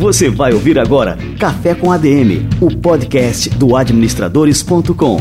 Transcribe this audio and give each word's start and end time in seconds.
Você 0.00 0.30
vai 0.30 0.52
ouvir 0.52 0.78
agora 0.78 1.18
Café 1.38 1.74
com 1.74 1.92
ADM, 1.92 2.48
o 2.60 2.74
podcast 2.74 3.50
do 3.50 3.76
administradores.com. 3.76 5.20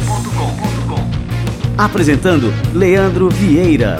Apresentando 1.78 2.54
Leandro 2.74 3.30
Vieira. 3.30 4.00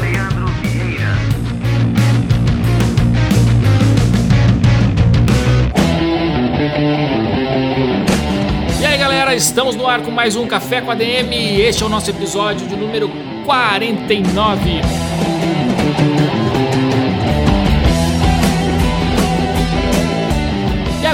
E 8.82 8.86
aí 8.86 8.98
galera, 8.98 9.36
estamos 9.36 9.76
no 9.76 9.86
ar 9.86 10.02
com 10.02 10.12
mais 10.12 10.36
um 10.36 10.48
Café 10.48 10.82
com 10.82 10.92
ADM. 10.92 11.34
Este 11.60 11.84
é 11.84 11.86
o 11.86 11.90
nosso 11.90 12.10
episódio 12.10 12.66
de 12.68 12.76
número 12.76 13.29
49. 13.46 14.82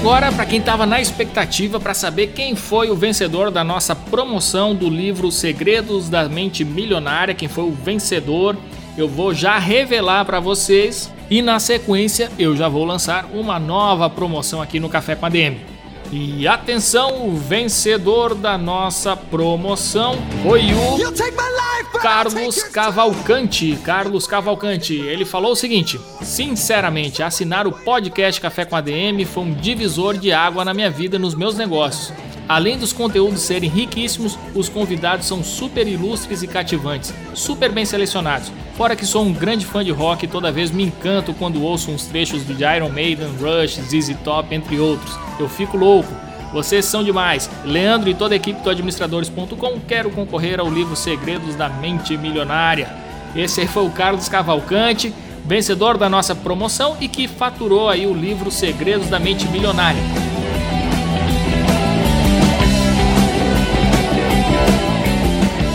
agora, 0.05 0.31
para 0.31 0.45
quem 0.45 0.59
estava 0.59 0.85
na 0.85 1.01
expectativa 1.01 1.79
para 1.79 1.95
saber 1.95 2.27
quem 2.27 2.55
foi 2.55 2.91
o 2.91 2.95
vencedor 2.95 3.49
da 3.49 3.63
nossa 3.63 3.95
promoção 3.95 4.75
do 4.75 4.87
livro 4.87 5.31
Segredos 5.31 6.09
da 6.09 6.29
Mente 6.29 6.63
Milionária, 6.63 7.33
quem 7.33 7.47
foi 7.47 7.63
o 7.63 7.71
vencedor, 7.71 8.55
eu 8.95 9.07
vou 9.07 9.33
já 9.33 9.57
revelar 9.57 10.23
para 10.25 10.39
vocês 10.39 11.11
e 11.27 11.41
na 11.41 11.59
sequência 11.59 12.29
eu 12.37 12.55
já 12.55 12.69
vou 12.69 12.85
lançar 12.85 13.25
uma 13.33 13.57
nova 13.57 14.07
promoção 14.07 14.61
aqui 14.61 14.79
no 14.79 14.89
Café 14.89 15.15
com 15.15 15.25
a 15.25 15.29
DM. 15.29 15.74
E 16.17 16.47
atenção, 16.47 17.27
o 17.27 17.35
vencedor 17.35 18.33
da 18.33 18.57
nossa 18.57 19.17
promoção 19.17 20.15
foi 20.43 20.61
o 20.73 21.99
Carlos 21.99 22.63
Cavalcante. 22.63 23.77
Carlos 23.83 24.25
Cavalcante, 24.25 24.93
ele 24.93 25.25
falou 25.25 25.51
o 25.51 25.55
seguinte: 25.57 25.99
Sinceramente, 26.21 27.21
assinar 27.21 27.67
o 27.67 27.71
podcast 27.73 28.39
Café 28.39 28.63
com 28.63 28.77
ADM 28.77 29.25
foi 29.25 29.43
um 29.43 29.53
divisor 29.53 30.17
de 30.17 30.31
água 30.31 30.63
na 30.63 30.73
minha 30.73 30.89
vida 30.89 31.17
e 31.17 31.19
nos 31.19 31.35
meus 31.35 31.57
negócios. 31.57 32.13
Além 32.47 32.77
dos 32.77 32.93
conteúdos 32.93 33.41
serem 33.41 33.69
riquíssimos, 33.69 34.37
os 34.53 34.69
convidados 34.69 35.25
são 35.25 35.43
super 35.43 35.87
ilustres 35.87 36.43
e 36.43 36.47
cativantes, 36.47 37.13
super 37.33 37.71
bem 37.71 37.85
selecionados. 37.85 38.51
Fora 38.75 38.95
que 38.95 39.05
sou 39.05 39.23
um 39.23 39.33
grande 39.33 39.65
fã 39.65 39.83
de 39.83 39.91
rock 39.91 40.25
e 40.25 40.27
toda 40.27 40.51
vez 40.51 40.69
me 40.69 40.83
encanto 40.83 41.33
quando 41.33 41.63
ouço 41.63 41.89
uns 41.89 42.05
trechos 42.05 42.45
de 42.45 42.53
Iron 42.63 42.89
Maiden, 42.89 43.29
Rush, 43.39 43.79
ZZ 43.81 44.15
Top, 44.23 44.53
entre 44.53 44.79
outros. 44.79 45.17
Eu 45.39 45.49
fico 45.49 45.75
louco. 45.75 46.13
Vocês 46.53 46.85
são 46.85 47.03
demais. 47.03 47.49
Leandro 47.63 48.09
e 48.09 48.13
toda 48.13 48.35
a 48.35 48.37
equipe 48.37 48.61
do 48.61 48.69
administradores.com 48.69 49.79
quero 49.87 50.11
concorrer 50.11 50.59
ao 50.59 50.69
livro 50.69 50.95
Segredos 50.95 51.55
da 51.55 51.67
Mente 51.67 52.15
Milionária. 52.15 52.87
Esse 53.35 53.61
aí 53.61 53.67
foi 53.67 53.85
o 53.85 53.89
Carlos 53.89 54.29
Cavalcante, 54.29 55.13
vencedor 55.43 55.97
da 55.97 56.09
nossa 56.09 56.35
promoção 56.35 56.95
e 57.01 57.07
que 57.07 57.27
faturou 57.27 57.89
aí 57.89 58.05
o 58.05 58.13
livro 58.13 58.51
Segredos 58.51 59.09
da 59.09 59.19
Mente 59.19 59.47
Milionária. 59.47 60.01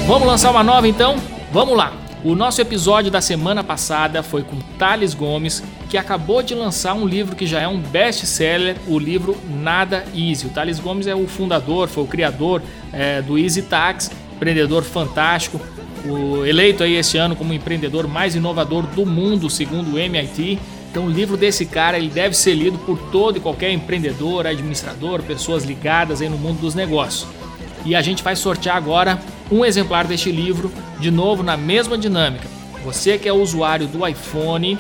Vamos 0.07 0.27
lançar 0.27 0.51
uma 0.51 0.63
nova 0.63 0.89
então? 0.89 1.17
Vamos 1.53 1.77
lá! 1.77 1.93
O 2.23 2.35
nosso 2.35 2.61
episódio 2.61 3.11
da 3.11 3.21
semana 3.21 3.65
passada 3.65 4.23
foi 4.23 4.43
com 4.43 4.57
Thales 4.79 5.15
Gomes, 5.15 5.63
que 5.89 5.97
acabou 5.97 6.43
de 6.43 6.55
lançar 6.55 6.93
um 6.95 7.07
livro 7.07 7.35
que 7.35 7.47
já 7.47 7.61
é 7.61 7.69
um 7.69 7.79
best-seller, 7.79 8.77
o 8.87 8.99
livro 8.99 9.39
Nada 9.49 10.05
Easy. 10.15 10.47
O 10.47 10.51
Thales 10.51 10.79
Gomes 10.79 11.07
é 11.07 11.15
o 11.15 11.27
fundador, 11.27 11.89
foi 11.89 12.05
o 12.05 12.07
criador 12.07 12.63
é, 12.93 13.23
do 13.23 13.39
Easy 13.39 13.63
Tax, 13.63 14.11
empreendedor 14.37 14.83
fantástico, 14.83 15.59
o 16.05 16.45
eleito 16.45 16.83
aí 16.83 16.95
este 16.95 17.17
ano 17.17 17.35
como 17.35 17.55
empreendedor 17.55 18.07
mais 18.07 18.35
inovador 18.35 18.83
do 18.87 19.07
mundo, 19.07 19.49
segundo 19.49 19.95
o 19.95 19.99
MIT. 19.99 20.59
Então, 20.91 21.07
o 21.07 21.11
livro 21.11 21.37
desse 21.37 21.65
cara 21.65 21.99
ele 21.99 22.09
deve 22.09 22.37
ser 22.37 22.55
lido 22.55 22.77
por 22.79 22.99
todo 23.11 23.37
e 23.37 23.41
qualquer 23.41 23.71
empreendedor, 23.71 24.47
administrador, 24.47 25.23
pessoas 25.23 25.65
ligadas 25.65 26.21
aí 26.21 26.29
no 26.29 26.37
mundo 26.37 26.61
dos 26.61 26.75
negócios. 26.75 27.27
E 27.85 27.95
a 27.95 28.03
gente 28.03 28.23
vai 28.23 28.37
sortear 28.37 28.77
agora 28.77 29.19
um 29.51 29.65
exemplar 29.65 30.07
deste 30.07 30.31
livro, 30.31 30.73
de 30.99 31.11
novo 31.11 31.43
na 31.43 31.57
mesma 31.57 31.99
dinâmica. 31.99 32.49
Você 32.85 33.19
que 33.19 33.29
é 33.29 33.33
usuário 33.33 33.87
do 33.87 34.07
iPhone, 34.07 34.79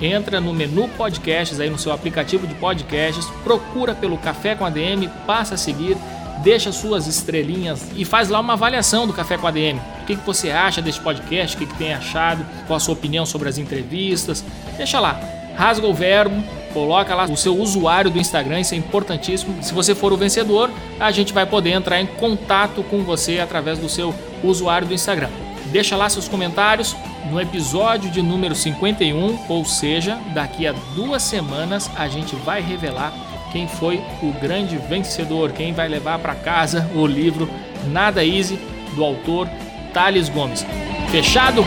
entra 0.00 0.40
no 0.40 0.52
menu 0.52 0.88
podcasts 0.88 1.60
aí 1.60 1.70
no 1.70 1.78
seu 1.78 1.92
aplicativo 1.92 2.46
de 2.46 2.54
podcasts, 2.54 3.26
procura 3.42 3.94
pelo 3.94 4.18
Café 4.18 4.54
com 4.54 4.64
ADM, 4.64 5.08
passa 5.26 5.54
a 5.54 5.58
seguir, 5.58 5.96
deixa 6.42 6.72
suas 6.72 7.06
estrelinhas 7.06 7.90
e 7.96 8.04
faz 8.04 8.28
lá 8.28 8.40
uma 8.40 8.52
avaliação 8.52 9.06
do 9.06 9.12
Café 9.12 9.38
com 9.38 9.46
ADM. 9.46 9.78
O 10.02 10.06
que, 10.06 10.16
que 10.16 10.26
você 10.26 10.50
acha 10.50 10.82
deste 10.82 11.00
podcast, 11.00 11.56
o 11.56 11.58
que, 11.58 11.66
que 11.66 11.78
tem 11.78 11.94
achado, 11.94 12.44
qual 12.66 12.76
a 12.76 12.80
sua 12.80 12.94
opinião 12.94 13.24
sobre 13.24 13.48
as 13.48 13.58
entrevistas. 13.58 14.44
Deixa 14.76 15.00
lá, 15.00 15.20
rasga 15.58 15.88
o 15.88 15.92
verbo, 15.92 16.40
coloca 16.72 17.12
lá 17.16 17.24
o 17.24 17.36
seu 17.36 17.58
usuário 17.58 18.12
do 18.12 18.20
Instagram, 18.20 18.60
isso 18.60 18.74
é 18.74 18.76
importantíssimo. 18.78 19.60
Se 19.60 19.74
você 19.74 19.92
for 19.92 20.12
o 20.12 20.16
vencedor, 20.16 20.70
a 21.00 21.10
gente 21.10 21.32
vai 21.32 21.44
poder 21.44 21.70
entrar 21.70 22.00
em 22.00 22.06
contato 22.06 22.84
com 22.84 23.02
você 23.02 23.40
através 23.40 23.76
do 23.76 23.88
seu 23.88 24.14
usuário 24.44 24.86
do 24.86 24.94
Instagram. 24.94 25.28
Deixa 25.66 25.96
lá 25.96 26.08
seus 26.08 26.28
comentários 26.28 26.94
no 27.28 27.40
episódio 27.40 28.08
de 28.08 28.22
número 28.22 28.54
51, 28.54 29.46
ou 29.48 29.64
seja, 29.64 30.16
daqui 30.32 30.64
a 30.64 30.72
duas 30.94 31.24
semanas 31.24 31.90
a 31.96 32.06
gente 32.06 32.36
vai 32.36 32.62
revelar 32.62 33.12
quem 33.50 33.66
foi 33.66 34.00
o 34.22 34.32
grande 34.40 34.76
vencedor, 34.76 35.50
quem 35.50 35.72
vai 35.72 35.88
levar 35.88 36.20
para 36.20 36.36
casa 36.36 36.88
o 36.94 37.04
livro 37.04 37.50
Nada 37.88 38.24
Easy 38.24 38.60
do 38.94 39.02
autor 39.02 39.48
Thales 39.92 40.28
Gomes. 40.28 40.64
Fechado? 41.10 41.64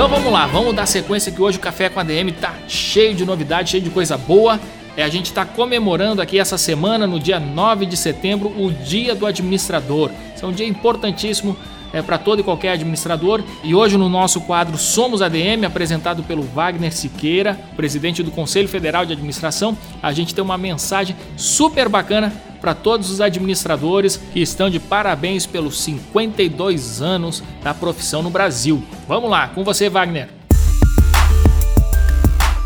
Então 0.00 0.08
vamos 0.08 0.32
lá, 0.32 0.46
vamos 0.46 0.74
dar 0.74 0.86
sequência 0.86 1.30
que 1.30 1.42
hoje 1.42 1.58
o 1.58 1.60
Café 1.60 1.90
com 1.90 2.00
a 2.00 2.02
DM 2.02 2.32
tá 2.32 2.54
cheio 2.66 3.14
de 3.14 3.22
novidade, 3.22 3.68
cheio 3.68 3.82
de 3.82 3.90
coisa 3.90 4.16
boa. 4.16 4.58
É, 4.96 5.02
a 5.02 5.10
gente 5.10 5.26
está 5.26 5.44
comemorando 5.44 6.22
aqui 6.22 6.38
essa 6.38 6.56
semana, 6.56 7.06
no 7.06 7.20
dia 7.20 7.38
9 7.38 7.84
de 7.84 7.98
setembro, 7.98 8.48
o 8.48 8.72
Dia 8.72 9.14
do 9.14 9.26
Administrador. 9.26 10.10
Isso 10.34 10.42
é 10.42 10.48
um 10.48 10.52
dia 10.52 10.66
importantíssimo 10.66 11.54
é, 11.92 12.00
para 12.00 12.16
todo 12.16 12.40
e 12.40 12.42
qualquer 12.42 12.72
administrador. 12.72 13.44
E 13.62 13.74
hoje, 13.74 13.98
no 13.98 14.08
nosso 14.08 14.40
quadro 14.40 14.78
Somos 14.78 15.20
ADM, 15.20 15.66
apresentado 15.66 16.22
pelo 16.22 16.44
Wagner 16.44 16.96
Siqueira, 16.96 17.60
presidente 17.76 18.22
do 18.22 18.30
Conselho 18.30 18.68
Federal 18.68 19.04
de 19.04 19.12
Administração, 19.12 19.76
a 20.02 20.14
gente 20.14 20.34
tem 20.34 20.42
uma 20.42 20.56
mensagem 20.56 21.14
super 21.36 21.90
bacana 21.90 22.32
para 22.60 22.74
todos 22.74 23.10
os 23.10 23.20
administradores 23.20 24.20
que 24.32 24.40
estão 24.40 24.68
de 24.68 24.78
parabéns 24.78 25.46
pelos 25.46 25.80
52 25.80 27.00
anos 27.00 27.42
da 27.62 27.72
profissão 27.72 28.22
no 28.22 28.30
Brasil. 28.30 28.82
Vamos 29.08 29.30
lá, 29.30 29.48
com 29.48 29.64
você, 29.64 29.88
Wagner. 29.88 30.28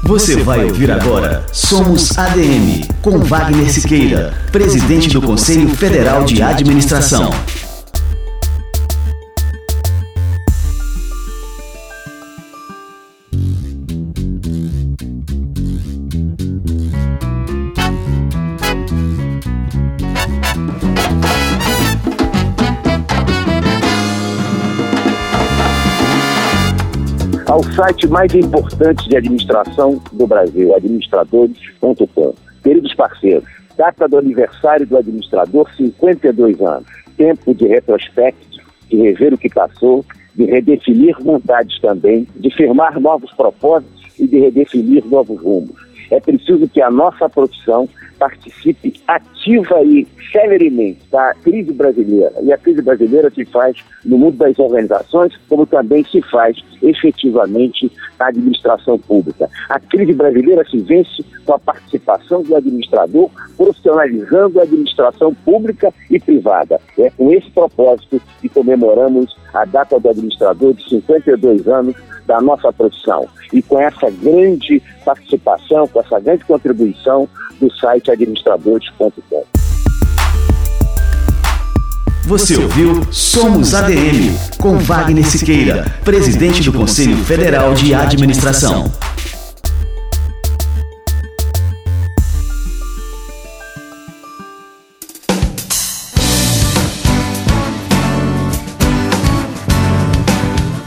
Você 0.02 0.36
vai 0.42 0.62
ouvir 0.62 0.90
agora 0.90 1.46
Somos 1.50 2.18
ADM, 2.18 2.86
com 3.00 3.20
Wagner 3.20 3.72
Siqueira, 3.72 4.34
presidente 4.52 5.08
do 5.08 5.22
Conselho 5.22 5.70
Federal 5.70 6.24
de 6.24 6.42
Administração. 6.42 7.30
Site 27.74 28.06
mais 28.06 28.32
importante 28.34 29.08
de 29.08 29.16
administração 29.16 30.00
do 30.12 30.28
Brasil, 30.28 30.74
administradores.com. 30.76 32.34
Queridos 32.62 32.94
parceiros, 32.94 33.44
data 33.76 34.06
do 34.08 34.16
aniversário 34.16 34.86
do 34.86 34.96
administrador, 34.96 35.68
52 35.76 36.60
anos. 36.60 36.86
Tempo 37.16 37.52
de 37.52 37.66
retrospecto, 37.66 38.58
de 38.88 38.96
rever 38.96 39.34
o 39.34 39.38
que 39.38 39.48
passou, 39.48 40.04
de 40.36 40.44
redefinir 40.44 41.16
vontades 41.20 41.80
também, 41.80 42.28
de 42.36 42.50
firmar 42.50 43.00
novos 43.00 43.32
propósitos 43.32 44.04
e 44.20 44.28
de 44.28 44.38
redefinir 44.38 45.04
novos 45.06 45.40
rumos. 45.40 45.74
É 46.12 46.20
preciso 46.20 46.68
que 46.68 46.80
a 46.80 46.90
nossa 46.90 47.28
profissão 47.28 47.88
participe 48.20 48.94
ativa 49.44 49.82
e 49.82 50.06
celeremente 50.32 51.00
da 51.10 51.34
crise 51.34 51.72
brasileira. 51.72 52.32
E 52.42 52.52
a 52.52 52.56
crise 52.56 52.80
brasileira 52.80 53.30
se 53.30 53.44
faz 53.44 53.76
no 54.04 54.16
mundo 54.16 54.38
das 54.38 54.58
organizações, 54.58 55.36
como 55.48 55.66
também 55.66 56.02
se 56.04 56.22
faz 56.22 56.56
efetivamente 56.82 57.92
na 58.18 58.28
administração 58.28 58.98
pública. 58.98 59.48
A 59.68 59.78
crise 59.78 60.14
brasileira 60.14 60.64
se 60.68 60.78
vence 60.78 61.24
com 61.44 61.52
a 61.52 61.58
participação 61.58 62.42
do 62.42 62.56
administrador, 62.56 63.30
profissionalizando 63.56 64.58
a 64.58 64.62
administração 64.62 65.34
pública 65.44 65.92
e 66.10 66.18
privada. 66.18 66.80
É 66.98 67.10
com 67.10 67.30
esse 67.32 67.50
propósito 67.50 68.20
que 68.40 68.48
comemoramos 68.48 69.36
a 69.52 69.64
data 69.64 70.00
do 70.00 70.08
administrador 70.08 70.72
de 70.74 70.88
52 70.88 71.68
anos 71.68 71.94
da 72.26 72.40
nossa 72.40 72.72
profissão. 72.72 73.28
E 73.52 73.62
com 73.62 73.78
essa 73.78 74.10
grande 74.10 74.82
participação, 75.04 75.86
com 75.86 76.00
essa 76.00 76.18
grande 76.18 76.44
contribuição 76.44 77.28
do 77.60 77.70
site 77.72 78.10
administradores.com. 78.10 79.33
Você 82.26 82.56
ouviu 82.56 83.06
Somos 83.12 83.74
ADM, 83.74 84.34
com 84.56 84.78
Wagner 84.78 85.26
Siqueira, 85.26 85.84
presidente 86.02 86.62
do 86.62 86.72
Conselho 86.72 87.18
Federal 87.18 87.74
de 87.74 87.92
Administração. 87.92 88.90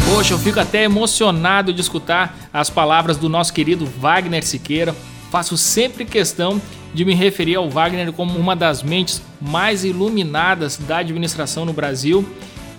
Poxa, 0.10 0.34
eu 0.34 0.39
fico 0.39 0.60
até 0.60 0.86
emocionado 0.86 1.72
de 1.72 1.81
escutar 1.81 2.36
as 2.51 2.72
palavras 2.72 3.16
do 3.16 3.30
nosso 3.30 3.54
querido 3.54 3.86
Wagner 3.86 4.44
Siqueira. 4.44 4.95
Faço 5.31 5.57
sempre 5.57 6.06
questão 6.06 6.62
de 6.94 7.03
me 7.06 7.13
referir 7.13 7.56
ao 7.56 7.69
Wagner 7.69 8.12
como 8.13 8.38
uma 8.38 8.56
das 8.56 8.81
mentes 8.81 9.21
mais 9.41 9.83
iluminadas 9.83 10.77
da 10.77 10.97
administração 10.97 11.65
no 11.65 11.74
Brasil. 11.74 12.25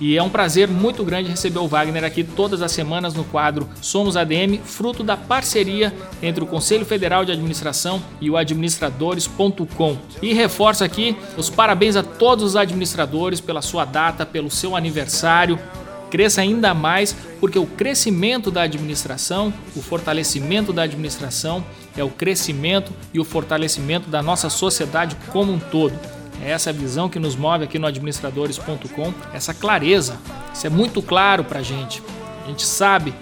E 0.00 0.17
é 0.17 0.23
um 0.23 0.29
prazer 0.29 0.69
muito 0.69 1.05
grande 1.05 1.29
receber 1.29 1.59
o 1.59 1.67
Wagner 1.67 2.05
aqui 2.05 2.23
todas 2.23 2.62
as 2.62 2.71
semanas 2.71 3.15
no 3.15 3.25
quadro 3.25 3.69
Somos 3.81 4.17
ADM, 4.17 4.61
fruto 4.65 5.03
da 5.03 5.17
parceria 5.17 5.93
entre 6.23 6.43
o 6.43 6.47
Conselho 6.47 6.87
Federal 6.87 7.25
de 7.25 7.33
Administração 7.33 8.00
e 8.21 8.31
o 8.31 8.37
administradores.com. 8.37 9.97
E 10.23 10.33
reforço 10.33 10.85
aqui 10.85 11.17
os 11.37 11.50
parabéns 11.50 11.97
a 11.97 12.03
todos 12.05 12.45
os 12.45 12.56
administradores 12.56 13.41
pela 13.41 13.61
sua 13.61 13.85
data, 13.85 14.25
pelo 14.25 14.50
seu 14.50 14.77
aniversário 14.77 15.59
cresça 16.11 16.41
ainda 16.41 16.75
mais, 16.75 17.15
porque 17.41 17.59
o 17.59 17.67
crescimento 17.67 18.51
da 18.51 18.63
administração, 18.63 19.53
o 19.77 19.83
fortalecimento 19.83 20.73
da 20.73 20.83
administração 20.83 21.65
é 21.97 22.03
o 22.05 22.11
crescimento 22.11 22.93
e 23.13 23.21
o 23.21 23.25
fortalecimento 23.25 24.09
da 24.09 24.23
nossa 24.23 24.51
sociedade 24.51 25.17
como 25.33 25.53
um 25.53 25.59
todo. 25.59 25.99
É 26.43 26.51
essa 26.51 26.73
visão 26.73 27.09
que 27.09 27.19
nos 27.19 27.35
move 27.35 27.65
aqui 27.65 27.79
no 27.79 27.87
administradores.com, 27.87 29.13
essa 29.33 29.53
clareza. 29.53 30.19
Isso 30.55 30.67
é 30.67 30.71
muito 30.71 31.03
claro 31.03 31.45
para 31.45 31.61
a 31.61 31.63
gente. 31.63 32.03
A 32.45 32.49
gente 32.49 32.65
sabe 32.65 33.13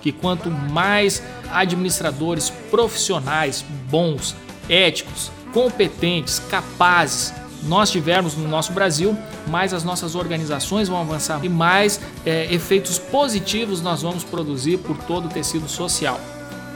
que 0.00 0.10
quanto 0.10 0.50
mais 0.50 1.22
administradores 1.50 2.50
profissionais, 2.70 3.64
bons, 3.90 4.34
éticos, 4.68 5.30
competentes, 5.52 6.38
capazes, 6.50 7.32
nós 7.62 7.90
tivermos 7.90 8.36
no 8.36 8.48
nosso 8.48 8.72
Brasil, 8.72 9.16
mais 9.46 9.72
as 9.72 9.84
nossas 9.84 10.14
organizações 10.14 10.88
vão 10.88 11.00
avançar 11.00 11.44
e 11.44 11.48
mais 11.48 12.00
é, 12.26 12.52
efeitos 12.52 12.98
positivos 12.98 13.80
nós 13.80 14.02
vamos 14.02 14.24
produzir 14.24 14.78
por 14.78 14.96
todo 14.96 15.26
o 15.26 15.28
tecido 15.28 15.68
social. 15.68 16.20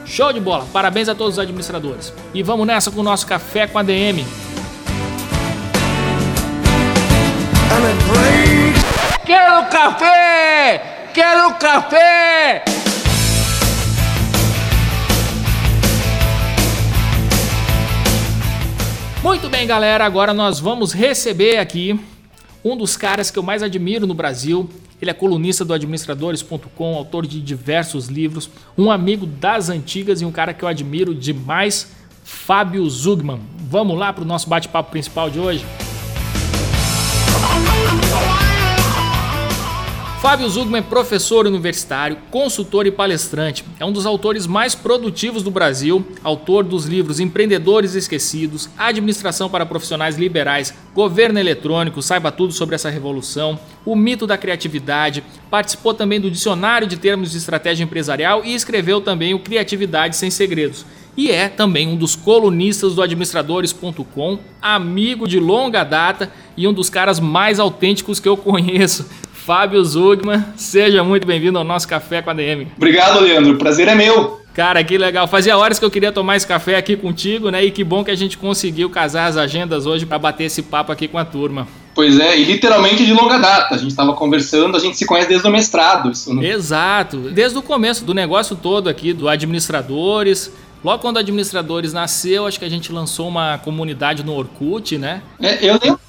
Show 0.05 0.31
de 0.31 0.39
bola! 0.39 0.65
Parabéns 0.71 1.09
a 1.09 1.15
todos 1.15 1.33
os 1.33 1.39
administradores. 1.39 2.13
E 2.33 2.41
vamos 2.41 2.65
nessa 2.65 2.89
com 2.89 3.01
o 3.01 3.03
nosso 3.03 3.27
café 3.27 3.67
com 3.67 3.77
a 3.77 3.83
DM. 3.83 4.25
Quero 9.25 9.69
café! 9.69 11.09
Quero 11.13 11.53
café! 11.55 12.76
Muito 19.27 19.49
bem, 19.49 19.67
galera, 19.67 20.05
agora 20.05 20.33
nós 20.33 20.57
vamos 20.57 20.93
receber 20.93 21.57
aqui 21.57 21.99
um 22.63 22.77
dos 22.77 22.95
caras 22.95 23.29
que 23.29 23.37
eu 23.37 23.43
mais 23.43 23.61
admiro 23.61 24.07
no 24.07 24.13
Brasil. 24.13 24.69
Ele 25.01 25.11
é 25.11 25.13
colunista 25.13 25.65
do 25.65 25.73
administradores.com, 25.73 26.95
autor 26.95 27.27
de 27.27 27.41
diversos 27.41 28.07
livros, 28.07 28.49
um 28.77 28.89
amigo 28.89 29.25
das 29.25 29.69
antigas 29.69 30.21
e 30.21 30.25
um 30.25 30.31
cara 30.31 30.53
que 30.53 30.63
eu 30.63 30.69
admiro 30.69 31.13
demais, 31.13 31.91
Fábio 32.23 32.89
Zugman. 32.89 33.41
Vamos 33.69 33.99
lá 33.99 34.13
para 34.13 34.23
o 34.23 34.25
nosso 34.25 34.47
bate-papo 34.47 34.91
principal 34.91 35.29
de 35.29 35.41
hoje? 35.41 35.65
Fábio 40.27 40.49
Zugman 40.49 40.79
é 40.79 40.83
professor 40.83 41.47
universitário, 41.47 42.17
consultor 42.29 42.85
e 42.85 42.91
palestrante. 42.91 43.63
É 43.79 43.85
um 43.85 43.93
dos 43.93 44.05
autores 44.05 44.45
mais 44.45 44.75
produtivos 44.75 45.41
do 45.41 45.49
Brasil, 45.49 46.05
autor 46.21 46.65
dos 46.65 46.83
livros 46.83 47.21
Empreendedores 47.21 47.95
Esquecidos, 47.95 48.69
Administração 48.77 49.49
para 49.49 49.65
Profissionais 49.65 50.17
Liberais, 50.17 50.73
Governo 50.93 51.39
Eletrônico, 51.39 52.01
Saiba 52.01 52.29
Tudo 52.29 52.51
sobre 52.51 52.75
essa 52.75 52.89
Revolução, 52.89 53.57
O 53.85 53.95
Mito 53.95 54.27
da 54.27 54.37
Criatividade, 54.37 55.23
participou 55.49 55.93
também 55.93 56.19
do 56.19 56.29
Dicionário 56.29 56.89
de 56.89 56.97
Termos 56.97 57.31
de 57.31 57.37
Estratégia 57.37 57.85
Empresarial 57.85 58.43
e 58.43 58.53
escreveu 58.53 58.99
também 58.99 59.33
o 59.33 59.39
Criatividade 59.39 60.17
Sem 60.17 60.29
Segredos. 60.29 60.85
E 61.15 61.31
é 61.31 61.47
também 61.47 61.87
um 61.87 61.95
dos 61.95 62.17
colunistas 62.17 62.93
do 62.93 63.01
administradores.com, 63.01 64.39
amigo 64.61 65.25
de 65.25 65.39
longa 65.39 65.85
data 65.85 66.31
e 66.55 66.67
um 66.67 66.73
dos 66.73 66.89
caras 66.89 67.17
mais 67.19 67.59
autênticos 67.59 68.19
que 68.19 68.27
eu 68.27 68.35
conheço. 68.35 69.09
Fábio 69.47 69.81
Zugman, 69.81 70.43
seja 70.57 71.05
muito 71.05 71.25
bem-vindo 71.25 71.57
ao 71.57 71.63
nosso 71.63 71.87
Café 71.87 72.21
com 72.21 72.29
a 72.29 72.33
DM. 72.33 72.67
Obrigado, 72.75 73.21
Leandro. 73.21 73.53
O 73.53 73.57
prazer 73.57 73.87
é 73.87 73.95
meu. 73.95 74.41
Cara, 74.53 74.83
que 74.83 74.97
legal. 74.97 75.25
Fazia 75.25 75.57
horas 75.57 75.79
que 75.79 75.85
eu 75.85 75.89
queria 75.89 76.11
tomar 76.11 76.35
esse 76.35 76.45
café 76.45 76.75
aqui 76.75 76.97
contigo, 76.97 77.49
né? 77.49 77.63
E 77.63 77.71
que 77.71 77.81
bom 77.81 78.03
que 78.03 78.11
a 78.11 78.15
gente 78.15 78.37
conseguiu 78.37 78.89
casar 78.89 79.27
as 79.27 79.37
agendas 79.37 79.85
hoje 79.85 80.05
para 80.05 80.19
bater 80.19 80.43
esse 80.43 80.63
papo 80.63 80.91
aqui 80.91 81.07
com 81.07 81.17
a 81.17 81.23
turma. 81.23 81.65
Pois 81.95 82.19
é, 82.19 82.37
e 82.37 82.43
literalmente 82.43 83.05
de 83.05 83.13
longa 83.13 83.37
data. 83.37 83.75
A 83.75 83.77
gente 83.77 83.91
estava 83.91 84.11
conversando, 84.11 84.75
a 84.75 84.81
gente 84.81 84.97
se 84.97 85.05
conhece 85.05 85.29
desde 85.29 85.47
o 85.47 85.51
mestrado. 85.51 86.11
Isso 86.11 86.33
não... 86.33 86.43
Exato. 86.43 87.17
Desde 87.17 87.57
o 87.57 87.61
começo 87.61 88.03
do 88.03 88.13
negócio 88.13 88.53
todo 88.53 88.89
aqui, 88.89 89.13
do 89.13 89.29
Administradores. 89.29 90.51
Logo 90.83 91.01
quando 91.01 91.15
o 91.15 91.19
Administradores 91.19 91.93
nasceu, 91.93 92.45
acho 92.45 92.59
que 92.59 92.65
a 92.65 92.69
gente 92.69 92.91
lançou 92.91 93.29
uma 93.29 93.57
comunidade 93.59 94.25
no 94.25 94.35
Orkut, 94.35 94.97
né? 94.97 95.21
É, 95.39 95.65
eu 95.65 95.79
lembro 95.81 96.01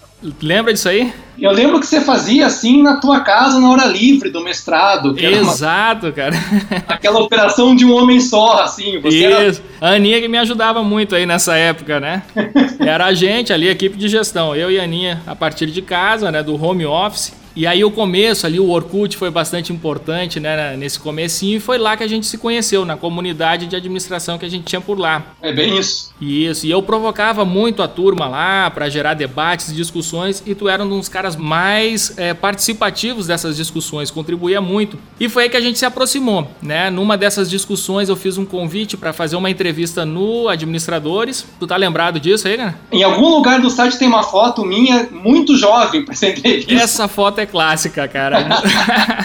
Lembra 0.42 0.72
disso 0.72 0.88
aí? 0.88 1.12
Eu 1.38 1.52
lembro 1.52 1.78
que 1.78 1.86
você 1.86 2.00
fazia 2.00 2.46
assim 2.46 2.82
na 2.82 2.96
tua 2.96 3.20
casa 3.20 3.60
na 3.60 3.70
hora 3.70 3.84
livre 3.86 4.30
do 4.30 4.42
mestrado. 4.42 5.16
Exato, 5.16 6.06
uma... 6.06 6.12
cara. 6.12 6.34
Aquela 6.88 7.20
operação 7.20 7.76
de 7.76 7.84
um 7.84 7.94
homem 7.94 8.20
só, 8.20 8.62
assim. 8.62 9.00
Você 9.00 9.28
Isso. 9.28 9.62
Era... 9.80 9.92
A 9.92 9.94
Aninha 9.94 10.20
que 10.20 10.26
me 10.26 10.36
ajudava 10.38 10.82
muito 10.82 11.14
aí 11.14 11.24
nessa 11.24 11.56
época, 11.56 12.00
né? 12.00 12.24
Era 12.80 13.06
a 13.06 13.14
gente 13.14 13.52
ali, 13.52 13.68
a 13.68 13.72
equipe 13.72 13.96
de 13.96 14.08
gestão. 14.08 14.56
Eu 14.56 14.70
e 14.70 14.80
a 14.80 14.82
Aninha 14.82 15.22
a 15.24 15.36
partir 15.36 15.66
de 15.66 15.80
casa, 15.80 16.32
né? 16.32 16.42
Do 16.42 16.60
home 16.60 16.84
office. 16.84 17.32
E 17.58 17.66
aí 17.66 17.84
o 17.84 17.90
começo 17.90 18.46
ali, 18.46 18.60
o 18.60 18.70
Orkut 18.70 19.16
foi 19.16 19.30
bastante 19.30 19.72
importante, 19.72 20.38
né, 20.38 20.76
nesse 20.76 21.00
comecinho, 21.00 21.56
e 21.56 21.60
foi 21.60 21.76
lá 21.76 21.96
que 21.96 22.04
a 22.04 22.06
gente 22.06 22.24
se 22.24 22.38
conheceu, 22.38 22.84
na 22.84 22.96
comunidade 22.96 23.66
de 23.66 23.74
administração 23.74 24.38
que 24.38 24.46
a 24.46 24.48
gente 24.48 24.62
tinha 24.62 24.80
por 24.80 24.96
lá. 24.96 25.32
É 25.42 25.52
bem 25.52 25.76
isso. 25.76 26.14
Isso, 26.20 26.66
e 26.68 26.70
eu 26.70 26.80
provocava 26.80 27.44
muito 27.44 27.82
a 27.82 27.88
turma 27.88 28.28
lá 28.28 28.70
para 28.70 28.88
gerar 28.88 29.14
debates, 29.14 29.74
discussões, 29.74 30.40
e 30.46 30.54
tu 30.54 30.68
era 30.68 30.84
um 30.84 30.88
dos 30.88 31.08
caras 31.08 31.34
mais 31.34 32.16
é, 32.16 32.32
participativos 32.32 33.26
dessas 33.26 33.56
discussões, 33.56 34.08
contribuía 34.08 34.60
muito. 34.60 34.96
E 35.18 35.28
foi 35.28 35.42
aí 35.42 35.48
que 35.48 35.56
a 35.56 35.60
gente 35.60 35.80
se 35.80 35.84
aproximou, 35.84 36.48
né? 36.62 36.90
Numa 36.90 37.18
dessas 37.18 37.50
discussões 37.50 38.08
eu 38.08 38.14
fiz 38.14 38.38
um 38.38 38.44
convite 38.44 38.96
para 38.96 39.12
fazer 39.12 39.34
uma 39.34 39.50
entrevista 39.50 40.04
no 40.04 40.46
Administradores. 40.48 41.44
Tu 41.58 41.66
tá 41.66 41.76
lembrado 41.76 42.20
disso 42.20 42.46
aí, 42.46 42.56
cara? 42.56 42.78
Em 42.92 43.02
algum 43.02 43.30
lugar 43.30 43.60
do 43.60 43.68
site 43.68 43.98
tem 43.98 44.06
uma 44.06 44.22
foto 44.22 44.64
minha 44.64 45.08
muito 45.10 45.56
jovem 45.56 46.04
para 46.04 46.14
essa 46.14 46.28
entrevista. 46.28 46.72
Essa 46.72 47.08
foto 47.08 47.40
é 47.40 47.47
clássica, 47.48 48.06
cara. 48.06 48.46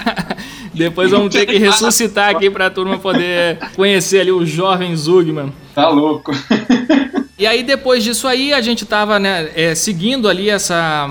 Depois 0.73 1.11
vamos 1.11 1.33
ter 1.33 1.45
que 1.45 1.57
ressuscitar 1.57 2.29
aqui 2.29 2.49
para 2.49 2.65
a 2.65 2.69
turma 2.69 2.97
poder 2.97 3.59
conhecer 3.75 4.21
ali 4.21 4.31
o 4.31 4.43
jovem 4.45 4.95
Zugman. 4.95 5.53
Tá 5.75 5.89
louco. 5.89 6.31
E 7.37 7.47
aí 7.47 7.63
depois 7.63 8.03
disso 8.03 8.27
aí 8.27 8.53
a 8.53 8.61
gente 8.61 8.85
tava 8.85 9.19
né, 9.19 9.49
é, 9.55 9.73
seguindo 9.73 10.29
ali 10.29 10.49
essa 10.49 11.09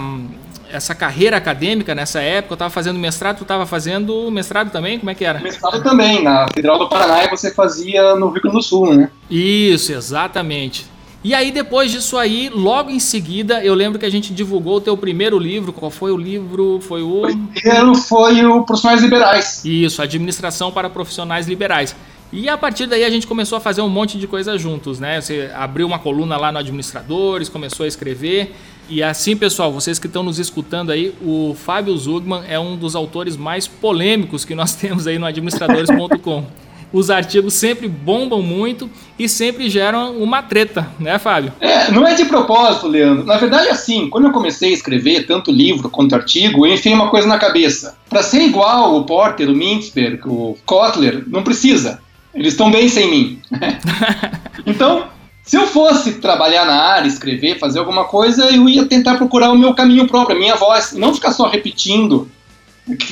essa 0.73 0.95
carreira 0.95 1.37
acadêmica 1.37 1.95
nessa 1.95 2.23
época, 2.23 2.53
eu 2.53 2.55
estava 2.55 2.71
fazendo 2.71 2.99
mestrado, 2.99 3.37
tu 3.37 3.43
estava 3.43 3.67
fazendo 3.67 4.31
mestrado 4.31 4.71
também? 4.71 4.99
Como 4.99 5.11
é 5.11 5.15
que 5.15 5.25
era? 5.25 5.39
Mestrado 5.39 5.83
também, 5.83 6.23
na 6.23 6.49
Federal 6.55 6.79
do 6.79 6.89
Paraná 6.89 7.29
você 7.29 7.53
fazia 7.53 8.15
no 8.15 8.31
Rio 8.31 8.41
Grande 8.41 8.57
do 8.57 8.63
Sul, 8.63 8.95
né? 8.95 9.11
Isso, 9.31 9.93
exatamente. 9.93 10.87
E 11.25 11.35
aí, 11.35 11.53
depois 11.53 11.93
disso 11.93 12.19
aí, 12.19 12.51
logo 12.53 12.91
em 12.91 12.99
seguida, 12.99 13.65
eu 13.65 13.75
lembro 13.75 13.97
que 13.97 14.05
a 14.05 14.11
gente 14.11 14.35
divulgou 14.35 14.79
o 14.79 14.81
teu 14.81 14.97
primeiro 14.97 15.39
livro. 15.39 15.73
Qual 15.73 15.91
foi 15.91 16.11
o 16.11 16.17
livro? 16.17 16.81
Foi 16.83 17.01
o. 17.01 17.27
O 17.27 17.47
primeiro 17.49 17.95
foi 17.95 18.45
o 18.45 18.65
Profissionais 18.65 19.03
Liberais. 19.03 19.65
Isso, 19.65 20.03
Administração 20.03 20.73
para 20.73 20.91
Profissionais 20.91 21.47
Liberais. 21.47 21.95
E 22.33 22.49
a 22.49 22.57
partir 22.57 22.87
daí 22.87 23.05
a 23.05 23.11
gente 23.11 23.27
começou 23.27 23.59
a 23.59 23.61
fazer 23.61 23.83
um 23.83 23.89
monte 23.89 24.19
de 24.19 24.27
coisa 24.27 24.59
juntos, 24.59 24.99
né? 24.99 25.21
Você 25.21 25.51
abriu 25.55 25.87
uma 25.87 25.99
coluna 25.99 26.37
lá 26.37 26.51
no 26.51 26.59
Administradores, 26.59 27.49
começou 27.49 27.85
a 27.85 27.87
escrever. 27.87 28.57
E 28.89 29.03
assim, 29.03 29.37
pessoal, 29.37 29.71
vocês 29.71 29.99
que 29.99 30.07
estão 30.07 30.23
nos 30.23 30.39
escutando 30.39 30.91
aí, 30.91 31.15
o 31.23 31.55
Fábio 31.55 31.97
Zugman 31.97 32.43
é 32.49 32.59
um 32.59 32.77
dos 32.77 32.97
autores 32.97 33.37
mais 33.37 33.69
polêmicos 33.69 34.45
que 34.45 34.55
nós 34.55 34.75
temos 34.77 35.07
aí 35.07 35.19
no 35.19 35.27
administradores.com 35.27 36.45
os 36.93 37.11
artigos 37.11 37.55
sempre 37.55 37.89
bombam 37.89 38.43
muito 38.43 38.91
e 39.19 39.29
sempre 39.29 39.71
geram 39.71 40.17
uma 40.19 40.43
treta, 40.43 40.89
né, 40.99 41.19
Fábio? 41.19 41.53
É, 41.61 41.91
não 41.91 42.07
é 42.07 42.15
de 42.15 42.25
propósito, 42.25 42.87
Leandro. 42.87 43.25
Na 43.25 43.37
verdade, 43.37 43.69
assim, 43.69 44.09
quando 44.09 44.27
eu 44.27 44.33
comecei 44.33 44.71
a 44.71 44.75
escrever 44.75 45.27
tanto 45.27 45.51
livro 45.51 45.89
quanto 45.89 46.15
artigo, 46.15 46.67
eu 46.67 46.73
enfiei 46.73 46.95
uma 46.95 47.09
coisa 47.09 47.27
na 47.27 47.39
cabeça. 47.39 47.97
Para 48.09 48.23
ser 48.23 48.43
igual 48.43 48.97
o 48.97 49.05
Porter, 49.05 49.49
o 49.49 49.55
Mintzberg, 49.55 50.21
o 50.27 50.57
Kotler, 50.67 51.25
não 51.27 51.43
precisa. 51.43 52.01
Eles 52.35 52.55
estão 52.55 52.71
bem 52.71 52.89
sem 52.89 53.11
mim. 53.11 53.39
então, 54.67 55.05
Se 55.45 55.57
eu 55.57 55.67
fosse 55.67 56.15
trabalhar 56.15 56.65
na 56.65 56.75
área, 56.75 57.09
escrever, 57.09 57.59
fazer 57.59 57.81
alguma 57.81 58.05
coisa, 58.05 58.45
eu 58.45 58.69
ia 58.69 58.87
tentar 58.87 59.17
procurar 59.17 59.51
o 59.51 59.59
meu 59.59 59.75
caminho 59.75 60.07
próprio, 60.07 60.37
a 60.37 60.39
minha 60.39 60.55
voz, 60.55 60.93
e 60.93 60.99
não 60.99 61.13
ficar 61.13 61.33
só 61.33 61.49
repetindo 61.49 62.31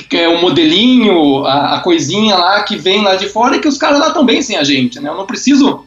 que 0.09 0.17
é 0.17 0.27
o 0.27 0.41
modelinho, 0.41 1.45
a, 1.45 1.75
a, 1.75 1.79
coisinha 1.79 2.35
lá 2.35 2.61
que 2.63 2.75
vem 2.75 3.01
lá 3.01 3.15
de 3.15 3.29
fora 3.29 3.55
e 3.55 3.59
que 3.59 3.67
os 3.67 3.77
caras 3.77 3.99
lá 3.99 4.07
estão 4.07 4.25
bem 4.25 4.41
sem 4.41 4.57
a 4.57 4.63
gente, 4.63 4.99
né? 4.99 5.09
Eu 5.09 5.15
não 5.15 5.25
preciso 5.25 5.85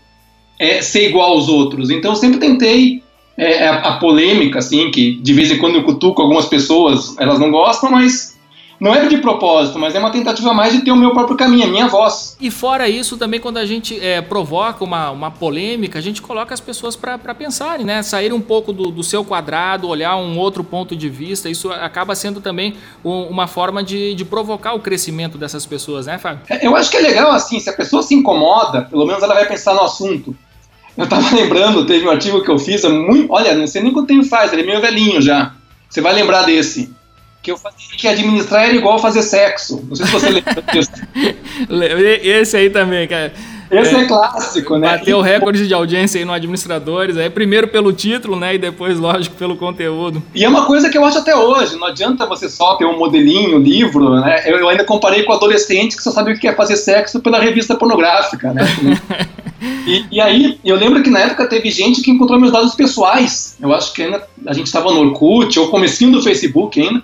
é, 0.59 0.81
ser 0.81 1.09
igual 1.09 1.33
aos 1.33 1.49
outros. 1.49 1.91
Então 1.91 2.13
eu 2.13 2.17
sempre 2.17 2.39
tentei 2.39 3.03
é, 3.37 3.69
a, 3.69 3.77
a, 3.81 3.97
polêmica, 3.99 4.59
assim, 4.59 4.91
que 4.91 5.17
de 5.17 5.33
vez 5.33 5.51
em 5.51 5.59
quando 5.59 5.77
eu 5.77 5.85
cutuco 5.85 6.23
algumas 6.23 6.47
pessoas, 6.47 7.15
elas 7.19 7.39
não 7.39 7.51
gostam, 7.51 7.91
mas 7.91 8.34
não 8.81 8.95
é 8.95 9.07
de 9.07 9.19
propósito, 9.19 9.79
mas 9.79 9.95
é 9.95 9.99
uma 9.99 10.11
tentativa 10.11 10.53
mais 10.53 10.73
de 10.73 10.83
ter 10.83 10.91
o 10.91 10.97
meu 10.97 11.13
próprio 11.13 11.37
caminho, 11.37 11.65
a 11.65 11.71
minha 11.71 11.87
voz. 11.87 12.37
E 12.41 12.51
fora 12.51 12.89
isso, 12.89 13.17
também 13.17 13.41
quando 13.41 13.59
a 13.59 13.65
gente 13.65 13.99
é, 14.01 14.21
provoca 14.21 14.83
uma, 14.83 15.11
uma 15.11 15.31
polêmica, 15.31 15.99
a 15.99 16.03
gente 16.03 16.21
coloca 16.21 16.53
as 16.53 16.61
pessoas 16.61 16.97
para 16.97 17.35
pensarem, 17.35 17.85
né? 17.85 18.03
Sair 18.03 18.33
um 18.33 18.41
pouco 18.41 18.73
do, 18.73 18.91
do, 18.91 19.03
seu 19.03 19.25
quadrado, 19.25 19.89
olhar 19.89 20.17
um 20.17 20.39
outro 20.39 20.65
ponto 20.65 20.97
de 20.97 21.09
vista. 21.09 21.49
Isso 21.49 21.71
acaba 21.71 22.15
sendo 22.15 22.41
também 22.41 22.75
um, 23.05 23.23
uma 23.25 23.47
forma 23.47 23.83
de, 23.83 24.15
de 24.15 24.25
provocar 24.25 24.75
o 24.75 24.81
crescimento 24.81 25.39
dessas 25.39 25.65
pessoas, 25.65 26.07
né, 26.07 26.19
Fábio? 26.19 26.41
É, 26.49 26.67
eu 26.67 26.75
acho 26.77 26.91
que 26.91 26.97
é 26.97 27.01
legal 27.01 27.31
assim, 27.33 27.61
se 27.61 27.71
a 27.71 27.73
pessoa 27.73 28.03
se 28.03 28.15
incomoda, 28.15 28.83
pelo 28.83 29.07
menos 29.07 29.23
ela 29.23 29.35
vai 29.35 29.47
pensar 29.47 29.75
no 29.75 29.83
assunto. 29.83 30.37
Eu 30.97 31.09
tava 31.09 31.31
lembrando, 31.35 31.87
teve 31.87 32.07
um 32.07 32.11
artigo 32.11 32.43
que 32.43 32.51
eu 32.51 32.59
fiz, 32.59 32.85
muito, 32.85 33.33
olha, 33.33 33.55
não 33.55 33.67
sei 33.67 33.83
nem 33.83 33.93
quanto 33.93 34.09
tempo 34.09 34.25
faz, 34.25 34.53
ele 34.53 34.63
é 34.63 34.67
meio 34.67 34.81
velhinho 34.81 35.21
já. 35.21 35.53
Você 35.89 36.01
vai 36.01 36.13
lembrar 36.13 36.43
desse 36.43 36.94
que 37.45 37.53
eu 37.53 37.59
fazia 37.59 37.77
que 37.99 38.09
administrar 38.09 38.65
era 38.65 38.75
igual 38.75 38.99
fazer 38.99 39.23
sexo. 39.23 39.85
Não 39.87 39.95
sei 39.95 40.07
se 40.07 40.13
você 40.13 40.31
lembra 40.31 40.65
disso. 40.73 40.91
Esse 42.23 42.57
aí 42.57 42.71
também, 42.71 43.07
cara. 43.07 43.35
Esse 43.71 43.95
é, 43.95 44.01
é 44.01 44.05
clássico, 44.07 44.79
né? 44.79 44.97
Bateu 44.97 45.21
recorde 45.21 45.67
de 45.67 45.75
audiência 45.75 46.19
aí 46.19 46.25
no 46.25 46.33
Administradores, 46.33 47.17
aí 47.19 47.29
primeiro 47.29 47.69
pelo 47.69 47.93
título, 47.93 48.37
né, 48.37 48.55
e 48.55 48.59
depois, 48.59 48.99
lógico, 48.99 49.37
pelo 49.37 49.57
conteúdo. 49.57 50.23
E 50.35 50.45
é 50.45 50.49
uma 50.49 50.65
coisa 50.67 50.89
que 50.89 50.97
eu 50.97 51.05
acho 51.05 51.19
até 51.19 51.37
hoje, 51.37 51.77
não 51.77 51.89
adianta 51.89 52.27
você 52.27 52.49
só 52.49 52.77
ter 52.77 52.85
um 52.85 52.99
modelinho, 52.99 53.57
um 53.57 53.61
livro, 53.61 54.21
né? 54.21 54.43
Eu, 54.47 54.69
ainda 54.69 54.85
comparei 54.85 55.23
com 55.25 55.33
adolescente 55.33 55.97
que 55.97 56.03
só 56.03 56.11
sabia 56.11 56.35
o 56.35 56.39
que 56.39 56.49
é 56.49 56.55
fazer 56.55 56.77
sexo 56.77 57.21
pela 57.21 57.41
revista 57.41 57.75
pornográfica, 57.75 58.53
né? 58.53 58.65
e, 59.87 60.05
e, 60.13 60.21
aí, 60.21 60.59
eu 60.65 60.77
lembro 60.77 61.03
que 61.03 61.11
na 61.11 61.21
época 61.21 61.49
teve 61.49 61.71
gente 61.71 62.01
que 62.01 62.11
encontrou 62.11 62.39
meus 62.39 62.53
dados 62.53 62.75
pessoais. 62.75 63.57
Eu 63.61 63.75
acho 63.75 63.93
que 63.93 64.03
ainda 64.03 64.23
a 64.47 64.53
gente 64.53 64.67
estava 64.67 64.93
no 64.93 65.01
Orkut, 65.01 65.59
ou 65.59 65.69
comecinho 65.69 66.13
do 66.13 66.23
Facebook 66.23 66.81
ainda. 66.81 67.03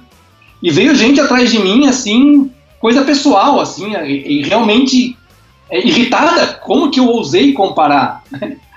E 0.63 0.71
veio 0.71 0.95
gente 0.95 1.21
atrás 1.21 1.51
de 1.51 1.59
mim, 1.59 1.87
assim, 1.87 2.51
coisa 2.79 3.03
pessoal, 3.03 3.61
assim, 3.61 3.95
e, 3.95 4.41
e 4.41 4.43
realmente 4.43 5.17
é, 5.71 5.87
irritada. 5.87 6.47
Como 6.63 6.91
que 6.91 7.01
eu 7.01 7.07
ousei 7.07 7.53
comparar? 7.53 8.23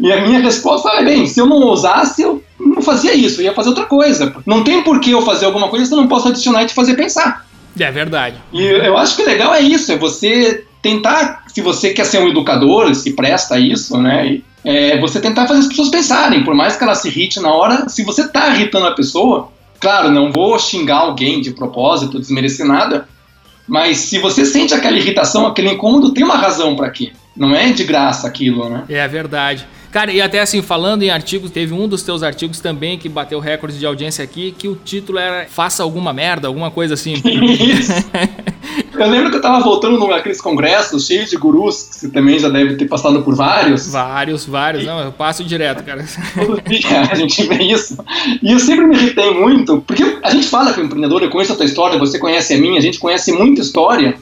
E 0.00 0.12
a 0.12 0.20
minha 0.26 0.40
resposta 0.40 0.90
era, 0.90 1.04
bem, 1.04 1.24
se 1.26 1.40
eu 1.40 1.46
não 1.46 1.58
ousasse, 1.60 2.20
eu 2.20 2.42
não 2.58 2.82
fazia 2.82 3.14
isso, 3.14 3.40
eu 3.40 3.44
ia 3.44 3.54
fazer 3.54 3.68
outra 3.68 3.84
coisa. 3.84 4.34
Não 4.44 4.64
tem 4.64 4.82
por 4.82 4.98
que 4.98 5.12
eu 5.12 5.22
fazer 5.22 5.46
alguma 5.46 5.68
coisa 5.68 5.86
se 5.86 5.92
eu 5.92 5.98
não 5.98 6.08
posso 6.08 6.26
adicionar 6.28 6.64
e 6.64 6.66
te 6.66 6.74
fazer 6.74 6.94
pensar. 6.94 7.46
É 7.78 7.90
verdade. 7.90 8.36
E 8.52 8.60
eu 8.60 8.96
acho 8.98 9.14
que 9.14 9.22
o 9.22 9.26
legal 9.26 9.54
é 9.54 9.60
isso, 9.60 9.92
é 9.92 9.96
você 9.96 10.64
tentar, 10.82 11.44
se 11.46 11.60
você 11.60 11.90
quer 11.90 12.04
ser 12.04 12.18
um 12.18 12.28
educador, 12.28 12.92
se 12.94 13.12
presta 13.12 13.54
a 13.54 13.60
isso, 13.60 13.96
né? 13.98 14.40
É 14.64 14.98
você 14.98 15.20
tentar 15.20 15.46
fazer 15.46 15.60
as 15.60 15.68
pessoas 15.68 15.88
pensarem, 15.88 16.44
por 16.44 16.54
mais 16.54 16.76
que 16.76 16.82
ela 16.82 16.94
se 16.94 17.08
irrite 17.08 17.40
na 17.40 17.52
hora, 17.52 17.88
se 17.88 18.02
você 18.02 18.22
está 18.22 18.48
irritando 18.48 18.86
a 18.86 18.94
pessoa, 18.94 19.52
Claro, 19.80 20.10
não 20.10 20.32
vou 20.32 20.58
xingar 20.58 20.98
alguém 20.98 21.40
de 21.40 21.52
propósito, 21.52 22.18
desmerecer 22.18 22.66
nada, 22.66 23.08
mas 23.66 23.98
se 23.98 24.18
você 24.18 24.44
sente 24.44 24.74
aquela 24.74 24.96
irritação, 24.96 25.46
aquele 25.46 25.70
incômodo, 25.70 26.12
tem 26.12 26.24
uma 26.24 26.36
razão 26.36 26.74
para 26.74 26.90
quê. 26.90 27.12
Não 27.36 27.54
é 27.54 27.70
de 27.70 27.84
graça 27.84 28.26
aquilo, 28.26 28.68
né? 28.68 28.84
É 28.88 29.06
verdade. 29.06 29.66
Cara, 29.92 30.12
e 30.12 30.20
até 30.20 30.40
assim, 30.40 30.60
falando 30.60 31.02
em 31.02 31.10
artigos, 31.10 31.50
teve 31.50 31.72
um 31.72 31.86
dos 31.86 32.02
teus 32.02 32.22
artigos 32.22 32.60
também 32.60 32.98
que 32.98 33.08
bateu 33.08 33.38
recorde 33.40 33.78
de 33.78 33.86
audiência 33.86 34.22
aqui, 34.22 34.54
que 34.56 34.68
o 34.68 34.74
título 34.74 35.18
era 35.18 35.46
Faça 35.48 35.82
alguma 35.82 36.12
merda, 36.12 36.48
alguma 36.48 36.70
coisa 36.70 36.94
assim. 36.94 37.14
Eu 38.98 39.08
lembro 39.08 39.30
que 39.30 39.36
eu 39.36 39.40
tava 39.40 39.60
voltando 39.60 40.04
naqueles 40.06 40.40
congressos 40.40 41.06
cheios 41.06 41.30
de 41.30 41.36
gurus, 41.36 41.84
que 41.84 41.94
você 41.96 42.08
também 42.08 42.38
já 42.38 42.48
deve 42.48 42.76
ter 42.76 42.86
passado 42.86 43.22
por 43.22 43.34
vários. 43.34 43.92
Vários, 43.92 44.44
vários. 44.44 44.82
E... 44.82 44.86
Não, 44.86 45.00
eu 45.00 45.12
passo 45.12 45.44
direto, 45.44 45.84
cara. 45.84 46.04
Todo 46.34 46.60
dia 46.62 47.02
a 47.10 47.14
gente 47.14 47.42
vê 47.46 47.62
isso. 47.62 47.96
E 48.42 48.52
eu 48.52 48.58
sempre 48.58 48.86
me 48.86 48.96
irritei 48.96 49.30
muito, 49.30 49.80
porque 49.86 50.18
a 50.22 50.30
gente 50.30 50.48
fala 50.48 50.72
que 50.72 50.80
o 50.80 50.84
empreendedor, 50.84 51.22
eu 51.22 51.30
conheço 51.30 51.52
a 51.52 51.56
tua 51.56 51.64
história, 51.64 51.98
você 51.98 52.18
conhece 52.18 52.54
a 52.54 52.58
minha, 52.58 52.78
a 52.78 52.82
gente 52.82 52.98
conhece 52.98 53.32
muita 53.32 53.60
história. 53.60 54.16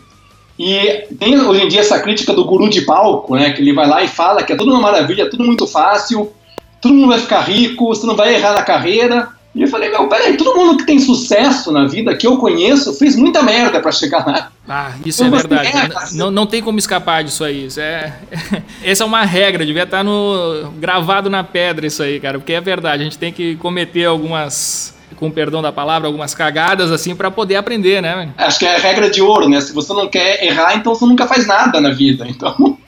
E 0.58 1.04
tem 1.18 1.38
hoje 1.38 1.62
em 1.62 1.68
dia 1.68 1.80
essa 1.80 1.98
crítica 2.00 2.32
do 2.32 2.44
guru 2.44 2.68
de 2.68 2.82
palco, 2.82 3.34
né? 3.34 3.50
Que 3.50 3.60
ele 3.60 3.72
vai 3.72 3.86
lá 3.86 4.02
e 4.02 4.08
fala 4.08 4.42
que 4.42 4.52
é 4.52 4.56
tudo 4.56 4.70
uma 4.70 4.80
maravilha, 4.80 5.22
é 5.22 5.28
tudo 5.28 5.44
muito 5.44 5.66
fácil, 5.66 6.32
todo 6.80 6.94
mundo 6.94 7.08
vai 7.08 7.18
ficar 7.18 7.40
rico, 7.40 7.86
você 7.86 8.06
não 8.06 8.16
vai 8.16 8.34
errar 8.34 8.54
na 8.54 8.62
carreira. 8.62 9.28
E 9.56 9.62
eu 9.62 9.68
falei, 9.68 9.88
meu, 9.88 10.06
peraí, 10.06 10.36
todo 10.36 10.54
mundo 10.54 10.76
que 10.76 10.84
tem 10.84 10.98
sucesso 10.98 11.72
na 11.72 11.86
vida 11.86 12.14
que 12.14 12.26
eu 12.26 12.36
conheço 12.36 12.92
fez 12.92 13.16
muita 13.16 13.42
merda 13.42 13.80
para 13.80 13.90
chegar 13.90 14.26
lá. 14.26 14.52
Ah, 14.68 14.92
isso 15.02 15.24
então, 15.24 15.38
é 15.38 15.40
verdade. 15.40 15.68
É, 15.68 16.14
não, 16.14 16.30
não 16.30 16.44
tem 16.44 16.62
como 16.62 16.78
escapar 16.78 17.24
disso 17.24 17.42
aí. 17.42 17.64
Isso 17.64 17.80
é, 17.80 18.12
essa 18.84 19.02
é 19.02 19.06
uma 19.06 19.24
regra, 19.24 19.64
devia 19.64 19.84
estar 19.84 20.04
no, 20.04 20.70
gravado 20.78 21.30
na 21.30 21.42
pedra 21.42 21.86
isso 21.86 22.02
aí, 22.02 22.20
cara, 22.20 22.38
porque 22.38 22.52
é 22.52 22.60
verdade. 22.60 23.00
A 23.00 23.04
gente 23.04 23.16
tem 23.16 23.32
que 23.32 23.56
cometer 23.56 24.04
algumas 24.04 24.94
com 25.16 25.30
perdão 25.30 25.62
da 25.62 25.72
palavra, 25.72 26.06
algumas 26.06 26.34
cagadas 26.34 26.92
assim 26.92 27.16
para 27.16 27.30
poder 27.30 27.56
aprender, 27.56 28.02
né? 28.02 28.28
Acho 28.36 28.58
que 28.58 28.66
é 28.66 28.76
a 28.76 28.78
regra 28.78 29.08
de 29.08 29.22
ouro, 29.22 29.48
né? 29.48 29.58
Se 29.62 29.72
você 29.72 29.94
não 29.94 30.06
quer 30.06 30.44
errar, 30.44 30.76
então 30.76 30.94
você 30.94 31.06
nunca 31.06 31.26
faz 31.26 31.46
nada 31.46 31.80
na 31.80 31.90
vida. 31.90 32.26
Então, 32.28 32.76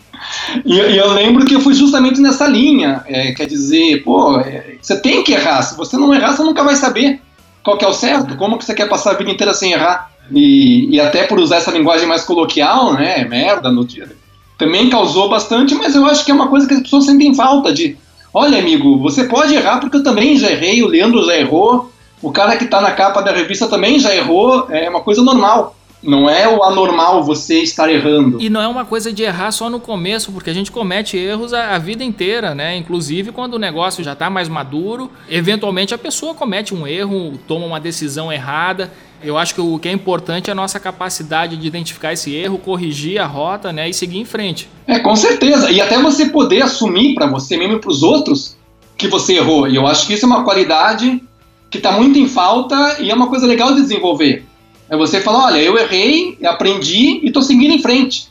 e, 0.64 0.74
e 0.74 0.96
eu 0.96 1.12
lembro 1.12 1.44
que 1.44 1.54
eu 1.54 1.60
fui 1.60 1.74
justamente 1.74 2.20
nessa 2.20 2.46
linha, 2.46 3.02
é, 3.06 3.32
quer 3.32 3.46
dizer, 3.46 4.02
pô, 4.02 4.38
é, 4.40 4.76
você 4.80 4.98
tem 5.00 5.22
que 5.22 5.32
errar. 5.32 5.62
Se 5.62 5.76
você 5.76 5.96
não 5.96 6.14
errar, 6.14 6.36
você 6.36 6.42
nunca 6.42 6.62
vai 6.62 6.76
saber 6.76 7.20
qual 7.62 7.78
é 7.80 7.86
o 7.86 7.92
certo. 7.92 8.36
Como 8.36 8.58
que 8.58 8.64
você 8.64 8.74
quer 8.74 8.88
passar 8.88 9.12
a 9.12 9.14
vida 9.14 9.30
inteira 9.30 9.52
sem 9.52 9.72
errar? 9.72 10.10
E, 10.30 10.94
e 10.94 11.00
até 11.00 11.24
por 11.24 11.38
usar 11.38 11.56
essa 11.56 11.70
linguagem 11.70 12.06
mais 12.06 12.24
coloquial, 12.24 12.94
né? 12.94 13.24
Merda 13.24 13.70
no 13.70 13.84
dia. 13.84 14.08
Também 14.56 14.90
causou 14.90 15.28
bastante, 15.28 15.74
mas 15.74 15.94
eu 15.94 16.04
acho 16.06 16.24
que 16.24 16.30
é 16.30 16.34
uma 16.34 16.48
coisa 16.48 16.66
que 16.66 16.74
as 16.74 16.80
pessoas 16.80 17.04
sentem 17.04 17.34
falta 17.34 17.72
de. 17.72 17.96
Olha, 18.34 18.58
amigo, 18.58 18.98
você 18.98 19.24
pode 19.24 19.54
errar 19.54 19.78
porque 19.78 19.96
eu 19.96 20.02
também 20.02 20.36
já 20.36 20.50
errei, 20.50 20.82
o 20.82 20.88
Leandro 20.88 21.24
já 21.24 21.36
errou, 21.36 21.90
o 22.20 22.30
cara 22.30 22.56
que 22.56 22.64
está 22.64 22.80
na 22.80 22.90
capa 22.90 23.22
da 23.22 23.32
revista 23.32 23.68
também 23.68 23.98
já 23.98 24.14
errou, 24.14 24.66
é 24.68 24.88
uma 24.90 25.00
coisa 25.00 25.22
normal. 25.22 25.77
Não 26.02 26.30
é 26.30 26.48
o 26.48 26.62
anormal 26.62 27.24
você 27.24 27.60
estar 27.60 27.90
errando. 27.90 28.40
E 28.40 28.48
não 28.48 28.60
é 28.60 28.68
uma 28.68 28.84
coisa 28.84 29.12
de 29.12 29.22
errar 29.22 29.50
só 29.50 29.68
no 29.68 29.80
começo, 29.80 30.30
porque 30.30 30.50
a 30.50 30.54
gente 30.54 30.70
comete 30.70 31.16
erros 31.16 31.52
a, 31.52 31.74
a 31.74 31.78
vida 31.78 32.04
inteira, 32.04 32.54
né? 32.54 32.76
Inclusive 32.76 33.32
quando 33.32 33.54
o 33.54 33.58
negócio 33.58 34.04
já 34.04 34.12
está 34.12 34.30
mais 34.30 34.48
maduro, 34.48 35.10
eventualmente 35.28 35.92
a 35.92 35.98
pessoa 35.98 36.34
comete 36.34 36.74
um 36.74 36.86
erro, 36.86 37.38
toma 37.48 37.66
uma 37.66 37.80
decisão 37.80 38.32
errada. 38.32 38.92
Eu 39.22 39.36
acho 39.36 39.54
que 39.54 39.60
o 39.60 39.78
que 39.80 39.88
é 39.88 39.92
importante 39.92 40.48
é 40.48 40.52
a 40.52 40.54
nossa 40.54 40.78
capacidade 40.78 41.56
de 41.56 41.66
identificar 41.66 42.12
esse 42.12 42.32
erro, 42.32 42.58
corrigir 42.58 43.20
a 43.20 43.26
rota, 43.26 43.72
né, 43.72 43.88
e 43.88 43.94
seguir 43.94 44.18
em 44.18 44.24
frente. 44.24 44.68
É, 44.86 45.00
com 45.00 45.16
certeza. 45.16 45.70
E 45.72 45.80
até 45.80 46.00
você 46.00 46.26
poder 46.26 46.62
assumir 46.62 47.14
para 47.14 47.26
você 47.26 47.56
mesmo 47.56 47.74
e 47.74 47.80
para 47.80 47.90
os 47.90 48.04
outros 48.04 48.56
que 48.96 49.08
você 49.08 49.34
errou. 49.34 49.66
E 49.66 49.74
eu 49.74 49.86
acho 49.86 50.06
que 50.06 50.14
isso 50.14 50.24
é 50.24 50.28
uma 50.28 50.44
qualidade 50.44 51.20
que 51.68 51.78
está 51.78 51.92
muito 51.92 52.18
em 52.18 52.28
falta 52.28 52.96
e 53.00 53.10
é 53.10 53.14
uma 53.14 53.28
coisa 53.28 53.46
legal 53.46 53.74
de 53.74 53.82
desenvolver. 53.82 54.44
É 54.90 54.96
você 54.96 55.20
falar, 55.20 55.46
olha, 55.46 55.58
eu 55.58 55.78
errei, 55.78 56.38
aprendi 56.44 57.20
e 57.22 57.26
estou 57.26 57.42
seguindo 57.42 57.74
em 57.74 57.82
frente. 57.82 58.28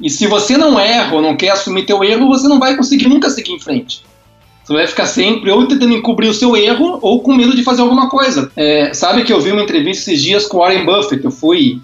E 0.00 0.10
se 0.10 0.26
você 0.26 0.56
não 0.56 0.78
erra 0.78 1.14
ou 1.14 1.22
não 1.22 1.36
quer 1.36 1.50
assumir 1.50 1.86
teu 1.86 2.02
erro, 2.02 2.28
você 2.28 2.48
não 2.48 2.58
vai 2.58 2.76
conseguir 2.76 3.08
nunca 3.08 3.30
seguir 3.30 3.52
em 3.52 3.60
frente. 3.60 4.02
Você 4.64 4.72
vai 4.72 4.86
ficar 4.86 5.06
sempre 5.06 5.50
ou 5.50 5.66
tentando 5.66 5.92
encobrir 5.92 6.28
o 6.28 6.34
seu 6.34 6.56
erro 6.56 6.98
ou 7.02 7.20
com 7.20 7.34
medo 7.34 7.54
de 7.54 7.62
fazer 7.62 7.82
alguma 7.82 8.08
coisa. 8.08 8.50
É, 8.56 8.92
sabe 8.94 9.22
que 9.22 9.32
eu 9.32 9.40
vi 9.40 9.52
uma 9.52 9.62
entrevista 9.62 10.10
esses 10.10 10.22
dias 10.22 10.46
com 10.46 10.58
Warren 10.58 10.84
Buffett. 10.84 11.22
Eu 11.22 11.30
fui. 11.30 11.80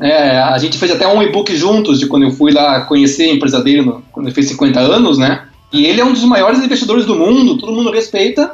É, 0.00 0.38
a 0.38 0.58
gente 0.58 0.76
fez 0.76 0.90
até 0.90 1.06
um 1.06 1.22
e-book 1.22 1.56
juntos 1.56 1.98
de 2.00 2.06
quando 2.06 2.24
eu 2.24 2.32
fui 2.32 2.52
lá 2.52 2.82
conhecer 2.82 3.30
a 3.30 3.32
empresa 3.32 3.62
dele 3.62 3.82
no, 3.82 4.02
quando 4.12 4.26
ele 4.26 4.34
fez 4.34 4.48
50 4.48 4.78
anos, 4.78 5.18
né? 5.18 5.46
E 5.72 5.86
ele 5.86 6.00
é 6.00 6.04
um 6.04 6.12
dos 6.12 6.24
maiores 6.24 6.58
investidores 6.62 7.06
do 7.06 7.14
mundo, 7.14 7.56
todo 7.58 7.72
mundo 7.72 7.90
respeita. 7.90 8.52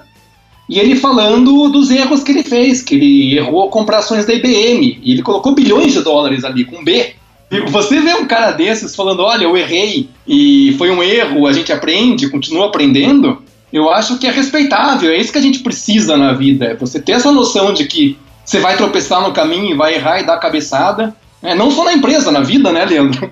E 0.69 0.79
ele 0.79 0.97
falando 0.97 1.69
dos 1.69 1.91
erros 1.91 2.23
que 2.23 2.33
ele 2.33 2.43
fez, 2.43 2.83
que 2.83 2.95
ele 2.95 3.37
errou 3.37 3.69
a 3.69 3.71
comprar 3.71 3.99
ações 3.99 4.25
da 4.25 4.33
IBM, 4.33 5.01
e 5.03 5.13
ele 5.13 5.23
colocou 5.23 5.55
bilhões 5.55 5.93
de 5.93 6.03
dólares 6.03 6.45
ali, 6.45 6.65
com 6.65 6.85
B. 6.85 7.15
E 7.51 7.61
você 7.61 8.01
vê 8.01 8.15
um 8.15 8.27
cara 8.27 8.53
desses 8.53 8.97
falando, 8.97 9.21
olha, 9.21 9.45
eu 9.45 9.57
errei, 9.57 10.09
e 10.27 10.75
foi 10.79 10.91
um 10.91 11.03
erro, 11.03 11.47
a 11.47 11.53
gente 11.53 11.73
aprende, 11.73 12.31
continua 12.31 12.67
aprendendo, 12.67 13.43
eu 13.73 13.91
acho 13.91 14.19
que 14.19 14.27
é 14.27 14.31
respeitável, 14.31 15.11
é 15.11 15.17
isso 15.17 15.33
que 15.33 15.39
a 15.39 15.43
gente 15.43 15.59
precisa 15.61 16.17
na 16.17 16.33
vida, 16.33 16.67
é 16.67 16.75
você 16.75 17.01
ter 17.01 17.13
essa 17.13 17.33
noção 17.33 17.73
de 17.73 17.87
que 17.87 18.17
você 18.45 18.59
vai 18.59 18.77
tropeçar 18.77 19.23
no 19.23 19.33
caminho, 19.33 19.77
vai 19.77 19.95
errar 19.95 20.21
e 20.21 20.27
dar 20.27 20.39
cabeçada, 20.39 21.15
é, 21.43 21.55
não 21.55 21.71
só 21.71 21.85
na 21.85 21.93
empresa, 21.93 22.31
na 22.31 22.41
vida, 22.41 22.73
né, 22.73 22.85
Leandro? 22.85 23.31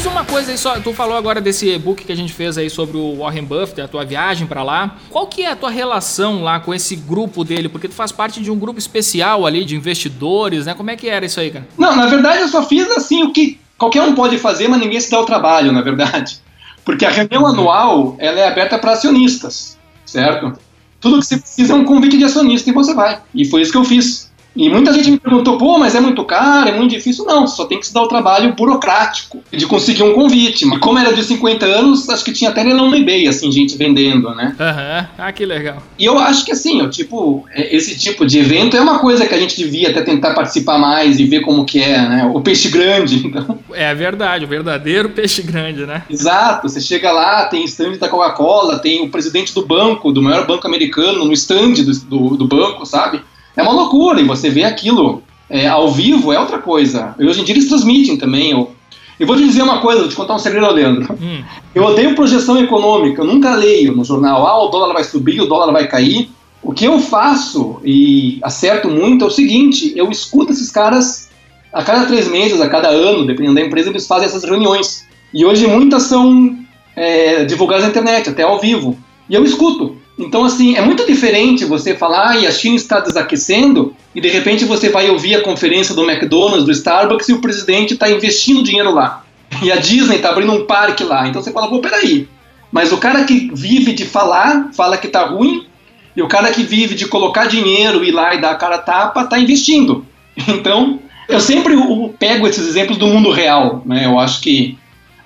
Diz 0.00 0.06
uma 0.06 0.24
coisa 0.24 0.50
aí 0.50 0.56
só, 0.56 0.80
tu 0.80 0.94
falou 0.94 1.14
agora 1.14 1.42
desse 1.42 1.68
e-book 1.68 2.04
que 2.04 2.10
a 2.10 2.16
gente 2.16 2.32
fez 2.32 2.56
aí 2.56 2.70
sobre 2.70 2.96
o 2.96 3.18
Warren 3.18 3.44
Buffett, 3.44 3.82
a 3.82 3.88
tua 3.88 4.02
viagem 4.02 4.46
para 4.46 4.62
lá. 4.62 4.96
Qual 5.10 5.26
que 5.26 5.42
é 5.42 5.50
a 5.50 5.56
tua 5.56 5.68
relação 5.68 6.42
lá 6.42 6.58
com 6.58 6.72
esse 6.72 6.96
grupo 6.96 7.44
dele? 7.44 7.68
Porque 7.68 7.86
tu 7.86 7.94
faz 7.94 8.10
parte 8.10 8.40
de 8.40 8.50
um 8.50 8.58
grupo 8.58 8.78
especial 8.78 9.46
ali 9.46 9.62
de 9.62 9.76
investidores, 9.76 10.64
né? 10.64 10.72
Como 10.72 10.90
é 10.90 10.96
que 10.96 11.06
era 11.06 11.26
isso 11.26 11.38
aí, 11.38 11.50
cara? 11.50 11.68
Não, 11.76 11.94
na 11.94 12.06
verdade 12.06 12.40
eu 12.40 12.48
só 12.48 12.62
fiz 12.62 12.90
assim 12.92 13.24
o 13.24 13.30
que 13.30 13.60
qualquer 13.76 14.00
um 14.00 14.14
pode 14.14 14.38
fazer, 14.38 14.68
mas 14.68 14.80
ninguém 14.80 14.98
se 14.98 15.10
dá 15.10 15.20
o 15.20 15.26
trabalho, 15.26 15.70
na 15.70 15.82
verdade. 15.82 16.40
Porque 16.82 17.04
a 17.04 17.10
reunião 17.10 17.46
anual, 17.46 18.16
ela 18.18 18.40
é 18.40 18.48
aberta 18.48 18.78
para 18.78 18.92
acionistas, 18.92 19.76
certo? 20.06 20.58
Tudo 20.98 21.18
que 21.18 21.26
você 21.26 21.36
precisa 21.36 21.74
é 21.74 21.76
um 21.76 21.84
convite 21.84 22.16
de 22.16 22.24
acionista 22.24 22.70
e 22.70 22.72
você 22.72 22.94
vai. 22.94 23.20
E 23.34 23.44
foi 23.44 23.60
isso 23.60 23.72
que 23.72 23.76
eu 23.76 23.84
fiz. 23.84 24.29
E 24.54 24.68
muita 24.68 24.92
gente 24.92 25.10
me 25.10 25.18
perguntou, 25.18 25.56
pô, 25.56 25.78
mas 25.78 25.94
é 25.94 26.00
muito 26.00 26.24
caro, 26.24 26.68
é 26.68 26.72
muito 26.72 26.90
difícil. 26.90 27.24
Não, 27.24 27.46
só 27.46 27.64
tem 27.64 27.78
que 27.78 27.86
se 27.86 27.94
dar 27.94 28.02
o 28.02 28.08
trabalho 28.08 28.52
burocrático 28.54 29.42
de 29.52 29.66
conseguir 29.66 30.02
um 30.02 30.12
convite. 30.12 30.64
Mas 30.66 30.78
como 30.80 30.98
era 30.98 31.12
de 31.12 31.22
50 31.22 31.64
anos, 31.66 32.08
acho 32.08 32.24
que 32.24 32.32
tinha 32.32 32.50
até 32.50 32.62
leilão 32.62 32.90
no 32.90 32.96
eBay, 32.96 33.28
assim, 33.28 33.50
gente 33.52 33.76
vendendo, 33.76 34.34
né? 34.34 34.54
Aham, 34.58 35.00
uhum. 35.00 35.06
ah, 35.18 35.32
que 35.32 35.46
legal. 35.46 35.82
E 35.98 36.04
eu 36.04 36.18
acho 36.18 36.44
que 36.44 36.52
assim, 36.52 36.80
eu, 36.80 36.90
tipo, 36.90 37.46
é, 37.50 37.74
esse 37.74 37.96
tipo 37.98 38.26
de 38.26 38.38
evento 38.38 38.76
é 38.76 38.80
uma 38.80 38.98
coisa 38.98 39.26
que 39.26 39.34
a 39.34 39.38
gente 39.38 39.56
devia 39.56 39.90
até 39.90 40.02
tentar 40.02 40.34
participar 40.34 40.78
mais 40.78 41.20
e 41.20 41.24
ver 41.24 41.40
como 41.40 41.64
que 41.64 41.80
é, 41.80 42.08
né? 42.08 42.30
O 42.34 42.40
peixe 42.40 42.68
grande, 42.68 43.22
então. 43.26 43.58
É 43.72 43.94
verdade, 43.94 44.44
o 44.44 44.48
verdadeiro 44.48 45.10
peixe 45.10 45.42
grande, 45.42 45.86
né? 45.86 46.02
Exato, 46.10 46.68
você 46.68 46.80
chega 46.80 47.12
lá, 47.12 47.46
tem 47.46 47.64
stand 47.64 47.98
da 47.98 48.08
Coca-Cola, 48.08 48.78
tem 48.78 49.02
o 49.02 49.10
presidente 49.10 49.54
do 49.54 49.64
banco, 49.64 50.12
do 50.12 50.22
maior 50.22 50.46
banco 50.46 50.66
americano, 50.66 51.24
no 51.24 51.32
stand 51.32 51.74
do, 51.74 51.92
do, 51.92 52.36
do 52.36 52.48
banco, 52.48 52.84
sabe? 52.84 53.22
É 53.56 53.62
uma 53.62 53.72
loucura, 53.72 54.20
e 54.20 54.24
você 54.24 54.48
vê 54.48 54.64
aquilo 54.64 55.22
é, 55.48 55.66
ao 55.66 55.90
vivo 55.90 56.32
é 56.32 56.38
outra 56.38 56.58
coisa. 56.58 57.14
E 57.18 57.26
hoje 57.26 57.40
em 57.40 57.44
dia 57.44 57.54
eles 57.54 57.68
transmitem 57.68 58.16
também. 58.16 58.52
Eu, 58.52 58.70
eu 59.18 59.26
vou 59.26 59.36
te 59.36 59.44
dizer 59.44 59.62
uma 59.62 59.80
coisa, 59.80 60.00
vou 60.00 60.08
te 60.08 60.14
contar 60.14 60.34
um 60.34 60.38
segredo, 60.38 60.70
Leandro. 60.70 61.12
Hum. 61.20 61.42
Eu 61.74 61.84
odeio 61.84 62.14
projeção 62.14 62.58
econômica, 62.58 63.20
eu 63.20 63.26
nunca 63.26 63.54
leio 63.54 63.94
no 63.94 64.04
jornal, 64.04 64.46
ah, 64.46 64.64
o 64.64 64.68
dólar 64.68 64.94
vai 64.94 65.04
subir, 65.04 65.40
o 65.40 65.46
dólar 65.46 65.72
vai 65.72 65.86
cair. 65.88 66.30
O 66.62 66.72
que 66.72 66.84
eu 66.84 67.00
faço, 67.00 67.80
e 67.84 68.38
acerto 68.42 68.88
muito, 68.88 69.24
é 69.24 69.28
o 69.28 69.30
seguinte, 69.30 69.92
eu 69.96 70.10
escuto 70.10 70.52
esses 70.52 70.70
caras 70.70 71.30
a 71.72 71.82
cada 71.82 72.06
três 72.06 72.28
meses, 72.28 72.60
a 72.60 72.68
cada 72.68 72.88
ano, 72.88 73.26
dependendo 73.26 73.54
da 73.54 73.62
empresa, 73.62 73.88
eles 73.88 74.06
fazem 74.06 74.26
essas 74.26 74.44
reuniões. 74.44 75.06
E 75.32 75.44
hoje 75.44 75.66
muitas 75.66 76.04
são 76.04 76.58
é, 76.96 77.44
divulgadas 77.44 77.84
na 77.84 77.90
internet, 77.90 78.28
até 78.28 78.42
ao 78.42 78.60
vivo. 78.60 78.98
E 79.28 79.34
eu 79.34 79.44
escuto. 79.44 79.96
Então, 80.20 80.44
assim, 80.44 80.76
é 80.76 80.82
muito 80.82 81.06
diferente 81.06 81.64
você 81.64 81.96
falar, 81.96 82.36
e 82.36 82.46
a 82.46 82.50
China 82.52 82.76
está 82.76 83.00
desaquecendo, 83.00 83.94
e 84.14 84.20
de 84.20 84.28
repente 84.28 84.66
você 84.66 84.90
vai 84.90 85.08
ouvir 85.08 85.34
a 85.34 85.40
conferência 85.40 85.94
do 85.94 86.08
McDonald's, 86.08 86.64
do 86.64 86.70
Starbucks, 86.70 87.28
e 87.30 87.32
o 87.32 87.40
presidente 87.40 87.94
está 87.94 88.10
investindo 88.10 88.62
dinheiro 88.62 88.92
lá. 88.92 89.24
E 89.62 89.72
a 89.72 89.76
Disney 89.76 90.16
está 90.16 90.28
abrindo 90.28 90.52
um 90.52 90.66
parque 90.66 91.02
lá. 91.02 91.26
Então 91.26 91.42
você 91.42 91.50
fala, 91.50 91.68
pô, 91.68 91.80
peraí. 91.80 92.28
Mas 92.70 92.92
o 92.92 92.98
cara 92.98 93.24
que 93.24 93.50
vive 93.52 93.92
de 93.94 94.04
falar, 94.04 94.70
fala 94.74 94.98
que 94.98 95.08
tá 95.08 95.24
ruim, 95.24 95.66
e 96.14 96.22
o 96.22 96.28
cara 96.28 96.50
que 96.50 96.62
vive 96.62 96.94
de 96.94 97.06
colocar 97.06 97.46
dinheiro, 97.46 98.04
ir 98.04 98.12
lá 98.12 98.34
e 98.34 98.40
dar 98.40 98.50
a 98.50 98.56
cara 98.56 98.76
tapa, 98.78 99.24
tá 99.24 99.38
investindo. 99.38 100.04
Então, 100.48 101.00
eu 101.28 101.40
sempre 101.40 101.74
pego 102.18 102.46
esses 102.46 102.66
exemplos 102.66 102.98
do 102.98 103.06
mundo 103.06 103.30
real, 103.30 103.82
né? 103.84 104.06
Eu 104.06 104.18
acho 104.18 104.40
que 104.40 104.76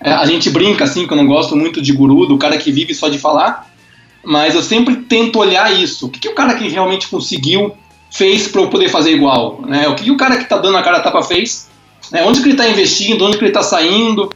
é, 0.01 0.13
a 0.13 0.27
gente 0.27 0.51
brinca 0.51 0.85
assim, 0.85 1.07
que 1.07 1.13
eu 1.13 1.17
não 1.17 1.27
gosto 1.27 1.57
muito 1.57 1.81
de 1.81 1.93
guru, 1.93 2.27
do 2.27 2.37
cara 2.37 2.59
que 2.59 2.71
vive 2.71 2.95
só 2.95 3.09
de 3.09 3.19
falar, 3.19 3.71
mas 4.25 4.55
eu 4.55 4.63
sempre 4.63 4.97
tento 4.97 5.39
olhar 5.39 5.73
isso. 5.73 6.07
O 6.07 6.11
que, 6.11 6.19
que 6.19 6.29
o 6.29 6.35
cara 6.35 6.55
que 6.55 6.69
realmente 6.69 7.09
conseguiu 7.09 7.75
fez 8.11 8.49
para 8.49 8.63
eu 8.63 8.69
poder 8.69 8.89
fazer 8.89 9.13
igual? 9.13 9.63
Né? 9.67 9.89
O 9.89 9.95
que, 9.95 10.05
que 10.05 10.11
o 10.11 10.17
cara 10.17 10.37
que 10.37 10.45
está 10.45 10.59
dando 10.59 10.77
a 10.77 10.83
cara 10.83 10.99
a 10.99 11.01
tapa 11.01 11.23
fez? 11.23 11.69
Né? 12.11 12.23
Onde 12.25 12.41
que 12.41 12.47
ele 12.47 12.55
está 12.55 12.69
investindo? 12.69 13.25
Onde 13.25 13.37
que 13.37 13.45
ele 13.45 13.51
está 13.51 13.63
saindo? 13.63 14.31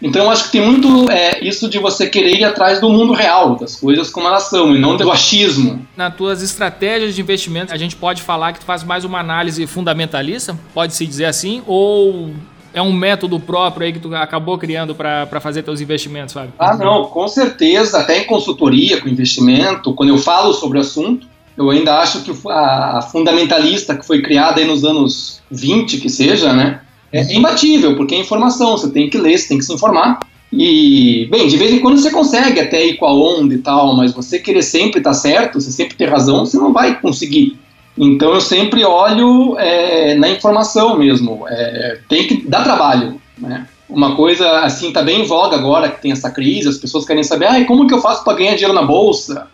Então 0.00 0.30
acho 0.30 0.44
que 0.44 0.52
tem 0.52 0.60
muito 0.60 1.10
é, 1.10 1.44
isso 1.44 1.68
de 1.68 1.78
você 1.78 2.06
querer 2.06 2.38
ir 2.38 2.44
atrás 2.44 2.80
do 2.80 2.88
mundo 2.88 3.12
real, 3.12 3.56
das 3.56 3.74
coisas 3.74 4.10
como 4.10 4.28
elas 4.28 4.44
são, 4.44 4.74
e 4.74 4.78
não 4.78 4.96
do 4.96 5.10
achismo. 5.10 5.84
Nas 5.96 6.14
tuas 6.14 6.40
estratégias 6.40 7.16
de 7.16 7.20
investimento, 7.20 7.74
a 7.74 7.76
gente 7.76 7.96
pode 7.96 8.22
falar 8.22 8.52
que 8.52 8.60
tu 8.60 8.64
faz 8.64 8.84
mais 8.84 9.04
uma 9.04 9.18
análise 9.18 9.66
fundamentalista, 9.66 10.56
pode-se 10.72 11.04
dizer 11.04 11.24
assim, 11.24 11.62
ou 11.66 12.30
é 12.72 12.82
um 12.82 12.92
método 12.92 13.38
próprio 13.40 13.86
aí 13.86 13.92
que 13.92 13.98
tu 13.98 14.14
acabou 14.14 14.58
criando 14.58 14.94
para 14.94 15.40
fazer 15.40 15.62
teus 15.62 15.80
investimentos, 15.80 16.34
Fábio? 16.34 16.52
Ah, 16.58 16.76
não, 16.76 17.04
com 17.04 17.26
certeza, 17.28 17.98
até 17.98 18.18
em 18.18 18.24
consultoria 18.24 19.00
com 19.00 19.08
investimento, 19.08 19.92
quando 19.94 20.10
eu 20.10 20.18
falo 20.18 20.52
sobre 20.52 20.78
o 20.78 20.80
assunto, 20.80 21.26
eu 21.56 21.70
ainda 21.70 21.98
acho 21.98 22.22
que 22.22 22.32
a 22.48 23.02
fundamentalista 23.02 23.96
que 23.96 24.06
foi 24.06 24.22
criada 24.22 24.60
aí 24.60 24.66
nos 24.66 24.84
anos 24.84 25.40
20, 25.50 25.98
que 25.98 26.08
seja, 26.08 26.52
né, 26.52 26.80
é 27.12 27.34
imbatível, 27.34 27.96
porque 27.96 28.14
é 28.14 28.18
informação, 28.18 28.76
você 28.76 28.90
tem 28.90 29.10
que 29.10 29.18
ler, 29.18 29.38
você 29.38 29.48
tem 29.48 29.58
que 29.58 29.64
se 29.64 29.72
informar. 29.72 30.20
E, 30.52 31.26
bem, 31.30 31.46
de 31.46 31.56
vez 31.56 31.72
em 31.72 31.80
quando 31.80 31.98
você 31.98 32.10
consegue 32.10 32.60
até 32.60 32.86
ir 32.86 32.96
com 32.96 33.06
a 33.06 33.12
onda 33.12 33.52
e 33.52 33.58
tal, 33.58 33.94
mas 33.94 34.12
você 34.12 34.38
querer 34.38 34.62
sempre 34.62 34.98
estar 34.98 35.10
tá 35.10 35.14
certo, 35.14 35.60
você 35.60 35.70
sempre 35.70 35.96
ter 35.96 36.08
razão, 36.08 36.46
você 36.46 36.56
não 36.56 36.72
vai 36.72 36.98
conseguir. 37.00 37.58
Então 37.98 38.32
eu 38.32 38.40
sempre 38.40 38.84
olho 38.84 39.58
é, 39.58 40.14
na 40.14 40.28
informação 40.28 40.96
mesmo. 40.96 41.44
É, 41.48 41.98
tem 42.08 42.26
que 42.26 42.48
dar 42.48 42.62
trabalho, 42.62 43.20
né? 43.36 43.66
Uma 43.88 44.14
coisa 44.14 44.60
assim 44.60 44.92
tá 44.92 45.02
bem 45.02 45.22
em 45.22 45.26
voga 45.26 45.56
agora 45.56 45.88
que 45.88 46.02
tem 46.02 46.12
essa 46.12 46.30
crise, 46.30 46.68
as 46.68 46.76
pessoas 46.76 47.06
querem 47.06 47.24
saber, 47.24 47.46
ah, 47.46 47.64
como 47.64 47.86
que 47.86 47.94
eu 47.94 48.00
faço 48.00 48.22
para 48.22 48.36
ganhar 48.36 48.52
dinheiro 48.52 48.74
na 48.74 48.82
bolsa? 48.82 49.48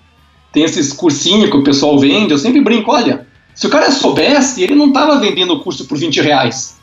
Tem 0.52 0.64
esses 0.64 0.92
cursinhos 0.92 1.50
que 1.50 1.56
o 1.56 1.62
pessoal 1.62 1.98
vende, 1.98 2.32
eu 2.32 2.38
sempre 2.38 2.60
brinco, 2.60 2.90
olha, 2.90 3.26
se 3.54 3.66
o 3.66 3.70
cara 3.70 3.90
soubesse, 3.92 4.62
ele 4.62 4.74
não 4.74 4.88
estava 4.88 5.20
vendendo 5.20 5.54
o 5.54 5.60
curso 5.60 5.86
por 5.86 5.96
20 5.96 6.20
reais. 6.20 6.76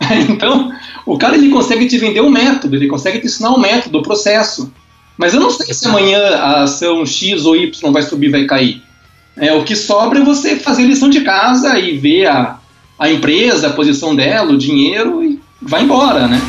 então, 0.28 0.72
o 1.04 1.18
cara 1.18 1.36
ele 1.36 1.50
consegue 1.50 1.86
te 1.86 1.98
vender 1.98 2.22
um 2.22 2.30
método, 2.30 2.74
ele 2.74 2.88
consegue 2.88 3.20
te 3.20 3.26
ensinar 3.26 3.50
um 3.50 3.60
método, 3.60 3.98
o 3.98 4.00
um 4.00 4.04
processo. 4.04 4.72
Mas 5.16 5.34
eu 5.34 5.40
não 5.40 5.50
sei 5.50 5.72
se 5.72 5.86
amanhã 5.86 6.18
a 6.36 6.62
ação 6.62 7.04
X 7.04 7.44
ou 7.44 7.54
Y 7.54 7.92
vai 7.92 8.02
subir, 8.02 8.30
vai 8.30 8.46
cair. 8.46 8.82
É, 9.36 9.52
o 9.52 9.64
que 9.64 9.74
sobra 9.74 10.20
é 10.20 10.24
você 10.24 10.56
fazer 10.56 10.84
lição 10.84 11.10
de 11.10 11.22
casa 11.22 11.78
e 11.78 11.96
ver 11.96 12.26
a, 12.26 12.58
a 12.98 13.10
empresa, 13.10 13.68
a 13.68 13.72
posição 13.72 14.14
dela, 14.14 14.52
o 14.52 14.58
dinheiro 14.58 15.24
e 15.24 15.40
vai 15.60 15.82
embora, 15.82 16.28
né? 16.28 16.40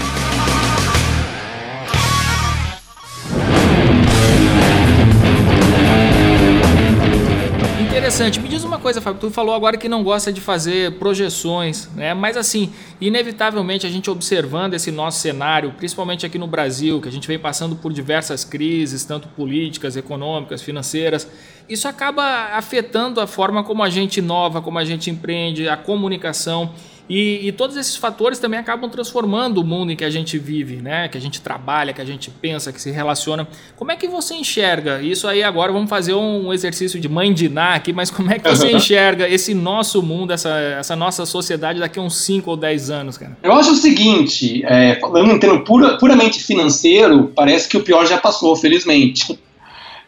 Interessante. 8.15 8.39
Me 8.39 8.47
diz 8.47 8.63
uma 8.63 8.79
coisa, 8.79 9.01
Fábio. 9.01 9.19
Tu 9.19 9.29
falou 9.29 9.53
agora 9.53 9.75
que 9.75 9.89
não 9.89 10.01
gosta 10.01 10.31
de 10.31 10.39
fazer 10.39 10.93
projeções, 10.93 11.89
né? 11.95 12.13
Mas 12.13 12.37
assim, 12.37 12.71
inevitavelmente 13.01 13.85
a 13.85 13.89
gente 13.89 14.09
observando 14.09 14.73
esse 14.73 14.89
nosso 14.89 15.19
cenário, 15.19 15.73
principalmente 15.73 16.25
aqui 16.25 16.37
no 16.37 16.47
Brasil, 16.47 17.01
que 17.01 17.09
a 17.09 17.11
gente 17.11 17.27
vem 17.27 17.37
passando 17.37 17.75
por 17.75 17.91
diversas 17.91 18.45
crises, 18.45 19.03
tanto 19.03 19.27
políticas, 19.27 19.97
econômicas, 19.97 20.61
financeiras, 20.61 21.27
isso 21.67 21.89
acaba 21.89 22.23
afetando 22.53 23.19
a 23.19 23.27
forma 23.27 23.63
como 23.65 23.83
a 23.83 23.89
gente 23.89 24.17
inova, 24.17 24.61
como 24.61 24.79
a 24.79 24.85
gente 24.85 25.09
empreende, 25.09 25.67
a 25.67 25.75
comunicação. 25.75 26.71
E, 27.07 27.47
e, 27.47 27.51
todos 27.51 27.77
esses 27.77 27.95
fatores 27.95 28.39
também 28.39 28.59
acabam 28.59 28.89
transformando 28.89 29.59
o 29.59 29.63
mundo 29.63 29.91
em 29.91 29.95
que 29.95 30.03
a 30.03 30.09
gente 30.09 30.39
vive, 30.39 30.77
né? 30.77 31.07
Que 31.07 31.17
a 31.17 31.21
gente 31.21 31.39
trabalha, 31.39 31.93
que 31.93 32.01
a 32.01 32.05
gente 32.05 32.31
pensa, 32.31 32.73
que 32.73 32.81
se 32.81 32.89
relaciona. 32.89 33.47
Como 33.75 33.91
é 33.91 33.95
que 33.95 34.07
você 34.07 34.33
enxerga? 34.33 35.01
Isso 35.01 35.27
aí 35.27 35.43
agora 35.43 35.71
vamos 35.71 35.89
fazer 35.89 36.15
um 36.15 36.51
exercício 36.51 36.99
de 36.99 37.07
mãe 37.07 37.31
de 37.31 37.47
Ná 37.47 37.75
aqui, 37.75 37.93
mas 37.93 38.09
como 38.09 38.31
é 38.31 38.39
que 38.39 38.49
você 38.49 38.71
enxerga 38.73 39.29
esse 39.29 39.53
nosso 39.53 40.01
mundo, 40.01 40.33
essa, 40.33 40.49
essa 40.79 40.95
nossa 40.95 41.25
sociedade 41.25 41.79
daqui 41.79 41.99
a 41.99 42.01
uns 42.01 42.17
5 42.17 42.49
ou 42.49 42.57
10 42.57 42.89
anos, 42.89 43.17
cara? 43.17 43.37
Eu 43.43 43.53
acho 43.53 43.71
o 43.71 43.75
seguinte, 43.75 44.63
é, 44.65 44.95
falando 44.99 45.31
em 45.31 45.39
termo 45.39 45.63
pura, 45.63 45.97
puramente 45.97 46.43
financeiro, 46.43 47.31
parece 47.35 47.69
que 47.69 47.77
o 47.77 47.83
pior 47.83 48.05
já 48.07 48.17
passou, 48.17 48.55
felizmente 48.55 49.37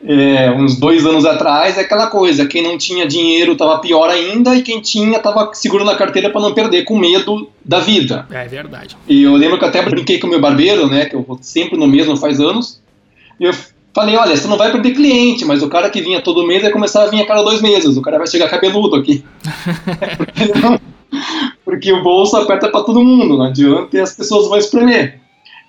é, 0.05 0.51
uns 0.51 0.79
dois 0.79 1.05
anos 1.05 1.25
atrás, 1.25 1.77
é 1.77 1.81
aquela 1.81 2.07
coisa: 2.07 2.45
quem 2.45 2.62
não 2.62 2.77
tinha 2.77 3.07
dinheiro 3.07 3.53
estava 3.53 3.79
pior 3.79 4.10
ainda, 4.10 4.55
e 4.55 4.62
quem 4.62 4.79
tinha 4.79 5.17
estava 5.17 5.49
segurando 5.53 5.91
a 5.91 5.95
carteira 5.95 6.29
para 6.29 6.41
não 6.41 6.53
perder, 6.53 6.83
com 6.83 6.97
medo 6.97 7.49
da 7.63 7.79
vida. 7.79 8.27
É 8.29 8.47
verdade. 8.47 8.95
E 9.07 9.23
eu 9.23 9.33
lembro 9.36 9.57
que 9.57 9.63
eu 9.63 9.69
até 9.69 9.81
brinquei 9.81 10.19
com 10.19 10.27
o 10.27 10.29
meu 10.29 10.39
barbeiro, 10.39 10.88
né, 10.88 11.05
que 11.05 11.15
eu 11.15 11.23
vou 11.23 11.39
sempre 11.41 11.77
no 11.77 11.88
mesmo 11.88 12.15
faz 12.15 12.39
anos, 12.39 12.79
e 13.39 13.45
eu 13.45 13.53
falei: 13.93 14.15
olha, 14.15 14.38
você 14.38 14.47
não 14.47 14.57
vai 14.57 14.71
perder 14.71 14.91
cliente, 14.91 15.43
mas 15.43 15.63
o 15.63 15.69
cara 15.69 15.89
que 15.89 16.01
vinha 16.01 16.21
todo 16.21 16.45
mês 16.45 16.62
vai 16.62 16.71
começar 16.71 17.03
a 17.03 17.07
vir 17.07 17.21
a 17.21 17.25
cada 17.25 17.41
dois 17.41 17.62
meses, 17.62 17.97
o 17.97 18.01
cara 18.01 18.19
vai 18.19 18.27
chegar 18.27 18.49
cabeludo 18.49 18.95
aqui. 18.95 19.23
porque, 20.15 20.45
não, 20.62 20.79
porque 21.65 21.91
o 21.91 22.03
bolso 22.03 22.38
aperta 22.38 22.69
para 22.69 22.83
todo 22.83 23.03
mundo, 23.03 23.36
não 23.36 23.45
adianta 23.45 23.97
e 23.97 23.99
as 23.99 24.13
pessoas 24.13 24.47
vão 24.47 24.57
espremer. 24.57 25.19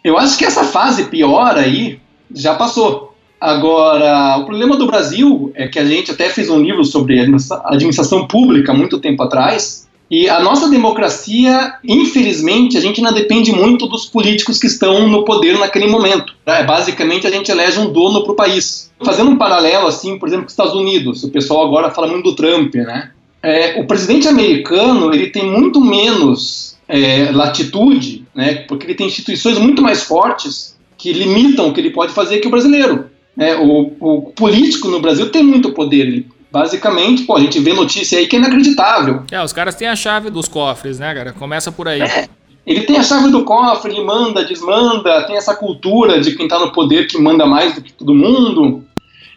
Eu 0.05 0.19
acho 0.19 0.37
que 0.37 0.45
essa 0.45 0.65
fase 0.65 1.05
pior 1.05 1.57
aí 1.57 1.99
já 2.35 2.55
passou. 2.55 3.08
Agora, 3.41 4.39
o 4.39 4.45
problema 4.45 4.77
do 4.77 4.87
Brasil 4.87 5.53
é 5.55 5.69
que 5.69 5.79
a 5.79 5.85
gente 5.85 6.11
até 6.11 6.29
fez 6.29 6.51
um 6.51 6.61
livro 6.61 6.85
sobre 6.85 7.21
administração 7.21 8.27
pública 8.27 8.75
muito 8.75 8.99
tempo 8.99 9.23
atrás, 9.23 9.87
e 10.11 10.29
a 10.29 10.41
nossa 10.41 10.69
democracia, 10.71 11.75
infelizmente, 11.85 12.79
a 12.79 12.81
gente 12.81 13.03
não 13.03 13.13
depende 13.13 13.53
muito 13.53 13.87
dos 13.87 14.07
políticos 14.07 14.59
que 14.59 14.67
estão 14.67 15.07
no 15.07 15.23
poder 15.23 15.59
naquele 15.59 15.87
momento. 15.87 16.35
É, 16.47 16.65
basicamente, 16.65 17.27
a 17.27 17.31
gente 17.31 17.51
elege 17.51 17.79
um 17.79 17.93
dono 17.93 18.23
para 18.23 18.33
o 18.33 18.37
país. 18.37 18.91
Fazendo 19.05 19.31
um 19.31 19.37
paralelo, 19.37 19.87
assim, 19.87 20.19
por 20.19 20.27
exemplo, 20.27 20.45
com 20.45 20.49
os 20.49 20.53
Estados 20.53 20.75
Unidos, 20.75 21.23
o 21.25 21.31
pessoal 21.31 21.67
agora 21.67 21.91
fala 21.91 22.09
muito 22.09 22.31
do 22.31 22.35
Trump, 22.35 22.75
né? 22.75 23.11
É, 23.43 23.81
o 23.81 23.87
presidente 23.87 24.27
americano 24.27 25.15
ele 25.15 25.29
tem 25.29 25.47
muito 25.47 25.81
menos 25.81 26.77
é, 26.89 27.31
latitude, 27.31 28.25
né, 28.35 28.65
porque 28.67 28.87
ele 28.87 28.95
tem 28.95 29.07
instituições 29.07 29.59
muito 29.59 29.81
mais 29.81 30.03
fortes 30.03 30.77
que 30.97 31.13
limitam 31.13 31.69
o 31.69 31.73
que 31.73 31.81
ele 31.81 31.91
pode 31.91 32.13
fazer 32.13 32.39
que 32.39 32.49
o 32.49 32.51
brasileiro. 32.51 33.09
Né? 33.39 33.55
O, 33.55 33.93
o 34.01 34.23
político 34.33 34.89
no 34.89 35.01
Brasil 35.01 35.31
tem 35.31 35.45
muito 35.45 35.71
poder, 35.71 36.01
ele 36.01 36.27
basicamente, 36.51 37.23
pô, 37.23 37.37
a 37.37 37.41
gente 37.41 37.61
vê 37.61 37.73
notícia 37.73 38.19
aí 38.19 38.27
que 38.27 38.35
é 38.35 38.39
inacreditável. 38.41 39.23
É, 39.31 39.41
os 39.41 39.53
caras 39.53 39.77
têm 39.77 39.87
a 39.87 39.95
chave 39.95 40.29
dos 40.29 40.49
cofres, 40.49 40.99
né, 40.99 41.15
cara? 41.15 41.33
Começa 41.33 41.71
por 41.71 41.87
aí. 41.87 42.01
É, 42.01 42.29
ele 42.67 42.81
tem 42.81 42.97
a 42.97 43.03
chave 43.05 43.31
do 43.31 43.45
cofre, 43.45 43.93
ele 43.93 44.03
manda, 44.03 44.45
desmanda, 44.45 45.23
tem 45.23 45.37
essa 45.37 45.55
cultura 45.55 46.21
de 46.21 46.35
quem 46.35 46.47
está 46.47 46.59
no 46.59 46.73
poder 46.73 47.07
que 47.07 47.17
manda 47.17 47.47
mais 47.47 47.77
do 47.77 47.83
que 47.83 47.93
todo 47.93 48.13
mundo. 48.13 48.85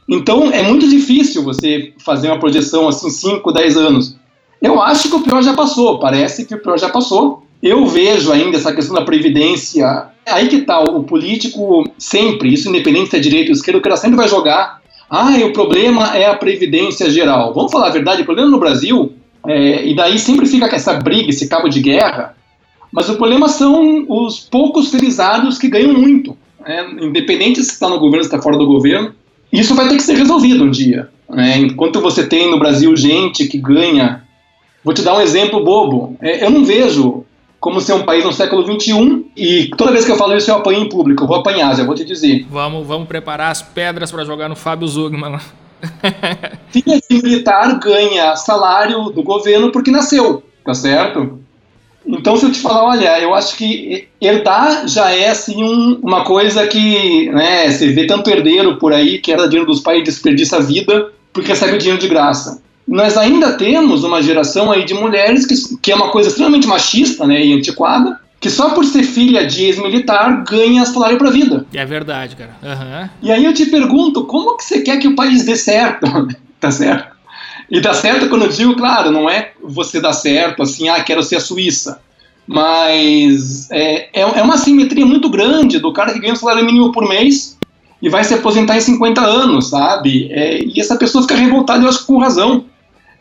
Então 0.09 0.51
é 0.51 0.63
muito 0.63 0.89
difícil 0.89 1.43
você 1.43 1.93
fazer 2.03 2.29
uma 2.29 2.39
projeção 2.39 2.87
assim 2.87 3.09
5, 3.09 3.51
10 3.51 3.77
anos. 3.77 4.17
Eu 4.59 4.81
acho 4.81 5.09
que 5.09 5.15
o 5.15 5.21
pior 5.21 5.43
já 5.43 5.53
passou, 5.53 5.99
parece 5.99 6.45
que 6.45 6.55
o 6.55 6.59
pior 6.59 6.79
já 6.79 6.89
passou. 6.89 7.45
Eu 7.61 7.85
vejo 7.85 8.31
ainda 8.31 8.57
essa 8.57 8.73
questão 8.73 8.95
da 8.95 9.03
previdência. 9.03 10.07
Aí 10.25 10.47
que 10.47 10.61
tá, 10.61 10.79
o 10.79 11.03
político 11.03 11.83
sempre, 11.97 12.53
isso 12.53 12.69
independente 12.69 13.11
se 13.11 13.17
é 13.17 13.19
direita 13.19 13.51
ou 13.51 13.53
esquerda, 13.53 13.79
o 13.79 13.81
cara 13.81 13.97
sempre 13.97 14.17
vai 14.17 14.27
jogar. 14.27 14.81
Ah, 15.09 15.31
o 15.45 15.51
problema 15.51 16.17
é 16.17 16.25
a 16.25 16.35
previdência 16.35 17.09
geral. 17.09 17.53
Vamos 17.53 17.71
falar 17.71 17.87
a 17.87 17.91
verdade, 17.91 18.21
o 18.21 18.25
problema 18.25 18.49
no 18.49 18.59
Brasil, 18.59 19.13
é, 19.45 19.85
e 19.85 19.95
daí 19.95 20.17
sempre 20.17 20.45
fica 20.45 20.73
essa 20.73 20.93
briga, 20.93 21.29
esse 21.29 21.47
cabo 21.47 21.67
de 21.67 21.81
guerra, 21.81 22.35
mas 22.91 23.09
o 23.09 23.15
problema 23.15 23.47
são 23.47 24.05
os 24.07 24.39
poucos 24.39 24.89
felizardos 24.89 25.57
que 25.57 25.69
ganham 25.69 25.93
muito. 25.93 26.37
Né? 26.59 26.95
Independente 27.01 27.63
se 27.63 27.71
está 27.71 27.89
no 27.89 27.99
governo, 27.99 28.23
se 28.23 28.29
está 28.29 28.41
fora 28.41 28.57
do 28.57 28.65
governo, 28.65 29.13
isso 29.51 29.75
vai 29.75 29.87
ter 29.87 29.95
que 29.95 30.03
ser 30.03 30.15
resolvido 30.15 30.63
um 30.63 30.71
dia. 30.71 31.09
Né? 31.29 31.57
Enquanto 31.57 32.01
você 32.01 32.25
tem 32.25 32.51
no 32.51 32.59
Brasil 32.59 32.95
gente 32.95 33.47
que 33.47 33.57
ganha. 33.57 34.23
Vou 34.83 34.93
te 34.93 35.01
dar 35.01 35.15
um 35.15 35.21
exemplo 35.21 35.63
bobo. 35.63 36.17
É, 36.21 36.43
eu 36.43 36.49
não 36.49 36.65
vejo 36.65 37.23
como 37.61 37.79
ser 37.79 37.93
um 37.93 38.01
país 38.01 38.25
no 38.25 38.33
século 38.33 38.63
XXI 38.63 39.23
e 39.37 39.69
toda 39.77 39.91
vez 39.91 40.03
que 40.03 40.11
eu 40.11 40.17
falo 40.17 40.35
isso 40.35 40.49
eu 40.49 40.55
apanho 40.55 40.81
em 40.81 40.89
público. 40.89 41.23
Eu 41.23 41.27
vou 41.27 41.37
apanhar, 41.37 41.75
já 41.75 41.83
vou 41.83 41.93
te 41.93 42.03
dizer. 42.03 42.47
Vamos, 42.49 42.85
vamos 42.87 43.07
preparar 43.07 43.51
as 43.51 43.61
pedras 43.61 44.11
para 44.11 44.25
jogar 44.25 44.49
no 44.49 44.55
Fábio 44.55 44.87
Zugman. 44.87 45.39
Filha 46.71 46.99
de 47.07 47.21
militar 47.21 47.79
ganha 47.79 48.35
salário 48.35 49.11
do 49.11 49.21
governo 49.21 49.71
porque 49.71 49.91
nasceu, 49.91 50.43
tá 50.65 50.73
certo? 50.73 51.39
Então, 52.03 52.35
se 52.35 52.47
eu 52.47 52.51
te 52.51 52.59
falar, 52.59 52.83
olha, 52.83 53.19
eu 53.19 53.35
acho 53.35 53.55
que 53.55 54.07
herdar 54.19 54.87
já 54.87 55.11
é 55.11 55.29
assim 55.29 55.63
um, 55.63 55.99
uma 56.01 56.23
coisa 56.23 56.65
que, 56.65 57.29
né, 57.29 57.69
você 57.69 57.89
vê 57.89 58.07
tanto 58.07 58.27
herdeiro 58.31 58.77
por 58.77 58.91
aí 58.91 59.19
que 59.19 59.31
era 59.31 59.47
dinheiro 59.47 59.71
dos 59.71 59.81
pais 59.81 59.99
e 59.99 60.03
desperdiça 60.03 60.57
a 60.57 60.61
vida 60.61 61.11
porque 61.31 61.49
recebe 61.49 61.75
o 61.75 61.77
dinheiro 61.77 62.01
de 62.01 62.07
graça. 62.07 62.59
Nós 62.91 63.15
ainda 63.15 63.53
temos 63.53 64.03
uma 64.03 64.21
geração 64.21 64.69
aí 64.69 64.83
de 64.83 64.93
mulheres 64.93 65.45
que, 65.45 65.77
que 65.77 65.91
é 65.93 65.95
uma 65.95 66.09
coisa 66.09 66.27
extremamente 66.27 66.67
machista, 66.67 67.25
né, 67.25 67.41
e 67.41 67.53
antiquada, 67.53 68.19
que 68.37 68.49
só 68.49 68.71
por 68.71 68.83
ser 68.83 69.03
filha 69.03 69.47
de 69.47 69.63
ex-militar 69.63 70.43
ganha 70.43 70.85
salário 70.85 71.17
para 71.17 71.29
vida. 71.29 71.65
É 71.73 71.85
verdade, 71.85 72.35
cara. 72.35 72.57
Uhum. 72.61 73.09
E 73.21 73.31
aí 73.31 73.45
eu 73.45 73.53
te 73.53 73.65
pergunto, 73.67 74.25
como 74.25 74.57
que 74.57 74.65
você 74.65 74.81
quer 74.81 74.97
que 74.97 75.07
o 75.07 75.15
país 75.15 75.45
dê 75.45 75.55
certo? 75.55 76.05
tá 76.59 76.69
certo? 76.69 77.15
E 77.69 77.79
dá 77.79 77.93
certo 77.93 78.27
quando 78.27 78.43
eu 78.43 78.49
digo, 78.49 78.75
claro, 78.75 79.09
não 79.09 79.29
é 79.29 79.51
você 79.63 80.01
dar 80.01 80.11
certo 80.11 80.61
assim, 80.61 80.89
ah, 80.89 81.01
quero 81.01 81.23
ser 81.23 81.37
a 81.37 81.39
Suíça. 81.39 82.01
Mas 82.45 83.71
é, 83.71 84.09
é, 84.11 84.21
é 84.21 84.43
uma 84.43 84.57
simetria 84.57 85.05
muito 85.05 85.29
grande 85.29 85.79
do 85.79 85.93
cara 85.93 86.11
que 86.11 86.19
ganha 86.19 86.33
um 86.33 86.35
salário 86.35 86.65
mínimo 86.65 86.91
por 86.91 87.07
mês 87.07 87.57
e 88.01 88.09
vai 88.09 88.25
se 88.25 88.33
aposentar 88.33 88.75
em 88.75 88.81
50 88.81 89.21
anos, 89.21 89.69
sabe? 89.69 90.27
É, 90.29 90.61
e 90.61 90.77
essa 90.81 90.97
pessoa 90.97 91.21
fica 91.21 91.35
revoltada, 91.35 91.85
eu 91.85 91.87
acho 91.87 91.99
que 91.99 92.07
com 92.07 92.17
razão. 92.17 92.65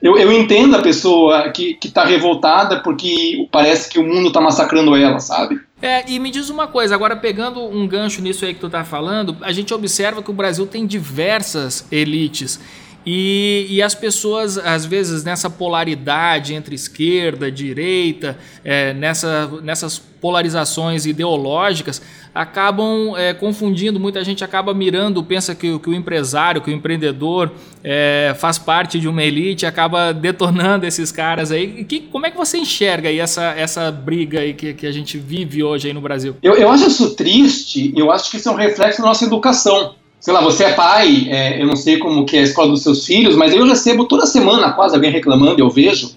Eu, 0.03 0.17
eu 0.17 0.33
entendo 0.33 0.77
a 0.77 0.83
pessoa 0.83 1.51
que 1.51 1.79
está 1.83 2.05
revoltada 2.05 2.83
porque 2.83 3.47
parece 3.53 3.89
que 3.89 3.99
o 3.99 4.03
mundo 4.03 4.29
está 4.29 4.41
massacrando 4.41 4.97
ela, 4.97 5.19
sabe? 5.19 5.61
É, 5.83 6.05
e 6.11 6.19
me 6.19 6.31
diz 6.31 6.51
uma 6.51 6.67
coisa, 6.67 6.95
agora 6.95 7.17
pegando 7.17 7.61
um 7.61 7.87
gancho 7.87 8.21
nisso 8.21 8.45
aí 8.45 8.55
que 8.55 8.61
tu 8.61 8.69
tá 8.69 8.85
falando, 8.85 9.37
a 9.41 9.53
gente 9.53 9.73
observa 9.73 10.23
que 10.23 10.31
o 10.31 10.35
Brasil 10.35 10.67
tem 10.67 10.87
diversas 10.87 11.87
elites. 11.91 12.61
E, 13.05 13.67
e, 13.71 13.83
as 13.83 13.95
pessoas, 13.95 14.59
às 14.59 14.85
vezes, 14.85 15.25
nessa 15.25 15.49
polaridade 15.49 16.53
entre 16.53 16.75
esquerda, 16.75 17.51
direita, 17.51 18.37
é, 18.63 18.93
nessa, 18.93 19.47
nessas 19.63 19.99
polarizações 19.99 21.07
ideológicas, 21.07 22.03
acabam 22.35 23.16
é, 23.16 23.35
confundindo. 23.35 23.99
Muita 23.99 24.23
gente 24.25 24.45
acaba 24.45 24.73
mirando, 24.73 25.23
pensa 25.23 25.55
que, 25.55 25.79
que 25.79 25.90
o 25.90 25.95
empresário, 25.95 26.61
que 26.61 26.71
o 26.71 26.75
empreendedor 26.75 27.51
é, 27.83 28.35
faz 28.38 28.59
parte 28.59 28.99
de 28.99 29.09
uma 29.09 29.23
elite, 29.23 29.66
acaba 29.66 30.12
detonando 30.12 30.87
esses 30.87 31.11
caras 31.11 31.51
aí. 31.51 31.85
Que, 31.85 32.01
como 32.01 32.27
é 32.27 32.31
que 32.31 32.37
você 32.37 32.59
enxerga 32.59 33.09
aí 33.09 33.19
essa, 33.19 33.53
essa 33.57 33.90
briga 33.90 34.40
aí 34.40 34.55
que, 34.55 34.75
que 34.75 34.87
a 34.87 34.93
gente 34.93 35.19
vive 35.19 35.62
hoje 35.62 35.88
aí 35.88 35.95
no 35.95 36.01
Brasil? 36.01 36.37
Eu, 36.43 36.55
eu 36.55 36.71
acho 36.71 36.87
isso 36.87 37.14
triste, 37.14 37.93
eu 37.97 38.11
acho 38.11 38.31
que 38.31 38.37
isso 38.37 38.49
é 38.49 38.53
um 38.53 38.57
reflexo 38.57 39.03
da 39.03 39.09
nossa 39.09 39.25
educação 39.25 39.95
sei 40.21 40.35
lá, 40.35 40.43
você 40.43 40.64
é 40.64 40.73
pai, 40.75 41.29
é, 41.31 41.62
eu 41.62 41.66
não 41.66 41.75
sei 41.75 41.99
como 41.99 42.27
que 42.27 42.37
é 42.37 42.40
a 42.40 42.43
escola 42.43 42.69
dos 42.69 42.83
seus 42.83 43.07
filhos, 43.07 43.35
mas 43.35 43.55
eu 43.55 43.66
recebo 43.66 44.05
toda 44.05 44.27
semana 44.27 44.71
quase 44.73 44.95
alguém 44.95 45.11
reclamando, 45.11 45.59
eu 45.59 45.71
vejo, 45.71 46.11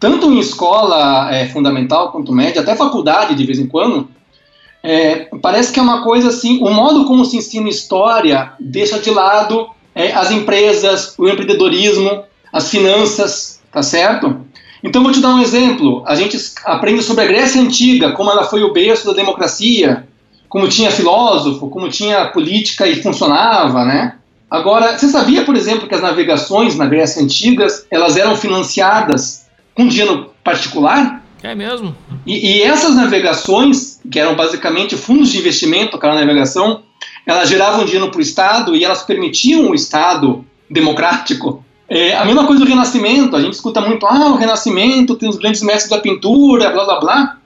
tanto 0.00 0.30
em 0.32 0.40
escola 0.40 1.32
é, 1.32 1.46
fundamental 1.46 2.10
quanto 2.10 2.32
média, 2.32 2.60
até 2.60 2.74
faculdade 2.74 3.34
de 3.34 3.46
vez 3.46 3.60
em 3.60 3.66
quando, 3.66 4.08
é, 4.84 5.30
parece 5.40 5.72
que 5.72 5.80
é 5.80 5.82
uma 5.82 6.02
coisa 6.02 6.28
assim, 6.28 6.62
o 6.62 6.68
modo 6.68 7.06
como 7.06 7.24
se 7.24 7.38
ensina 7.38 7.70
história 7.70 8.52
deixa 8.60 8.98
de 8.98 9.10
lado 9.10 9.70
é, 9.94 10.12
as 10.12 10.30
empresas, 10.30 11.14
o 11.16 11.26
empreendedorismo, 11.26 12.22
as 12.52 12.68
finanças, 12.68 13.62
tá 13.72 13.82
certo? 13.82 14.44
Então 14.82 15.02
vou 15.02 15.10
te 15.10 15.20
dar 15.20 15.30
um 15.30 15.40
exemplo. 15.40 16.02
A 16.06 16.14
gente 16.14 16.36
aprende 16.66 17.02
sobre 17.02 17.24
a 17.24 17.26
Grécia 17.26 17.62
Antiga, 17.62 18.12
como 18.12 18.30
ela 18.30 18.44
foi 18.44 18.62
o 18.62 18.74
berço 18.74 19.06
da 19.06 19.14
democracia, 19.14 20.06
como 20.50 20.68
tinha 20.68 20.90
filósofo, 20.90 21.70
como 21.70 21.88
tinha 21.88 22.26
política 22.26 22.86
e 22.86 23.02
funcionava, 23.02 23.86
né? 23.86 24.16
Agora, 24.50 24.98
você 24.98 25.08
sabia, 25.08 25.44
por 25.44 25.56
exemplo, 25.56 25.88
que 25.88 25.94
as 25.94 26.02
navegações 26.02 26.76
na 26.76 26.84
Grécia 26.84 27.22
Antiga, 27.22 27.66
elas 27.90 28.18
eram 28.18 28.36
financiadas 28.36 29.46
com 29.74 29.88
dinheiro 29.88 30.30
particular? 30.44 31.23
É 31.44 31.54
mesmo? 31.54 31.94
E, 32.24 32.56
e 32.56 32.62
essas 32.62 32.96
navegações, 32.96 34.00
que 34.10 34.18
eram 34.18 34.34
basicamente 34.34 34.96
fundos 34.96 35.30
de 35.30 35.36
investimento, 35.36 35.94
aquela 35.94 36.14
navegação, 36.14 36.82
elas 37.26 37.50
geravam 37.50 37.84
dinheiro 37.84 38.10
para 38.10 38.18
o 38.18 38.22
Estado 38.22 38.74
e 38.74 38.82
elas 38.82 39.02
permitiam 39.02 39.68
o 39.68 39.74
Estado 39.74 40.42
democrático. 40.70 41.62
É, 41.86 42.16
a 42.16 42.24
mesma 42.24 42.46
coisa 42.46 42.64
do 42.64 42.68
Renascimento, 42.68 43.36
a 43.36 43.42
gente 43.42 43.52
escuta 43.52 43.78
muito, 43.82 44.06
ah, 44.06 44.30
o 44.30 44.36
Renascimento 44.36 45.16
tem 45.16 45.28
os 45.28 45.36
grandes 45.36 45.60
mestres 45.60 45.90
da 45.90 45.98
pintura, 45.98 46.70
blá 46.70 46.86
blá 46.86 46.98
blá, 46.98 47.38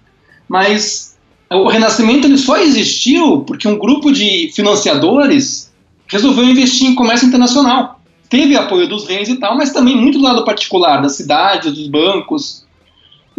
mas 0.49 1.19
o 1.51 1.67
Renascimento 1.67 2.29
ele 2.29 2.39
só 2.39 2.57
existiu 2.57 3.41
porque 3.41 3.67
um 3.67 3.77
grupo 3.77 4.13
de 4.13 4.53
financiadores 4.55 5.73
resolveu 6.07 6.45
investir 6.45 6.89
em 6.89 6.95
comércio 6.95 7.27
internacional. 7.27 8.01
Teve 8.31 8.57
apoio 8.57 8.87
dos 8.87 9.09
reis 9.09 9.29
e 9.29 9.41
tal, 9.41 9.57
mas 9.57 9.73
também 9.73 9.97
muito 9.97 10.19
do 10.19 10.25
lado 10.25 10.45
particular, 10.45 11.03
das 11.03 11.17
cidades, 11.17 11.73
dos 11.73 11.89
bancos. 11.89 12.68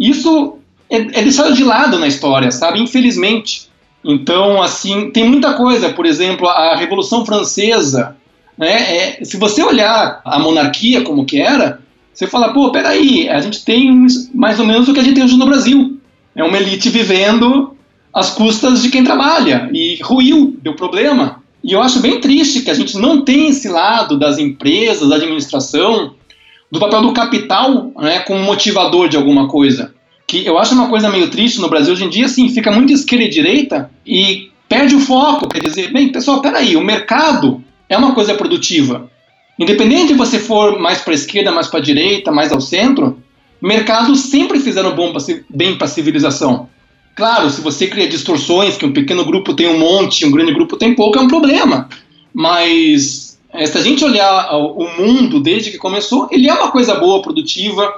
Isso 0.00 0.56
é, 0.88 0.96
é 0.96 1.22
deixado 1.22 1.54
de 1.54 1.62
lado 1.62 1.98
na 1.98 2.08
história, 2.08 2.50
sabe? 2.50 2.80
Infelizmente. 2.80 3.68
Então, 4.02 4.62
assim, 4.62 5.10
tem 5.10 5.28
muita 5.28 5.52
coisa. 5.52 5.90
Por 5.90 6.06
exemplo, 6.06 6.48
a 6.48 6.74
Revolução 6.74 7.26
Francesa. 7.26 8.16
Né, 8.56 9.18
é, 9.18 9.24
se 9.24 9.36
você 9.38 9.62
olhar 9.62 10.20
a 10.24 10.38
monarquia 10.38 11.02
como 11.02 11.24
que 11.24 11.40
era, 11.40 11.80
você 12.12 12.26
fala, 12.26 12.52
pô, 12.52 12.70
peraí, 12.70 13.28
a 13.28 13.40
gente 13.40 13.64
tem 13.64 14.06
mais 14.34 14.58
ou 14.58 14.66
menos 14.66 14.88
o 14.88 14.92
que 14.92 15.00
a 15.00 15.02
gente 15.02 15.14
tem 15.14 15.24
hoje 15.24 15.36
no 15.36 15.46
Brasil. 15.46 15.98
É 16.34 16.44
uma 16.44 16.58
elite 16.58 16.88
vivendo 16.90 17.76
às 18.12 18.30
custas 18.30 18.82
de 18.82 18.90
quem 18.90 19.04
trabalha 19.04 19.70
e 19.72 19.98
ruiu, 20.02 20.56
deu 20.62 20.74
problema. 20.74 21.42
E 21.62 21.72
eu 21.72 21.82
acho 21.82 22.00
bem 22.00 22.20
triste 22.20 22.62
que 22.62 22.70
a 22.70 22.74
gente 22.74 22.98
não 22.98 23.22
tem 23.22 23.48
esse 23.48 23.68
lado 23.68 24.18
das 24.18 24.38
empresas, 24.38 25.08
da 25.08 25.16
administração, 25.16 26.14
do 26.70 26.78
papel 26.78 27.02
do 27.02 27.12
capital 27.12 27.92
né, 27.98 28.20
como 28.20 28.42
motivador 28.42 29.08
de 29.08 29.16
alguma 29.16 29.48
coisa. 29.48 29.92
Que 30.26 30.46
eu 30.46 30.58
acho 30.58 30.74
uma 30.74 30.88
coisa 30.88 31.10
meio 31.10 31.28
triste 31.28 31.60
no 31.60 31.68
Brasil 31.68 31.92
hoje 31.92 32.04
em 32.04 32.08
dia, 32.08 32.26
assim, 32.26 32.48
fica 32.48 32.70
muito 32.70 32.92
esquerda 32.92 33.24
e 33.24 33.28
direita 33.28 33.90
e 34.06 34.50
perde 34.68 34.94
o 34.94 35.00
foco. 35.00 35.48
Quer 35.48 35.60
dizer, 35.62 35.92
bem, 35.92 36.10
pessoal, 36.10 36.40
peraí, 36.40 36.76
o 36.76 36.84
mercado 36.84 37.62
é 37.88 37.96
uma 37.96 38.14
coisa 38.14 38.34
produtiva. 38.34 39.10
Independente 39.58 40.08
de 40.08 40.14
você 40.14 40.38
for 40.38 40.78
mais 40.78 41.00
para 41.00 41.12
a 41.12 41.14
esquerda, 41.14 41.50
mais 41.50 41.66
para 41.66 41.80
a 41.80 41.82
direita, 41.82 42.30
mais 42.30 42.52
ao 42.52 42.60
centro, 42.60 43.20
mercados 43.60 44.20
sempre 44.20 44.60
fizeram 44.60 44.94
bom 44.94 45.12
pra, 45.12 45.20
bem 45.50 45.76
para 45.76 45.86
a 45.86 45.90
civilização. 45.90 46.68
Claro, 47.14 47.50
se 47.50 47.60
você 47.60 47.86
cria 47.86 48.08
distorções, 48.08 48.76
que 48.76 48.86
um 48.86 48.92
pequeno 48.92 49.24
grupo 49.24 49.52
tem 49.52 49.68
um 49.68 49.78
monte, 49.78 50.24
um 50.24 50.30
grande 50.30 50.54
grupo 50.54 50.76
tem 50.76 50.94
pouco, 50.94 51.18
é 51.18 51.20
um 51.20 51.28
problema. 51.28 51.88
Mas 52.32 53.29
se 53.66 53.76
a 53.76 53.82
gente 53.82 54.04
olhar 54.04 54.52
o 54.54 54.88
mundo 54.96 55.40
desde 55.40 55.70
que 55.70 55.78
começou, 55.78 56.28
ele 56.30 56.48
é 56.48 56.54
uma 56.54 56.70
coisa 56.70 56.94
boa, 56.94 57.20
produtiva, 57.20 57.92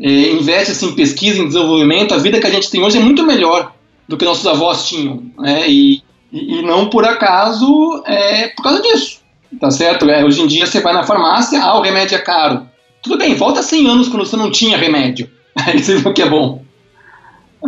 é, 0.00 0.30
investe 0.30 0.72
assim, 0.72 0.88
em 0.88 0.94
pesquisa, 0.94 1.40
em 1.40 1.46
desenvolvimento. 1.46 2.14
A 2.14 2.18
vida 2.18 2.40
que 2.40 2.46
a 2.46 2.50
gente 2.50 2.70
tem 2.70 2.82
hoje 2.82 2.98
é 2.98 3.00
muito 3.00 3.26
melhor 3.26 3.72
do 4.06 4.16
que 4.16 4.24
nossos 4.24 4.46
avós 4.46 4.88
tinham. 4.88 5.22
Né? 5.38 5.68
E, 5.68 6.02
e, 6.32 6.62
não 6.62 6.88
por 6.88 7.04
acaso 7.04 8.02
é 8.06 8.48
por 8.48 8.62
causa 8.62 8.80
disso. 8.80 9.18
Tá 9.60 9.70
certo? 9.70 10.08
É, 10.08 10.24
hoje 10.24 10.42
em 10.42 10.46
dia 10.46 10.66
você 10.66 10.80
vai 10.80 10.92
na 10.92 11.02
farmácia, 11.02 11.60
ah, 11.60 11.78
o 11.78 11.82
remédio 11.82 12.16
é 12.16 12.20
caro. 12.20 12.68
Tudo 13.02 13.18
bem, 13.18 13.34
volta 13.34 13.62
100 13.62 13.88
anos 13.88 14.08
quando 14.08 14.26
você 14.26 14.36
não 14.36 14.50
tinha 14.50 14.76
remédio. 14.76 15.28
Aí 15.66 15.82
você 15.82 15.96
vê 15.96 16.08
o 16.08 16.12
que 16.12 16.22
é 16.22 16.28
bom. 16.28 16.62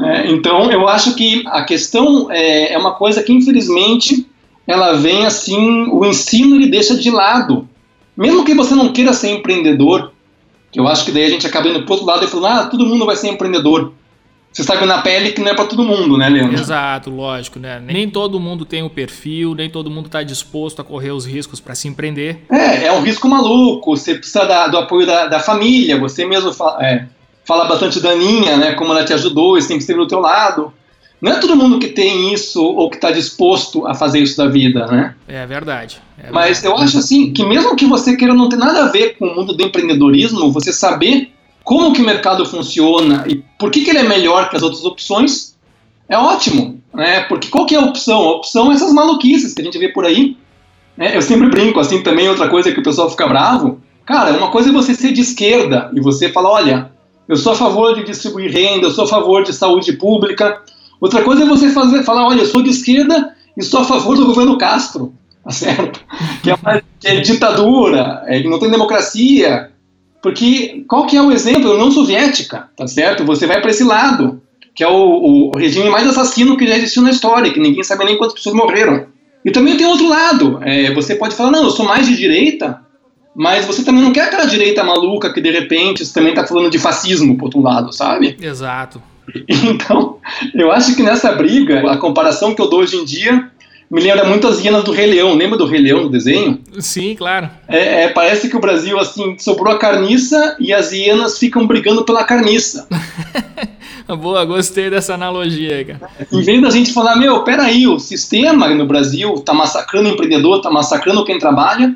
É, 0.04 0.30
então, 0.30 0.70
eu 0.70 0.88
acho 0.88 1.14
que 1.14 1.42
a 1.46 1.64
questão 1.64 2.30
é, 2.30 2.72
é, 2.72 2.78
uma 2.78 2.92
coisa 2.92 3.22
que, 3.22 3.32
infelizmente, 3.32 4.26
ela 4.70 4.92
vem 4.92 5.26
assim, 5.26 5.88
o 5.90 6.04
ensino 6.04 6.54
ele 6.54 6.70
deixa 6.70 6.96
de 6.96 7.10
lado. 7.10 7.68
Mesmo 8.16 8.44
que 8.44 8.54
você 8.54 8.74
não 8.74 8.92
queira 8.92 9.12
ser 9.12 9.30
empreendedor, 9.30 10.12
que 10.70 10.78
eu 10.78 10.86
acho 10.86 11.04
que 11.04 11.10
daí 11.10 11.24
a 11.24 11.28
gente 11.28 11.46
acaba 11.46 11.68
indo 11.68 11.82
para 11.82 11.92
outro 11.92 12.06
lado 12.06 12.24
e 12.24 12.28
falando, 12.28 12.52
ah, 12.52 12.66
todo 12.66 12.86
mundo 12.86 13.04
vai 13.04 13.16
ser 13.16 13.28
empreendedor. 13.28 13.92
Você 14.52 14.62
sabe 14.62 14.84
na 14.86 15.00
pele 15.00 15.32
que 15.32 15.40
não 15.40 15.50
é 15.50 15.54
para 15.54 15.64
todo 15.64 15.82
mundo, 15.84 16.16
né, 16.16 16.28
Leandro? 16.28 16.54
Exato, 16.54 17.10
lógico, 17.10 17.58
né? 17.58 17.80
Nem 17.84 18.08
todo 18.08 18.38
mundo 18.38 18.64
tem 18.64 18.82
o 18.82 18.90
perfil, 18.90 19.54
nem 19.54 19.68
todo 19.68 19.90
mundo 19.90 20.06
está 20.06 20.22
disposto 20.22 20.80
a 20.80 20.84
correr 20.84 21.10
os 21.10 21.24
riscos 21.24 21.60
para 21.60 21.74
se 21.74 21.88
empreender. 21.88 22.44
É, 22.50 22.86
é 22.86 22.92
um 22.92 23.00
risco 23.00 23.28
maluco. 23.28 23.96
Você 23.96 24.14
precisa 24.14 24.44
da, 24.44 24.68
do 24.68 24.76
apoio 24.76 25.06
da, 25.06 25.26
da, 25.26 25.40
família. 25.40 25.98
Você 25.98 26.24
mesmo 26.24 26.52
fala, 26.52 26.84
é, 26.84 27.06
fala 27.44 27.64
bastante 27.66 28.00
da 28.00 28.10
Aninha, 28.10 28.56
né? 28.56 28.72
Como 28.74 28.92
ela 28.92 29.04
te 29.04 29.12
ajudou, 29.12 29.56
e 29.56 29.62
sempre 29.62 29.78
esteve 29.78 30.00
do 30.00 30.08
teu 30.08 30.20
lado. 30.20 30.72
Não 31.20 31.32
é 31.32 31.38
todo 31.38 31.56
mundo 31.56 31.78
que 31.78 31.88
tem 31.88 32.32
isso 32.32 32.62
ou 32.62 32.88
que 32.88 32.96
está 32.96 33.10
disposto 33.10 33.86
a 33.86 33.94
fazer 33.94 34.20
isso 34.20 34.36
da 34.38 34.46
vida, 34.46 34.86
né? 34.86 35.14
É 35.28 35.44
verdade. 35.46 36.00
É 36.18 36.30
Mas 36.30 36.64
eu 36.64 36.76
acho 36.76 36.98
assim 36.98 37.32
que 37.32 37.44
mesmo 37.44 37.76
que 37.76 37.84
você 37.84 38.16
queira 38.16 38.32
não 38.32 38.48
ter 38.48 38.56
nada 38.56 38.84
a 38.84 38.88
ver 38.88 39.16
com 39.18 39.26
o 39.26 39.34
mundo 39.36 39.52
do 39.52 39.62
empreendedorismo, 39.62 40.50
você 40.50 40.72
saber 40.72 41.30
como 41.62 41.92
que 41.92 42.00
o 42.00 42.04
mercado 42.04 42.46
funciona 42.46 43.24
e 43.28 43.44
por 43.58 43.70
que, 43.70 43.82
que 43.82 43.90
ele 43.90 43.98
é 43.98 44.08
melhor 44.08 44.48
que 44.48 44.56
as 44.56 44.62
outras 44.62 44.84
opções 44.84 45.54
é 46.08 46.16
ótimo, 46.16 46.80
né? 46.92 47.20
Porque 47.24 47.48
qual 47.48 47.66
que 47.66 47.74
é 47.74 47.78
a 47.78 47.84
opção? 47.84 48.22
A 48.22 48.32
opção 48.32 48.72
é 48.72 48.74
essas 48.74 48.92
maluquices 48.92 49.52
que 49.52 49.60
a 49.60 49.64
gente 49.64 49.78
vê 49.78 49.88
por 49.88 50.06
aí. 50.06 50.36
Né? 50.96 51.16
Eu 51.16 51.22
sempre 51.22 51.48
brinco 51.48 51.78
assim 51.78 52.02
também 52.02 52.28
outra 52.28 52.48
coisa 52.48 52.72
que 52.72 52.80
o 52.80 52.82
pessoal 52.82 53.10
fica 53.10 53.28
bravo. 53.28 53.80
Cara, 54.06 54.36
uma 54.36 54.50
coisa 54.50 54.70
é 54.70 54.72
você 54.72 54.94
ser 54.94 55.12
de 55.12 55.20
esquerda 55.20 55.90
e 55.94 56.00
você 56.00 56.30
fala, 56.30 56.48
olha, 56.48 56.90
eu 57.28 57.36
sou 57.36 57.52
a 57.52 57.56
favor 57.56 57.94
de 57.94 58.02
distribuir 58.02 58.50
renda, 58.50 58.86
eu 58.86 58.90
sou 58.90 59.04
a 59.04 59.06
favor 59.06 59.44
de 59.44 59.52
saúde 59.52 59.92
pública, 59.92 60.60
Outra 61.00 61.22
coisa 61.22 61.42
é 61.42 61.46
você 61.46 61.70
fazer, 61.70 62.02
falar, 62.02 62.26
olha, 62.26 62.40
eu 62.40 62.46
sou 62.46 62.62
de 62.62 62.70
esquerda 62.70 63.34
e 63.56 63.62
sou 63.62 63.80
a 63.80 63.84
favor 63.84 64.16
do 64.16 64.26
governo 64.26 64.58
Castro, 64.58 65.14
tá 65.42 65.50
certo? 65.50 66.00
Que 66.42 66.50
é, 66.50 66.54
uma, 66.54 66.82
que 66.98 67.08
é 67.08 67.20
ditadura, 67.20 68.22
é, 68.26 68.42
não 68.42 68.58
tem 68.58 68.70
democracia. 68.70 69.70
Porque 70.22 70.84
qual 70.86 71.06
que 71.06 71.16
é 71.16 71.22
o 71.22 71.32
exemplo? 71.32 71.70
A 71.70 71.74
União 71.74 71.90
Soviética, 71.90 72.68
tá 72.76 72.86
certo? 72.86 73.24
Você 73.24 73.46
vai 73.46 73.60
para 73.60 73.70
esse 73.70 73.82
lado, 73.82 74.42
que 74.74 74.84
é 74.84 74.88
o, 74.88 75.50
o, 75.50 75.56
regime 75.56 75.88
mais 75.88 76.06
assassino 76.06 76.56
que 76.56 76.66
já 76.66 76.76
existiu 76.76 77.02
na 77.02 77.10
história, 77.10 77.50
que 77.50 77.58
ninguém 77.58 77.82
sabe 77.82 78.04
nem 78.04 78.18
quantas 78.18 78.34
pessoas 78.34 78.54
morreram. 78.54 79.06
E 79.42 79.50
também 79.50 79.78
tem 79.78 79.86
outro 79.86 80.06
lado. 80.06 80.60
É, 80.62 80.92
você 80.92 81.14
pode 81.14 81.34
falar, 81.34 81.50
não, 81.50 81.64
eu 81.64 81.70
sou 81.70 81.86
mais 81.86 82.06
de 82.06 82.14
direita, 82.14 82.82
mas 83.34 83.64
você 83.64 83.82
também 83.82 84.02
não 84.02 84.12
quer 84.12 84.24
aquela 84.24 84.44
direita 84.44 84.84
maluca 84.84 85.32
que 85.32 85.40
de 85.40 85.50
repente 85.50 86.04
você 86.04 86.12
também 86.12 86.30
está 86.30 86.46
falando 86.46 86.70
de 86.70 86.78
fascismo, 86.78 87.38
por 87.38 87.46
outro 87.46 87.62
lado, 87.62 87.92
sabe? 87.92 88.36
Exato. 88.40 89.02
Então, 89.48 90.18
eu 90.54 90.70
acho 90.72 90.94
que 90.96 91.02
nessa 91.02 91.32
briga, 91.32 91.90
a 91.90 91.96
comparação 91.96 92.54
que 92.54 92.62
eu 92.62 92.68
dou 92.68 92.80
hoje 92.80 92.96
em 92.96 93.04
dia 93.04 93.50
me 93.90 94.00
lembra 94.00 94.24
muito 94.24 94.46
as 94.46 94.62
hienas 94.62 94.84
do 94.84 94.92
Rei 94.92 95.06
Leão. 95.06 95.34
Lembra 95.34 95.58
do 95.58 95.66
Rei 95.66 95.80
Leão, 95.80 96.02
do 96.02 96.08
desenho? 96.08 96.60
Sim, 96.78 97.16
claro. 97.16 97.50
É, 97.66 98.04
é, 98.04 98.08
parece 98.08 98.48
que 98.48 98.56
o 98.56 98.60
Brasil, 98.60 98.98
assim, 99.00 99.36
sobrou 99.38 99.74
a 99.74 99.78
carniça 99.78 100.56
e 100.60 100.72
as 100.72 100.92
hienas 100.92 101.38
ficam 101.38 101.66
brigando 101.66 102.04
pela 102.04 102.22
carniça. 102.22 102.86
Boa, 104.06 104.44
gostei 104.44 104.90
dessa 104.90 105.14
analogia, 105.14 105.84
cara. 105.84 106.10
Em 106.32 106.42
vez 106.42 106.62
da 106.62 106.70
gente 106.70 106.92
falar, 106.92 107.16
meu, 107.16 107.42
peraí, 107.42 107.86
o 107.86 107.98
sistema 107.98 108.68
no 108.68 108.86
Brasil 108.86 109.34
tá 109.40 109.52
massacrando 109.52 110.08
o 110.08 110.12
empreendedor, 110.12 110.60
tá 110.60 110.70
massacrando 110.70 111.24
quem 111.24 111.38
trabalha, 111.38 111.94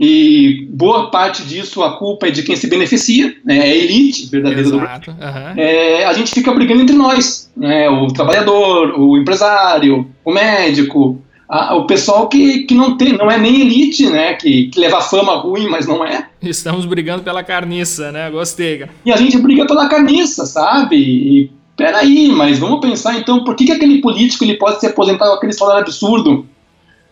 e 0.00 0.66
boa 0.70 1.10
parte 1.10 1.44
disso 1.44 1.82
a 1.82 1.98
culpa 1.98 2.26
é 2.26 2.30
de 2.30 2.42
quem 2.42 2.56
se 2.56 2.66
beneficia, 2.66 3.36
né, 3.44 3.58
é 3.58 3.62
a 3.72 3.76
elite 3.76 4.30
verdadeira 4.30 4.62
Exato. 4.62 4.78
do 4.78 4.80
Brasil. 4.80 5.12
Uhum. 5.12 5.60
É, 5.60 6.04
a 6.06 6.12
gente 6.14 6.32
fica 6.32 6.50
brigando 6.54 6.80
entre 6.80 6.96
nós, 6.96 7.50
né, 7.54 7.86
o 7.90 8.06
trabalhador, 8.08 8.98
o 8.98 9.18
empresário, 9.18 10.10
o 10.24 10.32
médico, 10.32 11.20
a, 11.46 11.74
o 11.74 11.86
pessoal 11.86 12.30
que, 12.30 12.60
que 12.60 12.74
não 12.74 12.96
tem, 12.96 13.12
não 13.12 13.30
é 13.30 13.36
nem 13.36 13.60
elite, 13.60 14.08
né, 14.08 14.32
que, 14.32 14.68
que 14.68 14.80
leva 14.80 15.02
fama 15.02 15.34
ruim, 15.34 15.68
mas 15.68 15.86
não 15.86 16.02
é. 16.02 16.28
Estamos 16.40 16.86
brigando 16.86 17.22
pela 17.22 17.44
carniça, 17.44 18.10
né, 18.10 18.30
gostei. 18.30 18.78
Cara. 18.78 18.90
E 19.04 19.12
a 19.12 19.16
gente 19.18 19.36
briga 19.36 19.66
pela 19.66 19.86
carniça, 19.86 20.46
sabe? 20.46 20.96
E 20.96 21.50
peraí, 21.76 22.28
mas 22.30 22.58
vamos 22.58 22.80
pensar 22.80 23.18
então, 23.18 23.44
por 23.44 23.54
que, 23.54 23.66
que 23.66 23.72
aquele 23.72 24.00
político 24.00 24.44
ele 24.44 24.54
pode 24.54 24.80
se 24.80 24.86
aposentar 24.86 25.26
com 25.26 25.34
aquele 25.34 25.52
salário 25.52 25.82
absurdo? 25.82 26.46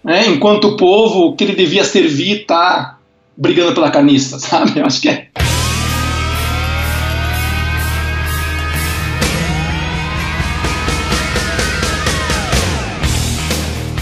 Né, 0.04 0.26
enquanto 0.28 0.68
o 0.68 0.76
povo 0.76 1.34
que 1.34 1.44
ele 1.44 1.54
devia 1.54 1.84
servir 1.84 2.40
está 2.40 2.98
brigando 3.36 3.74
pela 3.74 3.90
carniça, 3.90 4.38
sabe? 4.40 4.78
Eu 4.80 4.86
acho 4.86 5.00
que 5.00 5.08
é. 5.08 5.28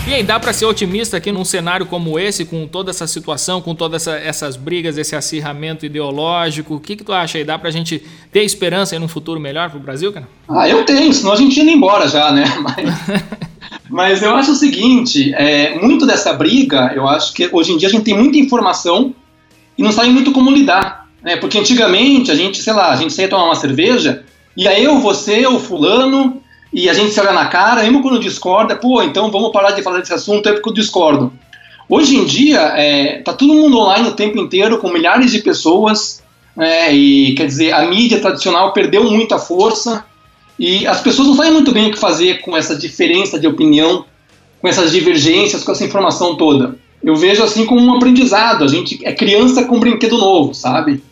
E 0.09 0.15
aí, 0.15 0.23
dá 0.23 0.39
para 0.39 0.53
ser 0.53 0.67
otimista 0.67 1.17
aqui 1.17 1.33
num 1.33 1.45
cenário 1.45 1.85
como 1.85 2.17
esse, 2.17 2.45
com 2.45 2.65
toda 2.69 2.91
essa 2.91 3.09
situação, 3.09 3.61
com 3.61 3.75
todas 3.75 4.07
essa, 4.07 4.17
essas 4.17 4.57
brigas, 4.57 4.97
esse 4.97 5.17
acirramento 5.17 5.85
ideológico? 5.85 6.77
O 6.77 6.81
que, 6.81 6.95
que 6.95 7.03
tu 7.03 7.13
acha 7.13 7.39
aí? 7.39 7.45
Dá 7.45 7.59
pra 7.59 7.73
gente 7.73 8.01
ter 8.31 8.45
esperança 8.45 8.95
em 8.95 9.01
um 9.01 9.09
futuro 9.09 9.41
melhor 9.41 9.69
pro 9.69 9.81
Brasil, 9.81 10.13
cara? 10.13 10.29
Ah, 10.49 10.69
eu 10.69 10.85
tenho, 10.87 11.13
senão 11.13 11.33
a 11.33 11.37
gente 11.37 11.61
ia 11.61 11.73
embora 11.73 12.07
já, 12.07 12.31
né? 12.31 12.45
Mas... 12.63 12.77
Mas 13.89 14.23
eu 14.23 14.35
acho 14.35 14.53
o 14.53 14.57
seguinte, 14.57 15.33
é, 15.35 15.79
muito 15.79 16.07
dessa 16.07 16.33
briga, 16.33 16.93
eu 16.95 17.09
acho 17.09 17.33
que 17.33 17.49
hoje 17.53 17.73
em 17.73 17.77
dia 17.77 17.89
a 17.89 17.91
gente 17.91 18.05
tem 18.05 18.17
muita 18.17 18.39
informação 18.39 19.15
e 19.79 19.83
não 19.83 19.93
sabe 19.93 20.11
muito 20.11 20.33
como 20.33 20.51
lidar. 20.51 21.07
Né? 21.23 21.37
Porque 21.37 21.59
antigamente 21.59 22.31
a 22.31 22.35
gente, 22.35 22.63
sei 22.63 22.73
lá, 22.73 22.91
a 22.93 22.97
gente 22.97 23.13
saía 23.13 23.29
tomar 23.29 23.45
uma 23.45 23.55
cerveja 23.55 24.25
e 24.57 24.67
aí 24.67 24.83
eu, 24.85 25.01
você, 25.01 25.47
o 25.47 25.61
fulano, 25.61 26.41
e 26.73 26.89
a 26.89 26.95
gente 26.95 27.13
se 27.13 27.21
olha 27.21 27.33
na 27.33 27.47
cara, 27.47 27.83
mesmo 27.83 28.03
quando 28.03 28.19
discorda, 28.19 28.75
pô, 28.75 29.03
então 29.03 29.31
vamos 29.31 29.53
parar 29.53 29.73
de 29.73 29.83
falar 29.83 29.99
desse 29.99 30.15
assunto, 30.15 30.49
é 30.49 30.53
porque 30.53 30.69
eu 30.69 30.75
discordo. 30.75 31.33
Hoje 31.89 32.17
em 32.17 32.25
dia, 32.25 32.61
é, 32.75 33.21
tá 33.23 33.33
todo 33.33 33.55
mundo 33.55 33.79
online 33.79 34.09
o 34.09 34.13
tempo 34.13 34.39
inteiro, 34.39 34.79
com 34.79 34.91
milhares 34.91 35.31
de 35.31 35.41
pessoas, 35.41 36.23
é, 36.59 36.93
e 36.93 37.35
quer 37.35 37.47
dizer, 37.47 37.73
a 37.73 37.87
mídia 37.87 38.19
tradicional 38.19 38.73
perdeu 38.73 39.05
muita 39.05 39.39
força, 39.39 40.05
e 40.59 40.87
as 40.87 41.01
pessoas 41.01 41.29
não 41.29 41.35
sabem 41.35 41.53
muito 41.53 41.73
bem 41.73 41.89
o 41.89 41.93
que 41.93 41.99
fazer 41.99 42.41
com 42.41 42.57
essa 42.57 42.75
diferença 42.75 43.39
de 43.39 43.47
opinião, 43.47 44.05
com 44.61 44.69
essas 44.69 44.91
divergências, 44.91 45.63
com 45.63 45.73
essa 45.73 45.85
informação 45.85 46.35
toda. 46.35 46.77
Eu 47.03 47.15
vejo 47.15 47.43
assim 47.43 47.67
como 47.67 47.81
um 47.81 47.95
aprendizado. 47.95 48.65
A 48.65 48.69
gente 48.69 48.99
é 49.05 49.13
criança 49.13 49.65
com 49.65 49.77
um 49.77 49.81
brinquedo 49.81 50.17
novo, 50.17 50.55
sabe? 50.55 51.03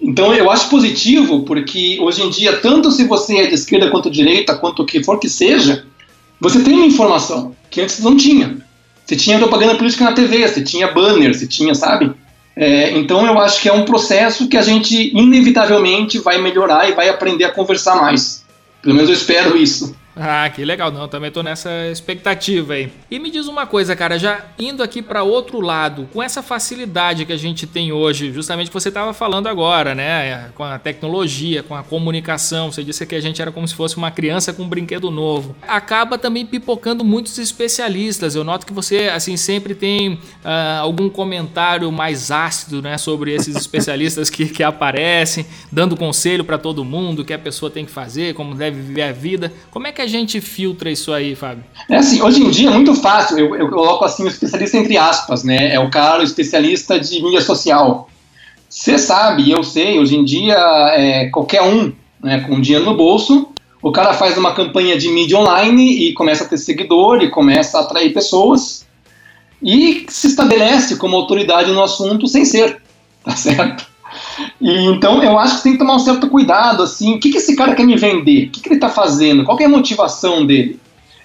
Então 0.00 0.34
eu 0.34 0.50
acho 0.50 0.68
positivo 0.68 1.40
porque 1.40 1.98
hoje 2.00 2.22
em 2.22 2.30
dia, 2.30 2.56
tanto 2.56 2.90
se 2.90 3.04
você 3.04 3.38
é 3.38 3.46
de 3.46 3.54
esquerda 3.54 3.90
quanto 3.90 4.10
de 4.10 4.18
direita, 4.18 4.54
quanto 4.54 4.82
o 4.82 4.86
que 4.86 5.02
for 5.02 5.18
que 5.18 5.28
seja, 5.28 5.84
você 6.40 6.60
tem 6.60 6.74
uma 6.74 6.86
informação 6.86 7.54
que 7.70 7.80
antes 7.80 8.00
não 8.00 8.16
tinha. 8.16 8.58
Você 9.04 9.16
tinha 9.16 9.38
propaganda 9.38 9.74
política 9.74 10.04
na 10.04 10.12
TV, 10.12 10.46
você 10.46 10.62
tinha 10.62 10.92
banner, 10.92 11.34
você 11.34 11.46
tinha, 11.46 11.74
sabe? 11.74 12.12
É, 12.56 12.92
então 12.92 13.26
eu 13.26 13.38
acho 13.40 13.60
que 13.60 13.68
é 13.68 13.72
um 13.72 13.84
processo 13.84 14.48
que 14.48 14.56
a 14.56 14.62
gente 14.62 15.10
inevitavelmente 15.16 16.18
vai 16.18 16.40
melhorar 16.40 16.88
e 16.88 16.92
vai 16.92 17.08
aprender 17.08 17.44
a 17.44 17.52
conversar 17.52 17.96
mais. 17.96 18.44
Pelo 18.82 18.94
menos 18.94 19.10
eu 19.10 19.16
espero 19.16 19.56
isso. 19.56 19.94
Ah, 20.22 20.50
que 20.50 20.62
legal, 20.66 20.92
não, 20.92 21.08
também 21.08 21.30
tô 21.30 21.42
nessa 21.42 21.70
expectativa 21.90 22.74
aí. 22.74 22.92
E 23.10 23.18
me 23.18 23.30
diz 23.30 23.46
uma 23.46 23.66
coisa, 23.66 23.96
cara, 23.96 24.18
já 24.18 24.44
indo 24.58 24.82
aqui 24.82 25.00
para 25.00 25.22
outro 25.22 25.62
lado, 25.62 26.06
com 26.12 26.22
essa 26.22 26.42
facilidade 26.42 27.24
que 27.24 27.32
a 27.32 27.38
gente 27.38 27.66
tem 27.66 27.90
hoje, 27.90 28.30
justamente 28.30 28.68
que 28.68 28.74
você 28.74 28.90
estava 28.90 29.14
falando 29.14 29.46
agora, 29.46 29.94
né, 29.94 30.50
com 30.54 30.62
a 30.62 30.78
tecnologia, 30.78 31.62
com 31.62 31.74
a 31.74 31.82
comunicação, 31.82 32.70
você 32.70 32.84
disse 32.84 33.06
que 33.06 33.14
a 33.14 33.20
gente 33.20 33.40
era 33.40 33.50
como 33.50 33.66
se 33.66 33.74
fosse 33.74 33.96
uma 33.96 34.10
criança 34.10 34.52
com 34.52 34.64
um 34.64 34.68
brinquedo 34.68 35.10
novo. 35.10 35.56
Acaba 35.66 36.18
também 36.18 36.44
pipocando 36.44 37.02
muitos 37.02 37.38
especialistas. 37.38 38.34
Eu 38.34 38.44
noto 38.44 38.66
que 38.66 38.74
você, 38.74 39.08
assim, 39.08 39.38
sempre 39.38 39.74
tem 39.74 40.14
uh, 40.14 40.80
algum 40.82 41.08
comentário 41.08 41.90
mais 41.90 42.30
ácido, 42.30 42.82
né, 42.82 42.98
sobre 42.98 43.34
esses 43.34 43.56
especialistas 43.70 44.28
que, 44.28 44.46
que 44.46 44.62
aparecem, 44.62 45.46
dando 45.72 45.96
conselho 45.96 46.44
para 46.44 46.58
todo 46.58 46.84
mundo, 46.84 47.22
o 47.22 47.24
que 47.24 47.32
a 47.32 47.38
pessoa 47.38 47.70
tem 47.70 47.86
que 47.86 47.90
fazer, 47.90 48.34
como 48.34 48.54
deve 48.54 48.82
viver 48.82 49.02
a 49.02 49.12
vida. 49.12 49.50
Como 49.70 49.86
é 49.86 49.92
que 49.92 50.02
a 50.02 50.09
gente 50.10 50.40
filtra 50.40 50.90
isso 50.90 51.12
aí, 51.12 51.34
Fábio? 51.34 51.64
É 51.88 51.96
assim, 51.96 52.20
hoje 52.20 52.42
em 52.42 52.50
dia 52.50 52.68
é 52.68 52.72
muito 52.72 52.94
fácil, 52.94 53.38
eu, 53.38 53.54
eu 53.56 53.68
coloco 53.68 54.04
assim 54.04 54.24
o 54.24 54.28
especialista 54.28 54.76
entre 54.76 54.98
aspas, 54.98 55.42
né? 55.44 55.72
É 55.74 55.80
o 55.80 55.90
cara, 55.90 56.20
o 56.20 56.24
especialista 56.24 56.98
de 56.98 57.22
mídia 57.22 57.40
social. 57.40 58.08
Você 58.68 58.98
sabe, 58.98 59.50
eu 59.50 59.64
sei, 59.64 59.98
hoje 59.98 60.16
em 60.16 60.24
dia 60.24 60.56
é, 60.94 61.28
qualquer 61.30 61.62
um 61.62 61.92
né, 62.22 62.40
com 62.40 62.60
dinheiro 62.60 62.84
no 62.84 62.96
bolso, 62.96 63.48
o 63.82 63.90
cara 63.90 64.12
faz 64.12 64.36
uma 64.36 64.54
campanha 64.54 64.96
de 64.96 65.08
mídia 65.08 65.38
online 65.38 66.08
e 66.08 66.12
começa 66.12 66.44
a 66.44 66.48
ter 66.48 66.58
seguidor 66.58 67.22
e 67.22 67.30
começa 67.30 67.78
a 67.78 67.80
atrair 67.80 68.12
pessoas 68.12 68.86
e 69.62 70.06
se 70.08 70.26
estabelece 70.26 70.96
como 70.96 71.16
autoridade 71.16 71.70
no 71.72 71.82
assunto 71.82 72.26
sem 72.26 72.44
ser, 72.44 72.80
tá 73.24 73.34
certo? 73.34 73.89
E, 74.60 74.86
então 74.86 75.22
eu 75.22 75.38
acho 75.38 75.58
que 75.58 75.62
tem 75.62 75.72
que 75.72 75.78
tomar 75.78 75.96
um 75.96 76.00
certo 76.00 76.28
cuidado, 76.28 76.82
assim, 76.82 77.14
o 77.14 77.20
que, 77.20 77.30
que 77.30 77.38
esse 77.38 77.56
cara 77.56 77.74
quer 77.74 77.84
me 77.84 77.96
vender? 77.96 78.46
O 78.46 78.50
que, 78.50 78.60
que 78.60 78.68
ele 78.68 78.76
está 78.76 78.88
fazendo? 78.88 79.44
Qual 79.44 79.58
é 79.58 79.64
a 79.64 79.68
motivação 79.68 80.46
dele? 80.46 80.78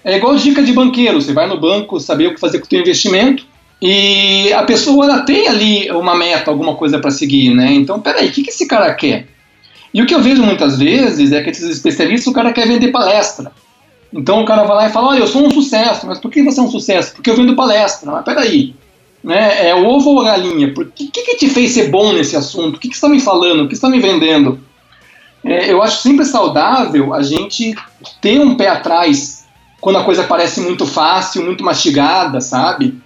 É 0.04 0.16
igual 0.16 0.36
dica 0.36 0.62
de 0.62 0.72
banqueiro, 0.72 1.20
você 1.20 1.32
vai 1.32 1.48
no 1.48 1.60
banco 1.60 1.98
saber 1.98 2.28
o 2.28 2.34
que 2.34 2.40
fazer 2.40 2.58
com 2.58 2.66
o 2.66 2.68
seu 2.68 2.80
investimento 2.80 3.44
e 3.80 4.52
a 4.52 4.62
pessoa 4.62 5.04
ela 5.04 5.20
tem 5.20 5.48
ali 5.48 5.90
uma 5.90 6.16
meta, 6.16 6.50
alguma 6.50 6.74
coisa 6.74 6.98
para 6.98 7.10
seguir, 7.10 7.54
né? 7.54 7.72
Então, 7.72 8.00
peraí, 8.00 8.28
o 8.28 8.32
que, 8.32 8.42
que 8.42 8.50
esse 8.50 8.66
cara 8.66 8.94
quer? 8.94 9.26
E 9.92 10.00
o 10.00 10.06
que 10.06 10.14
eu 10.14 10.22
vejo 10.22 10.42
muitas 10.42 10.78
vezes 10.78 11.32
é 11.32 11.42
que 11.42 11.50
esses 11.50 11.68
especialistas, 11.68 12.26
o 12.26 12.32
cara 12.32 12.52
quer 12.52 12.66
vender 12.66 12.92
palestra. 12.92 13.52
Então 14.12 14.42
o 14.42 14.44
cara 14.44 14.64
vai 14.64 14.76
lá 14.76 14.88
e 14.88 14.92
fala, 14.92 15.08
olha, 15.08 15.20
eu 15.20 15.26
sou 15.26 15.46
um 15.46 15.50
sucesso, 15.50 16.06
mas 16.06 16.18
por 16.18 16.30
que 16.30 16.42
você 16.42 16.60
é 16.60 16.62
um 16.62 16.70
sucesso? 16.70 17.14
Porque 17.14 17.30
eu 17.30 17.36
vendo 17.36 17.56
palestra. 17.56 18.10
Mas 18.10 18.24
peraí, 18.24 18.74
né? 19.22 19.68
É 19.68 19.74
o 19.74 19.86
ovo 19.86 20.10
ou 20.10 20.20
a 20.20 20.24
galinha? 20.24 20.72
O 20.76 20.84
que, 20.86 21.08
que, 21.08 21.22
que 21.22 21.36
te 21.36 21.50
fez 21.50 21.72
ser 21.72 21.88
bom 21.88 22.12
nesse 22.12 22.36
assunto? 22.36 22.76
O 22.76 22.78
que, 22.78 22.88
que 22.88 22.96
você 22.96 23.06
está 23.06 23.08
me 23.08 23.20
falando? 23.20 23.64
O 23.64 23.68
que 23.68 23.74
você 23.74 23.86
está 23.86 23.88
me 23.88 24.00
vendendo? 24.00 24.60
É, 25.44 25.72
eu 25.72 25.82
acho 25.82 26.02
sempre 26.02 26.24
saudável 26.24 27.14
a 27.14 27.22
gente 27.22 27.74
ter 28.20 28.40
um 28.40 28.56
pé 28.56 28.68
atrás 28.68 29.46
quando 29.80 29.96
a 29.96 30.04
coisa 30.04 30.24
parece 30.24 30.60
muito 30.60 30.86
fácil, 30.86 31.44
muito 31.44 31.62
mastigada, 31.62 32.40
sabe? 32.40 33.00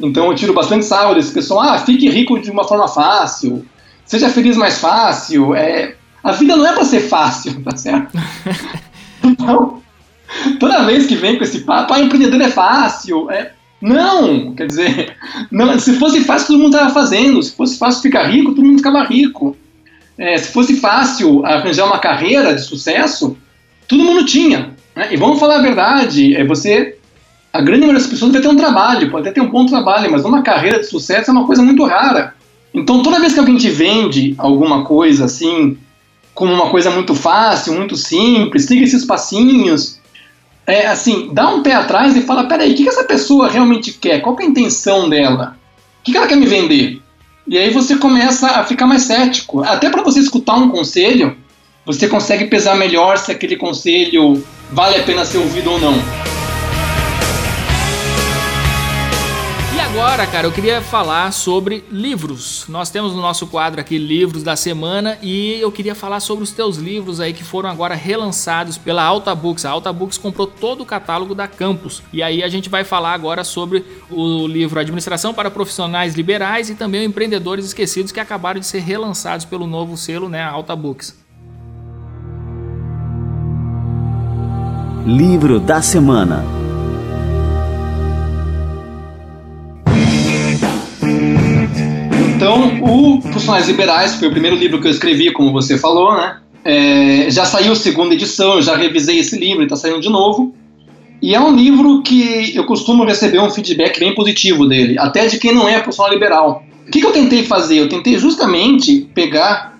Então 0.00 0.26
eu 0.26 0.34
tiro 0.34 0.52
bastante 0.52 0.84
sarro 0.84 1.14
desse 1.14 1.32
pessoal. 1.32 1.60
Ah, 1.60 1.78
fique 1.78 2.08
rico 2.08 2.38
de 2.38 2.50
uma 2.50 2.64
forma 2.64 2.88
fácil. 2.88 3.66
Seja 4.04 4.28
feliz 4.28 4.56
mais 4.56 4.78
fácil. 4.78 5.54
É, 5.54 5.96
a 6.22 6.32
vida 6.32 6.56
não 6.56 6.66
é 6.66 6.72
para 6.72 6.84
ser 6.84 7.00
fácil, 7.00 7.62
tá 7.64 7.76
certo? 7.76 8.12
Então, 9.26 9.82
toda 10.60 10.82
vez 10.82 11.06
que 11.06 11.16
vem 11.16 11.38
com 11.38 11.44
esse 11.44 11.60
papo, 11.60 11.94
ah, 11.94 12.00
empreendedor 12.00 12.42
é 12.42 12.50
fácil. 12.50 13.30
É, 13.30 13.53
não, 13.84 14.54
quer 14.54 14.66
dizer, 14.66 15.14
não, 15.52 15.78
se 15.78 15.92
fosse 15.98 16.24
fácil, 16.24 16.46
todo 16.46 16.58
mundo 16.58 16.74
estava 16.74 16.94
fazendo. 16.94 17.42
Se 17.42 17.54
fosse 17.54 17.76
fácil 17.76 18.00
ficar 18.00 18.22
rico, 18.22 18.54
todo 18.54 18.64
mundo 18.64 18.78
ficava 18.78 19.04
rico. 19.04 19.54
É, 20.16 20.38
se 20.38 20.50
fosse 20.52 20.76
fácil 20.76 21.44
arranjar 21.44 21.84
uma 21.84 21.98
carreira 21.98 22.54
de 22.54 22.62
sucesso, 22.62 23.36
todo 23.86 24.02
mundo 24.02 24.24
tinha. 24.24 24.70
Né? 24.96 25.08
E 25.12 25.18
vamos 25.18 25.38
falar 25.38 25.58
a 25.58 25.62
verdade, 25.62 26.34
é 26.34 26.42
você, 26.44 26.96
a 27.52 27.60
grande 27.60 27.80
maioria 27.80 28.00
das 28.00 28.10
pessoas 28.10 28.32
vai 28.32 28.40
ter 28.40 28.48
um 28.48 28.56
trabalho, 28.56 29.10
pode 29.10 29.28
até 29.28 29.38
ter 29.38 29.46
um 29.46 29.50
bom 29.50 29.66
trabalho, 29.66 30.10
mas 30.10 30.24
uma 30.24 30.40
carreira 30.40 30.80
de 30.80 30.86
sucesso 30.86 31.30
é 31.30 31.32
uma 31.34 31.46
coisa 31.46 31.62
muito 31.62 31.84
rara. 31.84 32.34
Então, 32.72 33.02
toda 33.02 33.20
vez 33.20 33.34
que 33.34 33.38
alguém 33.38 33.58
te 33.58 33.68
vende 33.68 34.34
alguma 34.38 34.82
coisa 34.84 35.26
assim, 35.26 35.76
como 36.32 36.54
uma 36.54 36.70
coisa 36.70 36.90
muito 36.90 37.14
fácil, 37.14 37.74
muito 37.74 37.98
simples, 37.98 38.64
siga 38.64 38.82
esses 38.82 39.04
passinhos, 39.04 40.00
é 40.66 40.86
assim, 40.86 41.30
dá 41.32 41.48
um 41.48 41.62
pé 41.62 41.74
atrás 41.74 42.16
e 42.16 42.22
fala, 42.22 42.44
peraí, 42.44 42.72
o 42.72 42.74
que, 42.74 42.84
que 42.84 42.88
essa 42.88 43.04
pessoa 43.04 43.50
realmente 43.50 43.92
quer? 43.92 44.20
Qual 44.20 44.38
é 44.38 44.42
a 44.42 44.46
intenção 44.46 45.08
dela? 45.08 45.56
O 46.00 46.04
que, 46.04 46.12
que 46.12 46.18
ela 46.18 46.26
quer 46.26 46.36
me 46.36 46.46
vender? 46.46 47.00
E 47.46 47.58
aí 47.58 47.70
você 47.70 47.96
começa 47.96 48.46
a 48.48 48.64
ficar 48.64 48.86
mais 48.86 49.02
cético. 49.02 49.62
Até 49.62 49.90
para 49.90 50.02
você 50.02 50.20
escutar 50.20 50.54
um 50.54 50.70
conselho, 50.70 51.36
você 51.84 52.08
consegue 52.08 52.46
pesar 52.46 52.76
melhor 52.76 53.18
se 53.18 53.30
aquele 53.30 53.56
conselho 53.56 54.42
vale 54.72 54.96
a 54.96 55.02
pena 55.02 55.24
ser 55.24 55.38
ouvido 55.38 55.72
ou 55.72 55.78
não. 55.78 56.33
Agora, 59.94 60.26
cara, 60.26 60.44
eu 60.48 60.50
queria 60.50 60.82
falar 60.82 61.32
sobre 61.32 61.84
livros. 61.88 62.64
Nós 62.68 62.90
temos 62.90 63.12
no 63.12 63.22
nosso 63.22 63.46
quadro 63.46 63.80
aqui 63.80 63.96
livros 63.96 64.42
da 64.42 64.56
semana 64.56 65.16
e 65.22 65.60
eu 65.60 65.70
queria 65.70 65.94
falar 65.94 66.18
sobre 66.18 66.42
os 66.42 66.50
teus 66.50 66.78
livros 66.78 67.20
aí 67.20 67.32
que 67.32 67.44
foram 67.44 67.70
agora 67.70 67.94
relançados 67.94 68.76
pela 68.76 69.04
Alta 69.04 69.32
Books. 69.36 69.64
A 69.64 69.70
Alta 69.70 69.92
Books 69.92 70.18
comprou 70.18 70.48
todo 70.48 70.80
o 70.80 70.84
catálogo 70.84 71.32
da 71.32 71.46
Campus. 71.46 72.02
E 72.12 72.24
aí 72.24 72.42
a 72.42 72.48
gente 72.48 72.68
vai 72.68 72.82
falar 72.82 73.12
agora 73.12 73.44
sobre 73.44 73.84
o 74.10 74.48
livro 74.48 74.80
Administração 74.80 75.32
para 75.32 75.48
Profissionais 75.48 76.16
Liberais 76.16 76.68
e 76.70 76.74
também 76.74 77.04
Empreendedores 77.04 77.64
Esquecidos 77.64 78.10
que 78.10 78.18
acabaram 78.18 78.58
de 78.58 78.66
ser 78.66 78.80
relançados 78.80 79.46
pelo 79.46 79.64
novo 79.64 79.96
selo, 79.96 80.28
né, 80.28 80.42
Alta 80.42 80.74
Books. 80.74 81.16
Livro 85.06 85.60
da 85.60 85.80
semana. 85.80 86.63
Então, 92.44 92.78
o 92.82 93.22
Profissionais 93.22 93.66
Liberais 93.66 94.16
foi 94.16 94.28
o 94.28 94.30
primeiro 94.30 94.54
livro 94.54 94.78
que 94.78 94.86
eu 94.86 94.90
escrevi, 94.90 95.32
como 95.32 95.50
você 95.50 95.78
falou, 95.78 96.14
né? 96.14 96.40
É, 96.62 97.30
já 97.30 97.46
saiu 97.46 97.72
a 97.72 97.74
segunda 97.74 98.12
edição, 98.12 98.56
eu 98.56 98.62
já 98.62 98.76
revisei 98.76 99.18
esse 99.18 99.38
livro, 99.38 99.62
está 99.62 99.76
saindo 99.76 99.98
de 99.98 100.10
novo. 100.10 100.54
E 101.22 101.34
é 101.34 101.40
um 101.40 101.56
livro 101.56 102.02
que 102.02 102.54
eu 102.54 102.64
costumo 102.64 103.02
receber 103.02 103.40
um 103.40 103.48
feedback 103.48 103.98
bem 103.98 104.14
positivo 104.14 104.68
dele, 104.68 104.98
até 104.98 105.26
de 105.26 105.38
quem 105.38 105.54
não 105.54 105.66
é 105.66 105.80
profissional 105.80 106.12
liberal. 106.12 106.62
O 106.86 106.90
que, 106.90 107.00
que 107.00 107.06
eu 107.06 107.12
tentei 107.12 107.44
fazer? 107.44 107.78
Eu 107.78 107.88
tentei 107.88 108.18
justamente 108.18 109.08
pegar 109.14 109.78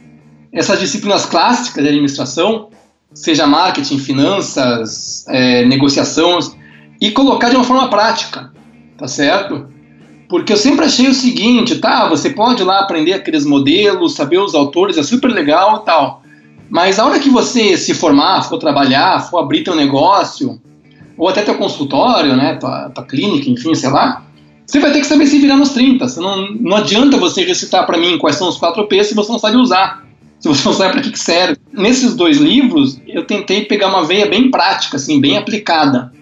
essas 0.50 0.80
disciplinas 0.80 1.26
clássicas 1.26 1.84
de 1.84 1.90
administração, 1.90 2.70
seja 3.12 3.46
marketing, 3.46 3.98
finanças, 3.98 5.26
é, 5.28 5.66
negociação, 5.66 6.38
e 6.98 7.10
colocar 7.10 7.50
de 7.50 7.56
uma 7.56 7.64
forma 7.64 7.90
prática, 7.90 8.50
tá 8.96 9.06
certo? 9.06 9.73
Porque 10.28 10.52
eu 10.52 10.56
sempre 10.56 10.86
achei 10.86 11.08
o 11.08 11.14
seguinte, 11.14 11.78
tá, 11.78 12.08
você 12.08 12.30
pode 12.30 12.62
lá 12.62 12.80
aprender 12.80 13.12
aqueles 13.12 13.44
modelos, 13.44 14.14
saber 14.14 14.38
os 14.38 14.54
autores, 14.54 14.96
é 14.96 15.02
super 15.02 15.30
legal 15.30 15.82
e 15.82 15.84
tal. 15.84 16.22
Mas 16.70 16.98
a 16.98 17.04
hora 17.04 17.18
que 17.18 17.28
você 17.28 17.76
se 17.76 17.94
formar, 17.94 18.42
for 18.42 18.58
trabalhar, 18.58 19.20
for 19.28 19.38
abrir 19.38 19.62
teu 19.62 19.74
negócio, 19.74 20.60
ou 21.16 21.28
até 21.28 21.42
teu 21.42 21.54
consultório, 21.56 22.36
né, 22.36 22.56
tua, 22.56 22.90
tua 22.90 23.04
clínica, 23.04 23.50
enfim, 23.50 23.74
sei 23.74 23.90
lá, 23.90 24.24
você 24.66 24.80
vai 24.80 24.92
ter 24.92 25.00
que 25.00 25.06
saber 25.06 25.26
se 25.26 25.38
virar 25.38 25.56
nos 25.56 25.70
30. 25.70 26.08
Você 26.08 26.20
não, 26.20 26.50
não 26.52 26.76
adianta 26.76 27.16
você 27.16 27.44
recitar 27.44 27.84
para 27.86 27.98
mim 27.98 28.18
quais 28.18 28.36
são 28.36 28.48
os 28.48 28.56
4 28.56 28.86
P 28.86 29.04
se 29.04 29.14
você 29.14 29.30
não 29.30 29.38
sabe 29.38 29.56
usar. 29.56 30.04
Se 30.40 30.48
você 30.48 30.68
não 30.68 30.74
sabe 30.74 30.92
para 30.92 31.02
que, 31.02 31.10
que 31.10 31.18
serve. 31.18 31.56
Nesses 31.72 32.14
dois 32.14 32.38
livros, 32.38 33.00
eu 33.06 33.24
tentei 33.24 33.64
pegar 33.64 33.88
uma 33.88 34.04
veia 34.04 34.26
bem 34.26 34.50
prática, 34.50 34.96
assim, 34.96 35.20
bem 35.20 35.36
aplicada. 35.36 36.12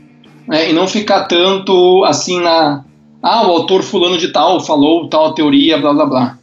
Né, 0.47 0.71
e 0.71 0.73
não 0.73 0.89
ficar 0.89 1.25
tanto 1.25 2.05
assim 2.05 2.41
na, 2.41 2.85
ah, 3.23 3.47
o 3.47 3.53
autor 3.53 3.83
fulano 3.83 4.19
de 4.19 4.29
tal 4.29 4.61
falou 4.61 5.09
tal 5.09 5.33
teoria, 5.33 5.79
blá 5.79 5.95
blá 5.95 6.07
blá. 6.07 6.39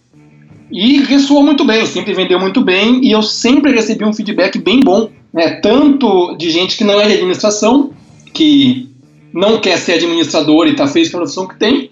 E 0.71 0.99
ressoou 0.99 1.43
muito 1.43 1.65
bem, 1.65 1.85
sempre 1.85 2.13
vendeu 2.13 2.39
muito 2.39 2.61
bem 2.61 3.03
e 3.03 3.11
eu 3.11 3.21
sempre 3.21 3.71
recebi 3.71 4.05
um 4.05 4.13
feedback 4.13 4.57
bem 4.59 4.79
bom, 4.79 5.09
né? 5.33 5.51
tanto 5.61 6.35
de 6.37 6.49
gente 6.51 6.77
que 6.77 6.83
não 6.83 7.01
é 7.01 7.07
de 7.07 7.13
administração, 7.13 7.91
que 8.33 8.87
não 9.33 9.59
quer 9.59 9.77
ser 9.77 9.93
administrador 9.93 10.67
e 10.67 10.71
está 10.71 10.87
feliz 10.87 11.09
com 11.09 11.17
a 11.17 11.21
profissão 11.21 11.47
que 11.47 11.57
tem, 11.57 11.91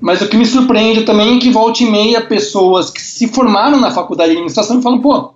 mas 0.00 0.22
o 0.22 0.28
que 0.28 0.36
me 0.36 0.46
surpreende 0.46 1.02
também 1.02 1.36
é 1.36 1.40
que 1.40 1.50
volta 1.50 1.82
e 1.82 1.90
meia 1.90 2.20
pessoas 2.20 2.90
que 2.90 3.02
se 3.02 3.28
formaram 3.28 3.80
na 3.80 3.90
faculdade 3.90 4.30
de 4.30 4.36
administração 4.36 4.80
falam, 4.80 5.00
pô, 5.00 5.34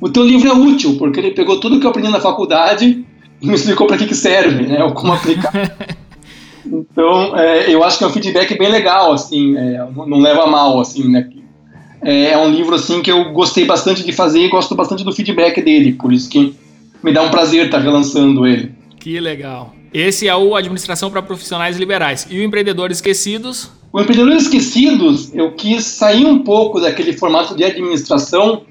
o 0.00 0.08
teu 0.08 0.22
livro 0.22 0.48
é 0.48 0.52
útil, 0.52 0.96
porque 0.98 1.18
ele 1.18 1.30
pegou 1.32 1.58
tudo 1.58 1.80
que 1.80 1.86
eu 1.86 1.90
aprendi 1.90 2.10
na 2.10 2.20
faculdade 2.20 3.04
e 3.40 3.46
me 3.46 3.54
explicou 3.54 3.86
para 3.86 3.96
que, 3.96 4.06
que 4.06 4.14
serve, 4.14 4.66
né, 4.66 4.84
ou 4.84 4.92
como 4.92 5.12
aplicar. 5.12 5.52
Então, 6.66 7.36
é, 7.36 7.72
eu 7.72 7.82
acho 7.84 7.98
que 7.98 8.04
é 8.04 8.06
um 8.06 8.12
feedback 8.12 8.56
bem 8.58 8.70
legal, 8.70 9.12
assim, 9.12 9.56
é, 9.56 9.86
não 9.94 10.18
leva 10.18 10.46
mal, 10.46 10.80
assim, 10.80 11.08
né? 11.08 11.28
É, 12.02 12.30
é 12.30 12.38
um 12.38 12.50
livro, 12.50 12.74
assim, 12.74 13.02
que 13.02 13.10
eu 13.10 13.32
gostei 13.32 13.64
bastante 13.64 14.04
de 14.04 14.12
fazer 14.12 14.40
e 14.40 14.48
gosto 14.48 14.74
bastante 14.74 15.04
do 15.04 15.12
feedback 15.12 15.60
dele, 15.62 15.92
por 15.92 16.12
isso 16.12 16.28
que 16.28 16.54
me 17.02 17.12
dá 17.12 17.22
um 17.22 17.30
prazer 17.30 17.66
estar 17.66 17.78
relançando 17.78 18.46
ele. 18.46 18.72
Que 18.98 19.18
legal. 19.20 19.74
Esse 19.92 20.28
é 20.28 20.36
o 20.36 20.54
Administração 20.54 21.10
para 21.10 21.22
Profissionais 21.22 21.78
Liberais. 21.78 22.26
E 22.28 22.38
o 22.38 22.42
Empreendedores 22.42 22.98
Esquecidos? 22.98 23.70
O 23.92 24.00
Empreendedores 24.00 24.42
Esquecidos, 24.42 25.34
eu 25.34 25.52
quis 25.52 25.84
sair 25.84 26.26
um 26.26 26.40
pouco 26.40 26.80
daquele 26.80 27.14
formato 27.14 27.56
de 27.56 27.64
administração 27.64 28.62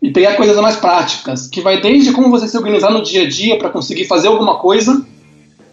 e 0.00 0.10
pegar 0.10 0.34
coisas 0.34 0.56
mais 0.58 0.76
práticas, 0.76 1.48
que 1.48 1.60
vai 1.60 1.80
desde 1.80 2.12
como 2.12 2.30
você 2.30 2.46
se 2.46 2.56
organizar 2.56 2.90
no 2.90 3.02
dia 3.02 3.22
a 3.22 3.28
dia 3.28 3.58
para 3.58 3.70
conseguir 3.70 4.04
fazer 4.04 4.28
alguma 4.28 4.56
coisa, 4.56 5.04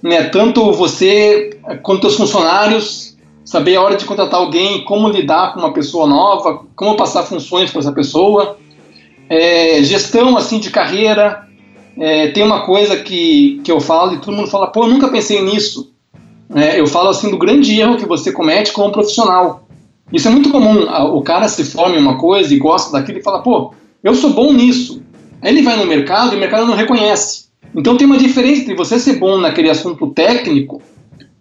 né, 0.06 0.26
tanto 0.26 0.72
você 0.72 1.58
quanto 1.82 2.06
os 2.06 2.15
funcionários, 2.15 3.18
saber 3.44 3.76
a 3.76 3.82
hora 3.82 3.96
de 3.96 4.06
contratar 4.06 4.39
alguém, 4.39 4.86
como 4.86 5.10
lidar 5.10 5.52
com 5.52 5.60
uma 5.60 5.74
pessoa 5.74 6.06
nova, 6.06 6.63
como 6.76 6.96
passar 6.96 7.24
funções 7.24 7.72
para 7.72 7.80
essa 7.80 7.91
pessoa, 7.91 8.56
é, 9.28 9.82
gestão 9.82 10.38
assim 10.38 10.60
de 10.60 10.70
carreira. 10.70 11.44
É, 11.98 12.28
tem 12.28 12.44
uma 12.44 12.63
coisa 12.63 12.98
que, 12.98 13.60
que 13.63 13.72
eu 13.72 13.80
falo 13.80 14.13
e 14.13 14.18
todo 14.18 14.36
mundo 14.36 14.48
fala, 14.48 14.68
pô, 14.68 14.84
eu 14.84 14.89
nunca 14.89 15.08
pensei 15.08 15.41
nisso. 15.41 15.91
É, 16.54 16.80
eu 16.80 16.86
falo 16.86 17.10
assim 17.10 17.32
do 17.32 17.38
grande 17.39 17.80
erro 17.80 17.98
que 17.98 18.06
você 18.06 18.32
comete 18.32 18.74
como 18.74 18.91
profissional. 18.91 19.68
Isso 20.13 20.28
é 20.28 20.32
muito 20.32 20.52
comum. 20.52 20.86
O 21.15 21.24
cara 21.24 21.48
se 21.48 21.63
forma 21.63 21.96
em 21.96 22.00
uma 22.00 22.20
coisa 22.20 22.54
e 22.54 22.60
gosta 22.60 22.91
daquilo 22.91 23.18
e 23.18 23.24
fala, 23.24 23.41
pô, 23.41 23.74
eu 24.04 24.13
sou 24.13 24.30
bom 24.30 24.54
nisso. 24.54 25.02
Aí 25.41 25.52
ele 25.52 25.63
vai 25.63 25.78
no 25.78 25.88
mercado 25.88 26.34
e 26.34 26.38
o 26.38 26.39
mercado 26.39 26.68
não 26.68 26.76
reconhece. 26.76 27.46
Então 27.75 27.97
tem 27.97 28.07
uma 28.07 28.17
diferença 28.17 28.61
entre 28.61 28.75
você 28.75 28.99
ser 28.99 29.19
bom 29.19 29.38
naquele 29.38 29.69
assunto 29.69 30.07
técnico, 30.07 30.81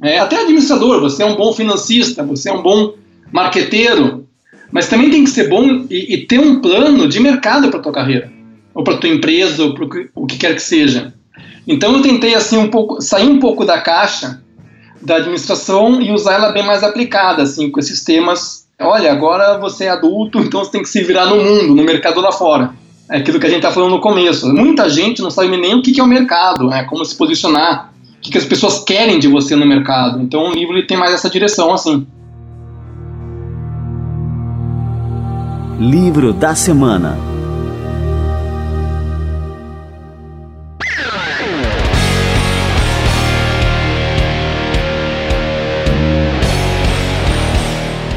é, 0.02 0.18
até 0.18 0.40
administrador, 0.40 1.00
você 1.00 1.22
é 1.22 1.26
um 1.26 1.36
bom 1.36 1.52
financista, 1.52 2.24
você 2.24 2.50
é 2.50 2.52
um 2.52 2.62
bom 2.62 2.94
marqueteiro, 3.32 4.26
mas 4.70 4.88
também 4.88 5.10
tem 5.10 5.24
que 5.24 5.30
ser 5.30 5.48
bom 5.48 5.86
e, 5.88 6.14
e 6.14 6.26
ter 6.26 6.38
um 6.38 6.60
plano 6.60 7.08
de 7.08 7.20
mercado 7.20 7.70
para 7.70 7.80
tua 7.80 7.92
carreira, 7.92 8.30
ou 8.74 8.82
para 8.82 8.96
tua 8.96 9.08
empresa, 9.08 9.64
ou 9.64 9.74
para 9.74 9.86
o 10.14 10.26
que 10.26 10.36
quer 10.36 10.54
que 10.54 10.62
seja. 10.62 11.14
Então 11.66 11.94
eu 11.96 12.02
tentei 12.02 12.34
assim 12.34 12.58
um 12.58 12.68
pouco 12.68 13.00
sair 13.00 13.26
um 13.26 13.38
pouco 13.38 13.64
da 13.64 13.80
caixa 13.80 14.42
da 15.00 15.16
administração 15.16 16.00
e 16.00 16.10
usar 16.10 16.34
ela 16.34 16.52
bem 16.52 16.64
mais 16.64 16.82
aplicada, 16.82 17.42
assim, 17.42 17.70
com 17.70 17.78
esses 17.78 18.02
temas. 18.02 18.66
Olha, 18.80 19.12
agora 19.12 19.58
você 19.58 19.84
é 19.84 19.90
adulto, 19.90 20.40
então 20.44 20.64
você 20.64 20.72
tem 20.72 20.82
que 20.82 20.88
se 20.88 21.02
virar 21.02 21.26
no 21.26 21.36
mundo, 21.36 21.74
no 21.74 21.84
mercado 21.84 22.20
lá 22.20 22.32
fora 22.32 22.72
é 23.10 23.18
aquilo 23.18 23.38
que 23.38 23.46
a 23.46 23.50
gente 23.50 23.58
está 23.58 23.70
falando 23.70 23.90
no 23.90 24.00
começo. 24.00 24.48
Muita 24.48 24.88
gente 24.88 25.20
não 25.20 25.30
sabe 25.30 25.56
nem 25.56 25.74
o 25.74 25.82
que, 25.82 25.92
que 25.92 26.00
é 26.00 26.04
o 26.04 26.06
mercado, 26.06 26.66
né? 26.68 26.84
como 26.84 27.04
se 27.04 27.14
posicionar, 27.16 27.92
o 28.16 28.20
que, 28.20 28.30
que 28.30 28.38
as 28.38 28.44
pessoas 28.44 28.82
querem 28.82 29.18
de 29.18 29.28
você 29.28 29.54
no 29.54 29.66
mercado. 29.66 30.20
Então 30.22 30.48
o 30.48 30.54
livro 30.54 30.74
ele 30.74 30.86
tem 30.86 30.96
mais 30.96 31.12
essa 31.12 31.28
direção, 31.28 31.72
assim. 31.72 32.06
Livro 35.78 36.32
da 36.32 36.54
Semana 36.54 37.18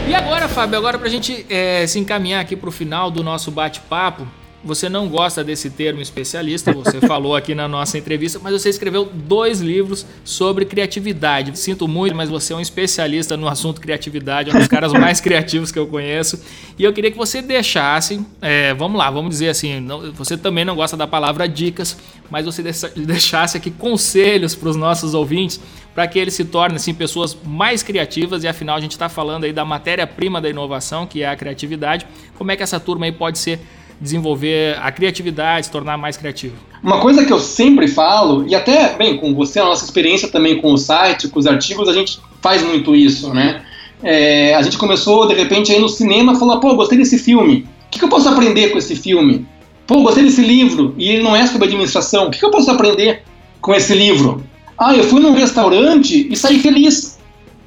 E 0.08 0.16
agora, 0.16 0.48
Fábio, 0.48 0.78
agora 0.78 0.98
para 0.98 1.08
a 1.08 1.10
gente 1.10 1.46
é, 1.50 1.86
se 1.88 2.00
encaminhar 2.00 2.40
aqui 2.40 2.56
para 2.56 2.70
o 2.70 2.72
final 2.72 3.12
do 3.12 3.22
nosso 3.24 3.52
bate-papo, 3.52 4.26
você 4.68 4.90
não 4.90 5.08
gosta 5.08 5.44
desse 5.44 5.70
termo 5.70 6.02
especialista, 6.02 6.72
você 6.74 7.00
falou 7.08 7.36
aqui 7.36 7.56
na 7.56 7.68
nossa 7.68 7.98
entrevista, 7.98 8.40
mas 8.44 8.54
você 8.54 8.70
escreveu 8.70 9.06
dois 9.06 9.62
livros 9.62 10.06
sobre 10.24 10.66
criatividade. 10.66 11.58
Sinto 11.58 11.88
muito, 11.88 12.16
mas 12.16 12.30
você 12.30 12.54
é 12.54 12.56
um 12.56 12.60
especialista 12.60 13.36
no 13.36 13.48
assunto 13.48 13.82
criatividade, 13.82 14.52
é 14.52 14.54
um 14.54 14.60
dos 14.60 14.68
caras 14.68 14.92
mais 15.00 15.22
criativos 15.22 15.72
que 15.72 15.80
eu 15.80 15.88
conheço. 15.88 16.40
E 16.78 16.84
eu 16.84 16.94
queria 16.94 17.10
que 17.10 17.18
você 17.18 17.42
deixasse, 17.42 18.24
é, 18.42 18.74
vamos 18.74 18.98
lá, 18.98 19.10
vamos 19.10 19.30
dizer 19.30 19.50
assim, 19.50 19.80
não, 19.80 20.12
você 20.12 20.38
também 20.38 20.66
não 20.66 20.76
gosta 20.76 20.96
da 20.96 21.08
palavra 21.08 21.48
dicas, 21.48 21.98
mas 22.30 22.46
você 22.46 22.62
deixasse 22.96 23.58
aqui 23.58 23.72
conselhos 23.72 24.54
para 24.54 24.70
os 24.70 24.76
nossos 24.76 25.14
ouvintes 25.14 25.60
para 25.98 26.08
que 26.08 26.20
eles 26.20 26.36
se 26.36 26.46
tornem 26.46 26.76
assim, 26.76 26.94
pessoas 26.94 27.36
mais 27.44 27.82
criativas 27.82 28.44
e 28.44 28.48
afinal 28.48 28.76
a 28.76 28.80
gente 28.80 28.92
está 28.92 29.10
falando 29.10 29.46
aí 29.46 29.52
da 29.52 29.66
matéria-prima 29.66 30.40
da 30.40 30.48
inovação, 30.48 31.08
que 31.08 31.24
é 31.24 31.28
a 31.28 31.36
criatividade. 31.36 32.06
Como 32.38 32.52
é 32.52 32.56
que 32.56 32.62
essa 32.62 32.80
turma 32.80 33.08
aí 33.08 33.12
pode 33.12 33.40
ser 33.40 33.60
desenvolver 34.00 34.78
a 34.82 34.92
criatividade, 34.92 35.66
se 35.66 35.72
tornar 35.72 35.98
mais 35.98 36.18
criativo? 36.18 36.56
Uma 36.84 37.00
coisa 37.00 37.26
que 37.26 37.34
eu 37.34 37.40
sempre 37.40 37.88
falo, 37.88 38.46
e 38.48 38.54
até, 38.54 38.96
bem, 38.96 39.18
com 39.18 39.34
você, 39.34 39.60
a 39.60 39.66
nossa 39.66 39.86
experiência 39.86 40.28
também 40.28 40.62
com 40.62 40.72
o 40.72 40.78
site, 40.78 41.28
com 41.28 41.40
os 41.40 41.48
artigos, 41.48 41.88
a 41.88 41.94
gente 41.94 42.20
faz 42.42 42.64
muito 42.64 42.96
isso, 42.96 43.34
né? 43.34 43.62
É, 44.04 44.54
a 44.54 44.62
gente 44.62 44.78
começou, 44.78 45.28
de 45.28 45.34
repente, 45.34 45.72
aí 45.72 45.80
no 45.80 45.90
cinema, 45.90 46.38
falou, 46.38 46.60
pô, 46.60 46.76
gostei 46.76 46.98
desse 46.98 47.18
filme, 47.18 47.68
o 47.88 47.90
que, 47.90 48.00
que 48.00 48.06
eu 48.06 48.10
posso 48.10 48.30
aprender 48.30 48.70
com 48.70 48.78
esse 48.78 48.96
filme? 48.96 49.46
Pô, 49.88 50.02
gostei 50.02 50.24
desse 50.24 50.42
livro, 50.42 50.94
e 50.98 51.10
ele 51.10 51.24
não 51.24 51.36
é 51.36 51.48
sobre 51.48 51.68
administração, 51.68 52.28
o 52.28 52.32
que, 52.32 52.40
que 52.40 52.46
eu 52.46 52.52
posso 52.52 52.70
aprender 52.70 53.24
com 53.60 53.74
esse 53.74 53.96
livro? 53.96 54.44
Ah, 54.78 54.96
eu 54.96 55.04
fui 55.04 55.20
num 55.20 55.34
restaurante 55.34 56.28
e 56.30 56.36
saí 56.36 56.60
feliz. 56.60 57.18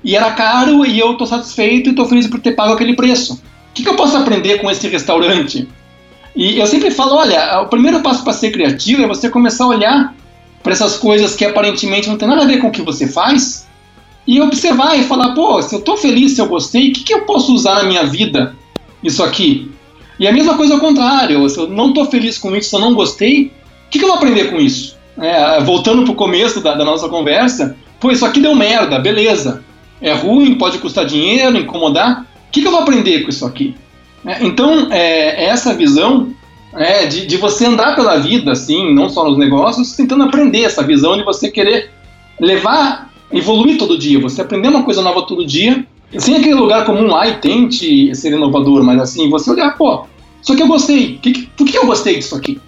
E 0.03 0.17
era 0.17 0.31
caro 0.31 0.87
e 0.87 0.99
eu 0.99 1.13
estou 1.13 1.27
satisfeito 1.27 1.89
e 1.89 1.91
estou 1.91 2.07
feliz 2.07 2.27
por 2.27 2.41
ter 2.41 2.53
pago 2.53 2.73
aquele 2.73 2.95
preço. 2.95 3.35
O 3.35 3.75
que, 3.75 3.83
que 3.83 3.89
eu 3.89 3.97
posso 3.97 4.17
aprender 4.17 4.61
com 4.61 4.71
esse 4.71 4.87
restaurante? 4.89 5.69
E 6.35 6.59
eu 6.59 6.67
sempre 6.67 6.91
falo, 6.91 7.17
olha, 7.17 7.61
o 7.63 7.67
primeiro 7.67 8.01
passo 8.01 8.23
para 8.23 8.33
ser 8.33 8.51
criativo 8.51 9.03
é 9.03 9.07
você 9.07 9.29
começar 9.29 9.65
a 9.65 9.69
olhar 9.69 10.15
para 10.63 10.73
essas 10.73 10.97
coisas 10.97 11.35
que 11.35 11.45
aparentemente 11.45 12.09
não 12.09 12.17
tem 12.17 12.29
nada 12.29 12.43
a 12.43 12.47
ver 12.47 12.59
com 12.59 12.69
o 12.69 12.71
que 12.71 12.83
você 12.83 13.07
faz 13.09 13.67
e 14.27 14.41
observar 14.41 14.99
e 14.99 15.05
falar, 15.05 15.35
pô, 15.35 15.61
se 15.63 15.75
eu 15.75 15.81
estou 15.81 15.97
feliz, 15.97 16.33
se 16.33 16.41
eu 16.41 16.47
gostei, 16.47 16.91
o 16.91 16.93
que, 16.93 17.03
que 17.03 17.15
eu 17.15 17.23
posso 17.23 17.53
usar 17.55 17.77
na 17.77 17.85
minha 17.85 18.05
vida 18.05 18.55
isso 19.03 19.23
aqui? 19.23 19.71
E 20.19 20.29
a 20.29 20.33
mesma 20.33 20.55
coisa 20.55 20.75
ao 20.75 20.81
contrário, 20.81 21.49
se 21.49 21.59
eu 21.59 21.69
não 21.69 21.89
estou 21.89 22.05
feliz 22.05 22.37
com 22.39 22.55
isso, 22.55 22.71
se 22.71 22.77
eu 22.77 22.81
não 22.81 22.95
gostei, 22.95 23.47
o 23.47 23.91
que, 23.91 23.99
que 23.99 24.05
eu 24.05 24.09
vou 24.09 24.19
aprender 24.19 24.51
com 24.51 24.61
isso? 24.61 24.97
É, 25.19 25.61
voltando 25.63 26.05
para 26.05 26.13
o 26.13 26.17
começo 26.17 26.61
da, 26.61 26.75
da 26.75 26.85
nossa 26.85 27.09
conversa, 27.09 27.77
pô, 27.99 28.11
isso 28.11 28.25
aqui 28.25 28.41
deu 28.41 28.55
merda, 28.55 28.99
beleza. 28.99 29.65
É 30.01 30.13
ruim, 30.13 30.55
pode 30.55 30.79
custar 30.79 31.05
dinheiro, 31.05 31.59
incomodar. 31.59 32.23
O 32.49 32.53
que, 32.53 32.61
que 32.61 32.67
eu 32.67 32.71
vou 32.71 32.81
aprender 32.81 33.23
com 33.23 33.31
isso 33.31 33.45
aqui? 33.45 33.75
É, 34.25 34.45
então, 34.45 34.89
é, 34.91 35.45
essa 35.45 35.75
visão 35.75 36.31
é, 36.75 37.07
de, 37.07 37.27
de, 37.27 37.37
você 37.37 37.67
andar 37.67 37.97
pela 37.97 38.19
vida, 38.19 38.53
assim, 38.53 38.95
não 38.95 39.09
só 39.09 39.25
nos 39.29 39.39
negócios, 39.39 39.93
tentando 39.93 40.25
aprender 40.25 40.63
essa 40.63 40.83
visão 40.83 41.17
de 41.17 41.25
você 41.25 41.51
querer 41.51 41.91
levar, 42.39 43.11
evoluir 43.33 43.79
todo 43.79 43.99
dia, 43.99 44.21
você 44.21 44.43
aprender 44.43 44.69
uma 44.69 44.83
coisa 44.83 45.03
nova 45.03 45.23
todo 45.23 45.47
dia, 45.47 45.85
sem 46.19 46.37
aquele 46.37 46.55
lugar 46.55 46.85
comum 46.85 47.07
lá 47.07 47.29
e 47.29 47.35
tente 47.35 48.15
ser 48.15 48.33
inovador, 48.33 48.83
mas 48.83 49.01
assim, 49.01 49.31
você 49.31 49.51
olhar, 49.51 49.77
pô, 49.77 50.05
isso 50.43 50.53
aqui 50.53 50.63
eu 50.63 50.69
gostei, 50.69 51.19
que, 51.19 51.33
que, 51.33 51.47
por 51.47 51.67
que 51.67 51.77
eu 51.77 51.87
gostei 51.87 52.17
disso 52.17 52.35
aqui? 52.35 52.61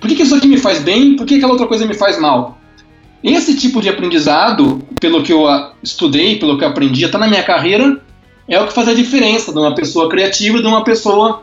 Por 0.00 0.08
que, 0.08 0.16
que 0.16 0.22
isso 0.22 0.34
aqui 0.34 0.48
me 0.48 0.58
faz 0.58 0.82
bem, 0.82 1.14
por 1.14 1.24
que 1.24 1.36
aquela 1.36 1.52
outra 1.52 1.66
coisa 1.66 1.86
me 1.86 1.94
faz 1.94 2.18
mal? 2.18 2.58
Esse 3.22 3.56
tipo 3.56 3.80
de 3.80 3.88
aprendizado, 3.88 4.82
pelo 5.00 5.22
que 5.22 5.32
eu 5.32 5.46
estudei, 5.80 6.40
pelo 6.40 6.58
que 6.58 6.64
eu 6.64 6.68
aprendi, 6.68 7.04
até 7.04 7.16
na 7.18 7.28
minha 7.28 7.44
carreira, 7.44 8.02
é 8.48 8.60
o 8.60 8.66
que 8.66 8.72
faz 8.72 8.88
a 8.88 8.94
diferença 8.94 9.52
de 9.52 9.58
uma 9.58 9.74
pessoa 9.74 10.08
criativa 10.08 10.58
e 10.58 10.60
de 10.60 10.66
uma 10.66 10.84
pessoa 10.84 11.42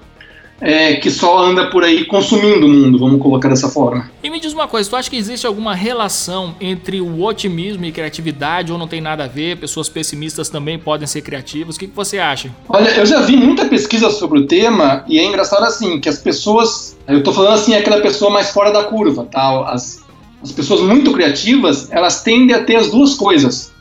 é, 0.61 0.95
que 0.95 1.09
só 1.09 1.39
anda 1.39 1.69
por 1.69 1.83
aí 1.83 2.05
consumindo 2.05 2.65
o 2.65 2.69
mundo, 2.69 2.99
vamos 2.99 3.21
colocar 3.21 3.49
dessa 3.49 3.69
forma. 3.69 4.09
E 4.21 4.29
me 4.29 4.39
diz 4.39 4.53
uma 4.53 4.67
coisa, 4.67 4.89
tu 4.89 4.95
acha 4.95 5.09
que 5.09 5.15
existe 5.15 5.47
alguma 5.47 5.73
relação 5.73 6.55
entre 6.59 6.99
o 6.99 7.23
otimismo 7.23 7.85
e 7.85 7.91
criatividade 7.91 8.71
ou 8.71 8.77
não 8.77 8.87
tem 8.87 8.99
nada 8.99 9.23
a 9.23 9.27
ver? 9.27 9.57
Pessoas 9.57 9.87
pessimistas 9.87 10.49
também 10.49 10.77
podem 10.77 11.07
ser 11.07 11.21
criativas? 11.21 11.75
O 11.75 11.79
que, 11.79 11.87
que 11.87 11.95
você 11.95 12.19
acha? 12.19 12.51
Olha, 12.67 12.89
eu 12.89 13.05
já 13.05 13.21
vi 13.21 13.37
muita 13.37 13.65
pesquisa 13.65 14.09
sobre 14.09 14.39
o 14.39 14.47
tema 14.47 15.03
e 15.07 15.17
é 15.17 15.23
engraçado 15.23 15.63
assim, 15.63 15.99
que 15.99 16.09
as 16.09 16.19
pessoas, 16.19 16.97
eu 17.07 17.23
tô 17.23 17.31
falando 17.31 17.53
assim, 17.53 17.73
aquela 17.75 18.01
pessoa 18.01 18.29
mais 18.31 18.49
fora 18.49 18.71
da 18.71 18.83
curva, 18.83 19.25
tá? 19.31 19.71
As, 19.71 20.03
as 20.43 20.51
pessoas 20.51 20.81
muito 20.81 21.13
criativas, 21.13 21.89
elas 21.91 22.21
tendem 22.21 22.55
a 22.55 22.63
ter 22.63 22.75
as 22.75 22.89
duas 22.91 23.15
coisas 23.15 23.71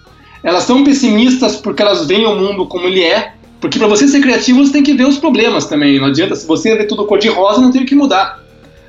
elas 0.42 0.64
são 0.64 0.84
pessimistas 0.84 1.56
porque 1.56 1.82
elas 1.82 2.06
veem 2.06 2.26
o 2.26 2.36
mundo 2.36 2.66
como 2.66 2.86
ele 2.86 3.02
é, 3.02 3.32
porque 3.60 3.78
para 3.78 3.88
você 3.88 4.06
ser 4.06 4.20
criativo 4.20 4.64
você 4.64 4.72
tem 4.72 4.82
que 4.82 4.94
ver 4.94 5.06
os 5.06 5.18
problemas 5.18 5.66
também. 5.66 5.98
Não 5.98 6.06
adianta, 6.06 6.36
se 6.36 6.46
você 6.46 6.76
vê 6.76 6.84
tudo 6.84 7.06
cor 7.06 7.18
de 7.18 7.28
rosa, 7.28 7.60
não 7.60 7.72
tem 7.72 7.84
que 7.84 7.94
mudar. 7.94 8.40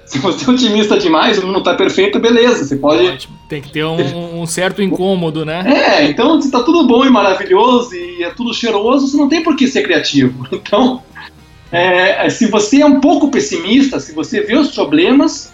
Se 0.10 0.18
você 0.18 0.50
é 0.50 0.52
otimista 0.52 0.98
demais, 0.98 1.38
o 1.38 1.46
mundo 1.46 1.60
está 1.60 1.76
perfeito, 1.76 2.20
beleza, 2.20 2.66
você 2.66 2.76
pode. 2.76 3.30
Tem 3.48 3.62
que 3.62 3.72
ter 3.72 3.86
um, 3.86 4.42
um, 4.42 4.46
certo 4.48 4.82
incômodo, 4.82 5.46
né? 5.46 5.64
É, 5.70 6.06
então 6.06 6.42
se 6.42 6.48
está 6.48 6.64
tudo 6.64 6.88
bom 6.88 7.06
e 7.06 7.12
maravilhoso 7.12 7.94
e 7.94 8.24
é 8.24 8.32
tudo 8.32 8.52
cheiroso, 8.52 9.08
você 9.08 9.16
não 9.16 9.30
tem 9.30 9.44
por 9.44 9.56
que 9.56 9.68
ser 9.68 9.84
criativo. 9.84 10.48
Então, 10.52 11.04
é, 11.72 12.28
se 12.32 12.48
você 12.48 12.82
é 12.82 12.86
um 12.88 13.00
pouco 13.00 13.30
pessimista, 13.30 14.00
se 14.00 14.12
você 14.12 14.42
vê 14.42 14.56
os 14.56 14.72
problemas, 14.72 15.54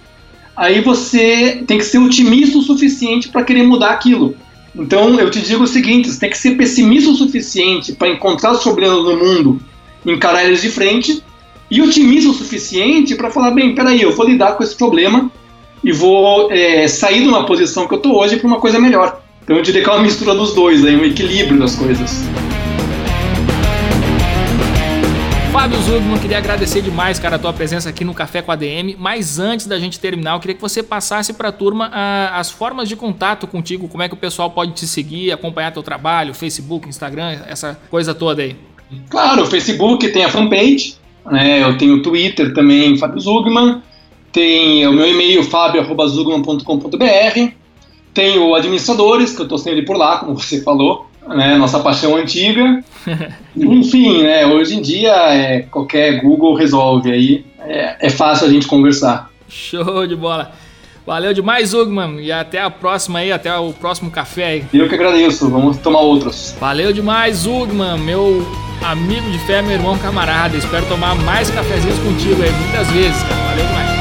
aí 0.56 0.80
você 0.80 1.64
tem 1.68 1.78
que 1.78 1.84
ser 1.84 1.98
otimista 1.98 2.58
o 2.58 2.62
suficiente 2.62 3.28
para 3.28 3.44
querer 3.44 3.64
mudar 3.64 3.92
aquilo. 3.92 4.36
Então 4.78 5.20
eu 5.20 5.32
te 5.32 5.42
digo 5.42 5.64
o 5.64 5.68
seguinte: 5.68 6.12
você 6.12 6.20
tem 6.20 6.30
que 6.30 6.38
ser 6.38 6.56
pessimista 6.56 7.10
o 7.10 7.16
suficiente 7.16 7.94
para 7.94 8.10
encontrar 8.10 8.52
os 8.52 8.64
problemas 8.64 9.04
no 9.04 9.18
mundo, 9.18 9.60
encarar 10.06 10.46
eles 10.46 10.62
de 10.62 10.70
frente, 10.70 11.24
e 11.72 11.82
otimista 11.82 12.30
o 12.30 12.34
suficiente 12.34 13.16
para 13.16 13.32
falar: 13.32 13.52
bem, 13.52 13.74
peraí, 13.74 14.02
eu 14.02 14.16
vou 14.16 14.28
lidar 14.28 14.54
com 14.54 14.64
esse 14.64 14.76
problema 14.76 15.32
e 15.84 15.92
vou 15.92 16.52
é, 16.52 16.88
sair 16.88 17.22
de 17.22 17.28
uma 17.28 17.46
posição 17.46 17.88
que 17.88 17.94
eu 17.94 17.98
estou 17.98 18.18
hoje 18.20 18.38
para 18.38 18.48
uma 18.48 18.60
coisa 18.60 18.80
melhor. 18.80 19.22
Então 19.44 19.56
eu 19.56 19.62
diria 19.62 19.84
que 19.84 19.90
é 19.90 19.94
uma 19.94 20.02
mistura 20.02 20.34
dos 20.34 20.54
dois, 20.54 20.84
aí, 20.84 20.96
um 20.96 21.06
equilíbrio 21.06 21.60
das 21.60 21.76
coisas. 21.76 22.24
Fábio 25.56 25.80
Zugman, 25.84 26.20
queria 26.20 26.38
agradecer 26.38 26.82
demais, 26.82 27.18
cara, 27.18 27.38
a 27.38 27.40
tua 27.40 27.54
presença 27.54 27.88
aqui 27.88 28.04
no 28.04 28.14
Café 28.14 28.42
com 28.42 28.52
a 28.52 28.58
DM. 28.58 28.98
Mas 29.00 29.40
antes 29.40 29.66
da 29.66 29.80
gente 29.80 30.02
terminar, 30.02 30.36
eu 30.36 30.40
queria 30.42 30.54
que 30.54 30.62
você 30.62 30.84
passasse 30.84 31.32
para 31.32 31.48
a 31.48 31.52
turma 31.52 31.88
uh, 31.88 32.34
as 32.34 32.52
formas 32.52 32.90
de 32.90 32.98
contato 32.98 33.48
contigo, 33.48 33.88
como 33.88 34.04
é 34.04 34.10
que 34.10 34.14
o 34.14 34.18
pessoal 34.18 34.52
pode 34.52 34.74
te 34.74 34.86
seguir, 34.86 35.32
acompanhar 35.32 35.72
teu 35.72 35.82
trabalho, 35.82 36.34
Facebook, 36.34 36.90
Instagram, 36.90 37.40
essa 37.48 37.80
coisa 37.90 38.14
toda 38.14 38.42
aí. 38.42 38.58
Claro, 39.10 39.44
o 39.44 39.46
Facebook 39.46 40.06
tem 40.10 40.26
a 40.26 40.30
fanpage, 40.30 40.98
né, 41.32 41.64
eu 41.64 41.78
tenho 41.78 41.96
o 41.96 42.02
Twitter 42.02 42.54
também, 42.54 42.98
Fábio 42.98 43.22
Zugman, 43.22 43.82
tem 44.34 44.86
o 44.86 44.92
meu 44.92 45.08
e-mail, 45.08 45.42
fabio.zugman.com.br, 45.42 47.52
tenho 48.14 48.54
administradores, 48.54 49.34
que 49.34 49.40
eu 49.40 49.46
estou 49.46 49.58
sempre 49.58 49.84
por 49.84 49.96
lá, 49.96 50.18
como 50.18 50.38
você 50.38 50.62
falou, 50.62 51.08
né, 51.28 51.56
nossa 51.56 51.80
paixão 51.80 52.16
antiga. 52.16 52.84
Enfim, 53.56 54.24
né, 54.24 54.46
hoje 54.46 54.76
em 54.76 54.82
dia 54.82 55.14
é, 55.34 55.62
qualquer 55.64 56.22
Google 56.22 56.56
resolve 56.56 57.12
aí, 57.12 57.46
é, 57.60 58.08
é 58.08 58.10
fácil 58.10 58.48
a 58.48 58.50
gente 58.50 58.68
conversar. 58.68 59.30
Show 59.48 60.06
de 60.08 60.16
bola. 60.16 60.52
Valeu 61.06 61.34
demais, 61.34 61.74
Ugman. 61.74 62.20
E 62.20 62.32
até 62.32 62.60
a 62.60 62.70
próxima 62.70 63.20
aí, 63.20 63.32
até 63.32 63.56
o 63.56 63.72
próximo 63.72 64.10
café 64.10 64.46
aí. 64.46 64.66
Eu 64.74 64.90
que 64.90 64.96
agradeço, 64.96 65.48
vamos 65.50 65.78
tomar 65.78 66.00
outros. 66.00 66.56
Valeu 66.60 66.92
demais, 66.92 67.46
Ugman, 67.46 68.00
meu 68.00 68.46
amigo 68.84 69.30
de 69.30 69.38
fé, 69.40 69.62
meu 69.62 69.74
irmão 69.74 69.98
camarada. 70.00 70.58
Espero 70.58 70.86
tomar 70.88 71.16
mais 71.16 71.50
cafezinhos 71.52 72.00
contigo 72.00 72.42
aí 72.42 72.52
muitas 72.52 72.88
vezes, 72.90 73.22
cara. 73.24 73.42
Valeu 73.44 73.66
demais. 73.68 73.95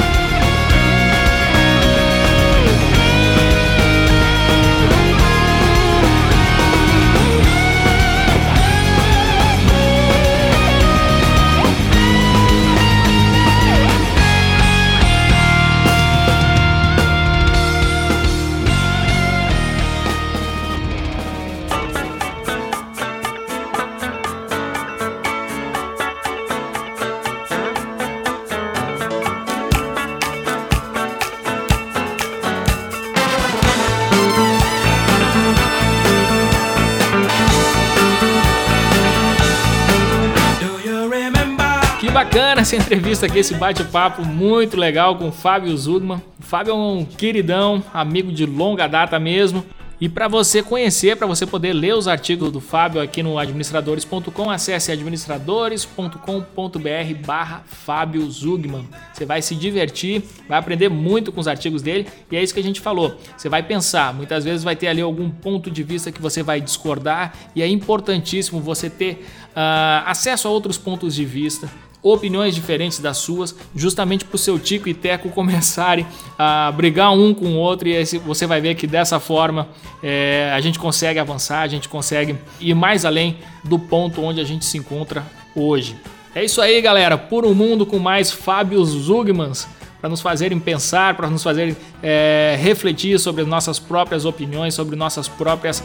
Essa 42.64 42.76
entrevista 42.76 43.26
aqui, 43.26 43.40
esse 43.40 43.52
bate-papo 43.52 44.24
muito 44.24 44.74
legal 44.74 45.18
com 45.18 45.28
o 45.28 45.32
Fábio 45.32 45.76
Zugman. 45.76 46.22
O 46.40 46.42
Fábio 46.42 46.70
é 46.70 46.74
um 46.74 47.04
queridão, 47.04 47.84
amigo 47.92 48.32
de 48.32 48.46
longa 48.46 48.86
data 48.86 49.20
mesmo. 49.20 49.62
E 50.00 50.08
para 50.08 50.28
você 50.28 50.62
conhecer, 50.62 51.14
para 51.14 51.26
você 51.26 51.44
poder 51.44 51.74
ler 51.74 51.94
os 51.94 52.08
artigos 52.08 52.50
do 52.50 52.62
Fábio 52.62 53.02
aqui 53.02 53.22
no 53.22 53.38
administradores.com, 53.38 54.50
acesse 54.50 54.90
administradores.com.br 54.90 57.26
barra 57.26 57.64
Fábio 57.66 58.30
Zugman. 58.30 58.88
Você 59.12 59.26
vai 59.26 59.42
se 59.42 59.54
divertir, 59.54 60.22
vai 60.48 60.58
aprender 60.58 60.88
muito 60.88 61.30
com 61.32 61.40
os 61.40 61.46
artigos 61.46 61.82
dele 61.82 62.06
e 62.32 62.36
é 62.36 62.42
isso 62.42 62.54
que 62.54 62.60
a 62.60 62.64
gente 62.64 62.80
falou. 62.80 63.20
Você 63.36 63.50
vai 63.50 63.62
pensar, 63.62 64.14
muitas 64.14 64.42
vezes 64.42 64.64
vai 64.64 64.74
ter 64.74 64.86
ali 64.86 65.02
algum 65.02 65.28
ponto 65.28 65.70
de 65.70 65.82
vista 65.82 66.10
que 66.10 66.20
você 66.20 66.42
vai 66.42 66.62
discordar 66.62 67.34
e 67.54 67.60
é 67.60 67.68
importantíssimo 67.68 68.58
você 68.58 68.88
ter 68.88 69.26
uh, 69.50 70.06
acesso 70.06 70.48
a 70.48 70.50
outros 70.50 70.78
pontos 70.78 71.14
de 71.14 71.26
vista, 71.26 71.68
opiniões 72.04 72.54
diferentes 72.54 73.00
das 73.00 73.16
suas, 73.16 73.56
justamente 73.74 74.24
para 74.24 74.36
o 74.36 74.38
seu 74.38 74.58
Tico 74.58 74.88
e 74.88 74.94
Teco 74.94 75.30
começarem 75.34 76.06
a 76.38 76.70
brigar 76.70 77.12
um 77.12 77.32
com 77.32 77.46
o 77.46 77.56
outro, 77.56 77.88
e 77.88 78.04
você 78.18 78.46
vai 78.46 78.60
ver 78.60 78.74
que 78.74 78.86
dessa 78.86 79.18
forma 79.18 79.68
é, 80.02 80.52
a 80.54 80.60
gente 80.60 80.78
consegue 80.78 81.18
avançar, 81.18 81.62
a 81.62 81.68
gente 81.68 81.88
consegue 81.88 82.36
ir 82.60 82.74
mais 82.74 83.04
além 83.04 83.38
do 83.64 83.78
ponto 83.78 84.22
onde 84.22 84.40
a 84.40 84.44
gente 84.44 84.64
se 84.66 84.76
encontra 84.76 85.24
hoje. 85.56 85.96
É 86.34 86.44
isso 86.44 86.60
aí, 86.60 86.80
galera. 86.80 87.16
Por 87.16 87.46
um 87.46 87.54
mundo 87.54 87.86
com 87.86 87.98
mais 87.98 88.30
Fábio 88.30 88.84
Zugmans 88.84 89.66
para 90.00 90.10
nos 90.10 90.20
fazerem 90.20 90.58
pensar, 90.60 91.16
para 91.16 91.30
nos 91.30 91.42
fazerem 91.42 91.74
é, 92.02 92.58
refletir 92.60 93.18
sobre 93.18 93.42
nossas 93.44 93.78
próprias 93.78 94.26
opiniões, 94.26 94.74
sobre 94.74 94.96
nossas 94.96 95.28
próprias 95.28 95.82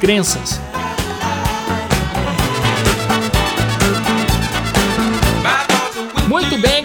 crenças. 0.00 0.60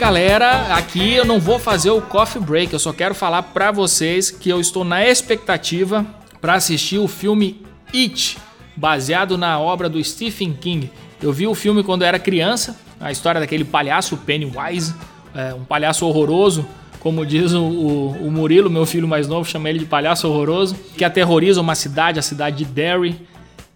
Galera. 0.02 0.74
Aqui 0.74 1.14
eu 1.14 1.24
não 1.24 1.40
vou 1.40 1.60
fazer 1.60 1.92
o 1.92 2.02
coffee 2.02 2.42
break. 2.42 2.74
Eu 2.74 2.80
só 2.80 2.92
quero 2.92 3.14
falar 3.14 3.44
para 3.44 3.72
vocês 3.72 4.32
que 4.32 4.50
eu 4.50 4.60
estou 4.60 4.84
na 4.84 5.06
expectativa 5.06 6.04
para 6.42 6.56
assistir 6.56 6.98
o 6.98 7.08
filme 7.08 7.62
It, 7.94 8.36
baseado 8.76 9.38
na 9.38 9.60
obra 9.60 9.88
do 9.88 10.04
Stephen 10.04 10.54
King. 10.54 10.90
Eu 11.22 11.32
vi 11.32 11.46
o 11.46 11.54
filme 11.54 11.84
quando 11.84 12.02
era 12.02 12.18
criança, 12.18 12.80
a 13.00 13.12
história 13.12 13.40
daquele 13.40 13.64
palhaço 13.64 14.18
Pennywise, 14.18 14.96
é, 15.36 15.54
um 15.54 15.64
palhaço 15.64 16.04
horroroso, 16.08 16.66
como 17.00 17.24
diz 17.24 17.52
o, 17.52 17.62
o, 17.62 18.28
o, 18.28 18.32
Murilo, 18.32 18.72
meu 18.72 18.88
filho 18.88 19.08
mais 19.08 19.28
novo, 19.28 19.48
chama 19.48 19.70
ele 19.70 19.78
de 19.78 19.86
palhaço 19.86 20.28
horroroso, 20.28 20.76
que 20.98 21.06
aterroriza 21.06 21.62
uma 21.62 21.76
cidade, 21.76 22.18
a 22.18 22.24
cidade 22.24 22.58
de 22.58 22.66
Derry, 22.66 23.22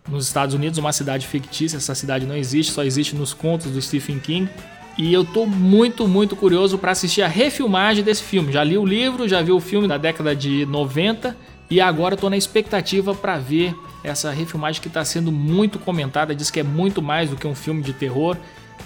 nos 0.09 0.26
Estados 0.26 0.55
Unidos, 0.55 0.80
uma 0.80 0.91
cidade 0.91 1.28
fictícia. 1.28 1.78
Essa 1.78 1.93
cidade 1.93 2.26
não 2.26 2.36
existe, 2.36 2.71
só 2.71 2.84
existe 2.84 3.15
nos 3.15 3.32
contos 3.32 3.71
do 3.71 3.80
Stephen 3.80 4.17
King. 4.17 4.49
E 4.98 5.14
eu 5.14 5.26
tô 5.26 5.46
muito, 5.46 6.08
muito 6.08 6.36
curioso 6.36 6.78
para 6.78 6.91
assistir 6.91 7.22
a 7.22 7.28
refilmagem 7.28 8.04
desse 8.04 8.24
filme. 8.24 8.52
Já 8.52 8.64
li 8.64 8.78
o 8.78 8.86
livro, 8.86 9.28
já 9.28 9.41
vi 9.41 9.52
o 9.52 9.60
filme 9.60 9.88
da 9.88 9.98
década 9.98 10.34
de 10.36 10.66
90 10.66 11.36
e 11.70 11.82
agora 11.82 12.16
tô 12.16 12.30
na 12.30 12.38
expectativa 12.38 13.14
para 13.14 13.38
ver 13.38 13.76
essa 14.04 14.32
refilmagem 14.32 14.82
que 14.82 14.88
está 14.88 15.04
sendo 15.04 15.32
muito 15.32 15.80
comentada. 15.80 16.34
Diz 16.34 16.50
que 16.50 16.62
é 16.62 16.64
muito 16.64 17.02
mais 17.02 17.30
do 17.30 17.36
que 17.36 17.46
um 17.46 17.56
filme 17.56 17.82
de 17.82 17.91
terror. 17.91 18.38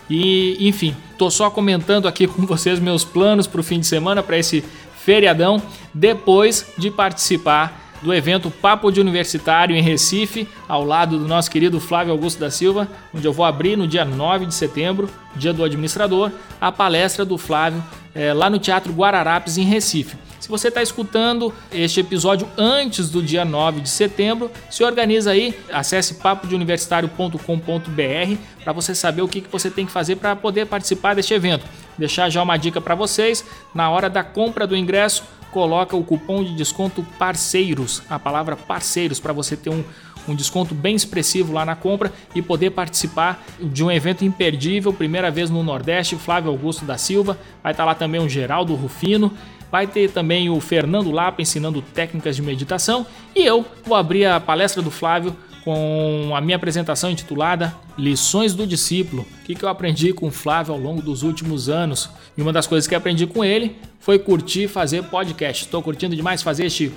E, 0.10 0.58
enfim, 0.68 0.96
tô 1.18 1.30
só 1.30 1.50
comentando 1.52 2.08
aqui 2.08 2.26
com 2.28 2.44
vocês 2.46 2.80
meus 2.80 3.04
planos 3.04 3.46
para 3.46 3.60
o 3.62 3.64
fim 3.64 3.80
de 3.80 3.86
semana, 3.86 4.24
para 4.24 4.38
esse 4.38 4.64
feriadão, 5.04 5.62
depois 5.94 6.74
de 6.78 6.90
participar 6.90 7.89
do 8.02 8.14
evento 8.14 8.50
Papo 8.50 8.92
de 8.92 9.02
Universitário 9.02 9.76
em 9.76 9.82
Recife, 9.82 10.48
ao 10.68 10.84
lado 10.84 11.18
do 11.18 11.28
nosso 11.28 11.52
querido 11.52 11.80
Flávio 11.80 12.14
Augusto 12.14 12.40
da 12.40 12.50
Silva, 12.50 12.88
onde 13.14 13.28
eu 13.28 13.34
vou 13.34 13.46
abrir 13.46 13.78
no 13.78 13.88
dia 13.88 14.06
9 14.06 14.46
de 14.46 14.54
setembro, 14.54 15.10
dia 15.36 15.54
do 15.54 15.64
administrador, 15.64 16.32
a 16.60 16.72
palestra 16.72 17.26
do 17.26 17.38
Flávio 17.38 17.84
é, 18.14 18.34
lá 18.34 18.50
no 18.50 18.60
Teatro 18.60 18.94
Guararapes, 18.94 19.58
em 19.58 19.64
Recife. 19.64 20.18
Se 20.40 20.48
você 20.48 20.70
está 20.70 20.82
escutando 20.82 21.54
este 21.72 22.00
episódio 22.00 22.48
antes 22.58 23.10
do 23.10 23.22
dia 23.22 23.46
9 23.46 23.82
de 23.82 23.90
setembro, 23.90 24.50
se 24.70 24.84
organiza 24.84 25.32
aí, 25.32 25.58
acesse 25.72 26.16
papodeuniversitario.com.br 26.16 28.38
para 28.64 28.74
você 28.74 28.96
saber 28.96 29.22
o 29.22 29.28
que, 29.28 29.42
que 29.42 29.52
você 29.52 29.70
tem 29.70 29.86
que 29.86 29.92
fazer 29.92 30.16
para 30.16 30.36
poder 30.36 30.66
participar 30.66 31.14
deste 31.14 31.34
evento. 31.34 31.66
Deixar 31.98 32.30
já 32.30 32.42
uma 32.42 32.58
dica 32.58 32.82
para 32.82 32.96
vocês, 32.96 33.46
na 33.76 33.90
hora 33.90 34.10
da 34.10 34.24
compra 34.24 34.66
do 34.66 34.76
ingresso, 34.76 35.24
coloca 35.52 35.96
o 35.96 36.04
cupom 36.04 36.44
de 36.44 36.56
desconto 36.56 37.06
parceiros, 37.18 38.02
a 38.10 38.20
palavra 38.20 38.56
parceiros, 38.56 39.20
para 39.20 39.34
você 39.34 39.56
ter 39.56 39.70
um, 39.70 39.84
um 40.28 40.36
desconto 40.36 40.76
bem 40.76 40.96
expressivo 40.96 41.54
lá 41.54 41.66
na 41.66 41.76
compra 41.76 42.12
e 42.36 42.42
poder 42.42 42.72
participar 42.72 43.44
de 43.60 43.84
um 43.84 43.92
evento 43.92 44.24
imperdível, 44.24 44.94
primeira 44.94 45.32
vez 45.32 45.50
no 45.50 45.64
Nordeste, 45.64 46.16
Flávio 46.16 46.52
Augusto 46.52 46.86
da 46.86 46.98
Silva, 46.98 47.38
vai 47.64 47.72
estar 47.72 47.84
tá 47.84 47.88
lá 47.88 47.96
também 47.96 48.22
o 48.22 48.30
Geraldo 48.30 48.76
Rufino, 48.76 49.34
vai 49.72 49.88
ter 49.88 50.12
também 50.12 50.50
o 50.50 50.60
Fernando 50.60 51.12
Lapa 51.12 51.42
ensinando 51.42 51.82
técnicas 51.82 52.36
de 52.36 52.42
meditação. 52.42 53.06
E 53.36 53.46
eu 53.46 53.66
vou 53.86 53.96
abrir 53.96 54.26
a 54.26 54.40
palestra 54.40 54.82
do 54.82 54.92
Flávio 54.92 55.36
com 55.64 56.32
a 56.36 56.42
minha 56.42 56.56
apresentação 56.56 57.10
intitulada 57.10 57.76
Lições 57.98 58.54
do 58.54 58.66
Discípulo, 58.66 59.26
o 59.42 59.46
que, 59.46 59.64
eu 59.64 59.70
aprendi 59.70 60.14
com 60.14 60.28
o 60.28 60.32
Flávio 60.32 60.74
ao 60.74 60.80
longo 60.80 61.02
dos 61.02 61.24
últimos 61.24 61.70
anos. 61.70 62.10
E 62.38 62.42
uma 62.42 62.54
das 62.54 62.66
coisas 62.68 62.88
que 62.88 62.96
aprendi 62.96 63.28
com 63.28 63.44
ele 63.44 63.76
foi 64.00 64.18
curtir 64.18 64.68
fazer 64.68 65.04
podcast. 65.04 65.66
Estou 65.66 65.82
curtindo 65.82 66.16
demais 66.16 66.42
fazer 66.42 66.66
este 66.66 66.92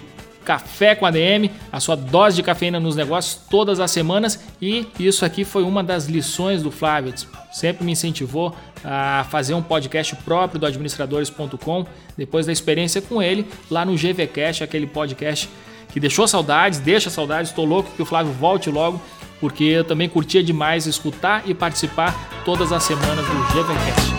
Café 0.45 0.95
com 0.95 1.07
a 1.07 1.11
DM, 1.11 1.51
a 1.71 1.79
sua 1.79 1.95
dose 1.95 2.37
de 2.37 2.43
cafeína 2.43 2.81
nos 2.81 2.97
negócios 2.97 3.41
todas 3.49 3.79
as 3.79 3.91
semanas 3.91 4.43
e 4.61 4.87
isso 4.99 5.25
aqui 5.25 5.45
foi 5.45 5.63
uma 5.63 5.85
das 5.85 6.07
lições 6.07 6.63
do 6.63 6.71
Flávio. 6.71 7.15
Sempre 7.53 7.85
me 7.85 7.93
incentivou 7.93 8.55
a 8.85 9.25
fazer 9.31 9.55
um 9.55 9.63
podcast 9.63 10.17
próprio 10.17 10.59
do 10.59 10.67
administradores.com 10.67 11.87
depois 12.17 12.47
da 12.47 12.53
experiência 12.53 13.01
com 13.01 13.23
ele 13.23 13.47
lá 13.71 13.85
no 13.85 13.95
GVCast, 13.95 14.65
aquele 14.65 14.87
podcast 14.87 15.49
que 15.93 16.01
deixou 16.01 16.27
saudades, 16.27 16.79
deixa 16.79 17.11
saudades. 17.11 17.51
Estou 17.51 17.65
louco 17.65 17.91
que 17.95 18.03
o 18.03 18.07
Flávio 18.07 18.33
volte 18.33 18.71
logo, 18.71 19.01
porque 19.41 19.65
eu 19.65 19.85
também 19.85 20.09
curtia 20.09 20.43
demais 20.43 20.87
escutar 20.87 21.43
e 21.47 21.55
participar 21.55 22.43
todas 22.45 22.73
as 22.73 22.83
semanas 22.83 23.25
do 23.27 23.35
GVCast. 23.53 24.13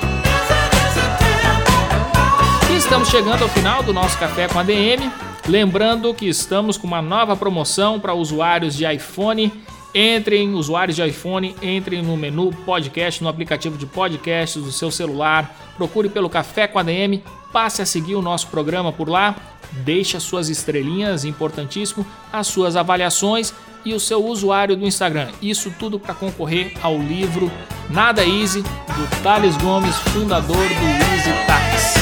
Estamos 2.77 3.09
chegando 3.09 3.41
ao 3.41 3.49
final 3.49 3.81
do 3.81 3.91
nosso 3.91 4.17
Café 4.19 4.47
com 4.47 4.59
a 4.59 4.63
DM. 4.63 5.09
Lembrando 5.47 6.13
que 6.13 6.27
estamos 6.27 6.77
com 6.77 6.85
uma 6.87 7.01
nova 7.01 7.35
promoção 7.35 7.99
para 7.99 8.13
usuários 8.13 8.75
de 8.75 8.85
iPhone. 8.85 9.51
Entrem, 9.93 10.53
usuários 10.53 10.95
de 10.95 11.07
iPhone, 11.07 11.55
entrem 11.61 12.01
no 12.01 12.17
menu 12.17 12.51
podcast, 12.65 13.21
no 13.21 13.29
aplicativo 13.29 13.77
de 13.77 13.85
podcasts 13.85 14.61
do 14.61 14.71
seu 14.71 14.89
celular. 14.89 15.55
Procure 15.77 16.09
pelo 16.09 16.29
Café 16.29 16.67
com 16.67 16.79
a 16.79 16.83
DM, 16.83 17.23
passe 17.51 17.81
a 17.81 17.85
seguir 17.85 18.15
o 18.15 18.21
nosso 18.21 18.47
programa 18.47 18.91
por 18.91 19.09
lá 19.09 19.35
Deixe 19.71 20.15
as 20.15 20.23
suas 20.23 20.49
estrelinhas, 20.49 21.25
importantíssimo, 21.25 22.05
as 22.31 22.47
suas 22.47 22.75
avaliações 22.75 23.53
e 23.83 23.93
o 23.93 23.99
seu 23.99 24.23
usuário 24.23 24.77
do 24.77 24.85
Instagram. 24.85 25.29
Isso 25.41 25.73
tudo 25.79 25.99
para 25.99 26.13
concorrer 26.13 26.73
ao 26.81 26.97
livro 26.97 27.51
Nada 27.89 28.23
Easy 28.23 28.61
do 28.61 29.23
Thales 29.23 29.57
Gomes, 29.57 29.95
fundador 29.95 30.55
do 30.55 31.13
Easy 31.13 31.31
Tax. 31.47 31.95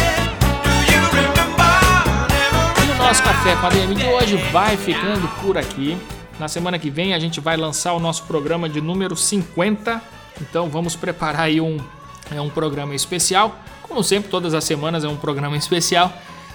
E 2.87 2.91
o 2.91 2.97
nosso 2.97 3.23
café 3.23 3.55
com 3.55 3.67
a 3.67 3.69
DM 3.69 3.95
de 3.95 4.05
hoje 4.05 4.35
vai 4.51 4.75
ficando 4.75 5.27
por 5.41 5.57
aqui. 5.57 5.97
Na 6.41 6.47
semana 6.47 6.79
que 6.79 6.89
vem 6.89 7.13
a 7.13 7.19
gente 7.19 7.39
vai 7.39 7.55
lançar 7.55 7.93
o 7.93 7.99
nosso 7.99 8.23
programa 8.23 8.67
de 8.67 8.81
número 8.81 9.15
50. 9.15 10.01
Então 10.41 10.67
vamos 10.71 10.95
preparar 10.95 11.41
aí 11.41 11.61
um, 11.61 11.77
é 12.31 12.41
um 12.41 12.49
programa 12.49 12.95
especial. 12.95 13.59
Como 13.83 14.03
sempre, 14.03 14.31
todas 14.31 14.55
as 14.55 14.63
semanas 14.63 15.03
é 15.03 15.07
um 15.07 15.15
programa 15.15 15.55
especial 15.55 16.11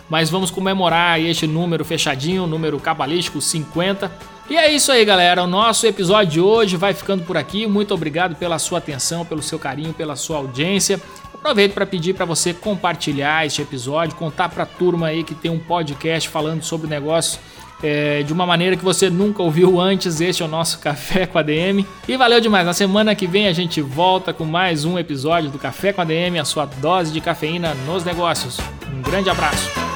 mas 0.09 0.31
vamos 0.31 0.51
comemorar 0.51 1.21
este 1.21 1.47
número 1.47 1.85
fechadinho, 1.85 2.47
número 2.47 2.79
cabalístico 2.79 3.41
50. 3.41 4.11
E 4.49 4.57
é 4.57 4.73
isso 4.73 4.93
aí, 4.93 5.05
galera. 5.05 5.43
O 5.43 5.47
nosso 5.47 5.87
episódio 5.87 6.33
de 6.33 6.41
hoje 6.41 6.77
vai 6.77 6.95
ficando 6.95 7.25
por 7.25 7.37
aqui. 7.37 7.67
Muito 7.67 7.93
obrigado 7.93 8.37
pela 8.37 8.59
sua 8.59 8.79
atenção, 8.79 9.25
pelo 9.25 9.43
seu 9.43 9.59
carinho, 9.59 9.93
pela 9.93 10.15
sua 10.15 10.37
audiência. 10.37 11.01
Aproveito 11.35 11.75
para 11.75 11.85
pedir 11.85 12.15
para 12.15 12.25
você 12.25 12.55
compartilhar 12.55 13.47
este 13.47 13.63
episódio, 13.63 14.15
contar 14.17 14.49
para 14.49 14.63
a 14.63 14.67
turma 14.67 15.09
aí 15.09 15.25
que 15.25 15.35
tem 15.35 15.51
um 15.51 15.59
podcast 15.59 16.29
falando 16.29 16.63
sobre 16.63 16.89
negócios 16.89 17.41
é, 17.83 18.23
de 18.23 18.33
uma 18.33 18.47
maneira 18.47 18.77
que 18.77 18.85
você 18.85 19.11
nunca 19.11 19.43
ouviu 19.43 19.81
antes. 19.81 20.21
Este 20.21 20.43
é 20.43 20.47
o 20.47 20.49
nosso 20.49 20.79
Café 20.79 21.27
com 21.27 21.39
a 21.39 21.43
DM. 21.43 21.87
E 22.09 22.17
valeu 22.17 22.41
demais. 22.41 22.67
Na 22.67 22.73
semana 22.73 23.15
que 23.15 23.27
vem 23.27 23.47
a 23.47 23.53
gente 23.53 23.81
volta 23.81 24.33
com 24.33 24.45
mais 24.45 24.85
um 24.85 24.99
episódio 24.99 25.51
do 25.51 25.59
Café 25.59 25.93
com 25.93 26.01
a 26.01 26.05
DM, 26.05 26.39
a 26.39 26.45
sua 26.45 26.67
dose 26.67 27.13
de 27.13 27.21
cafeína 27.21 27.75
nos 27.87 28.05
negócios. 28.05 28.59
Um 28.93 29.03
grande 29.03 29.31
abraço. 29.31 29.96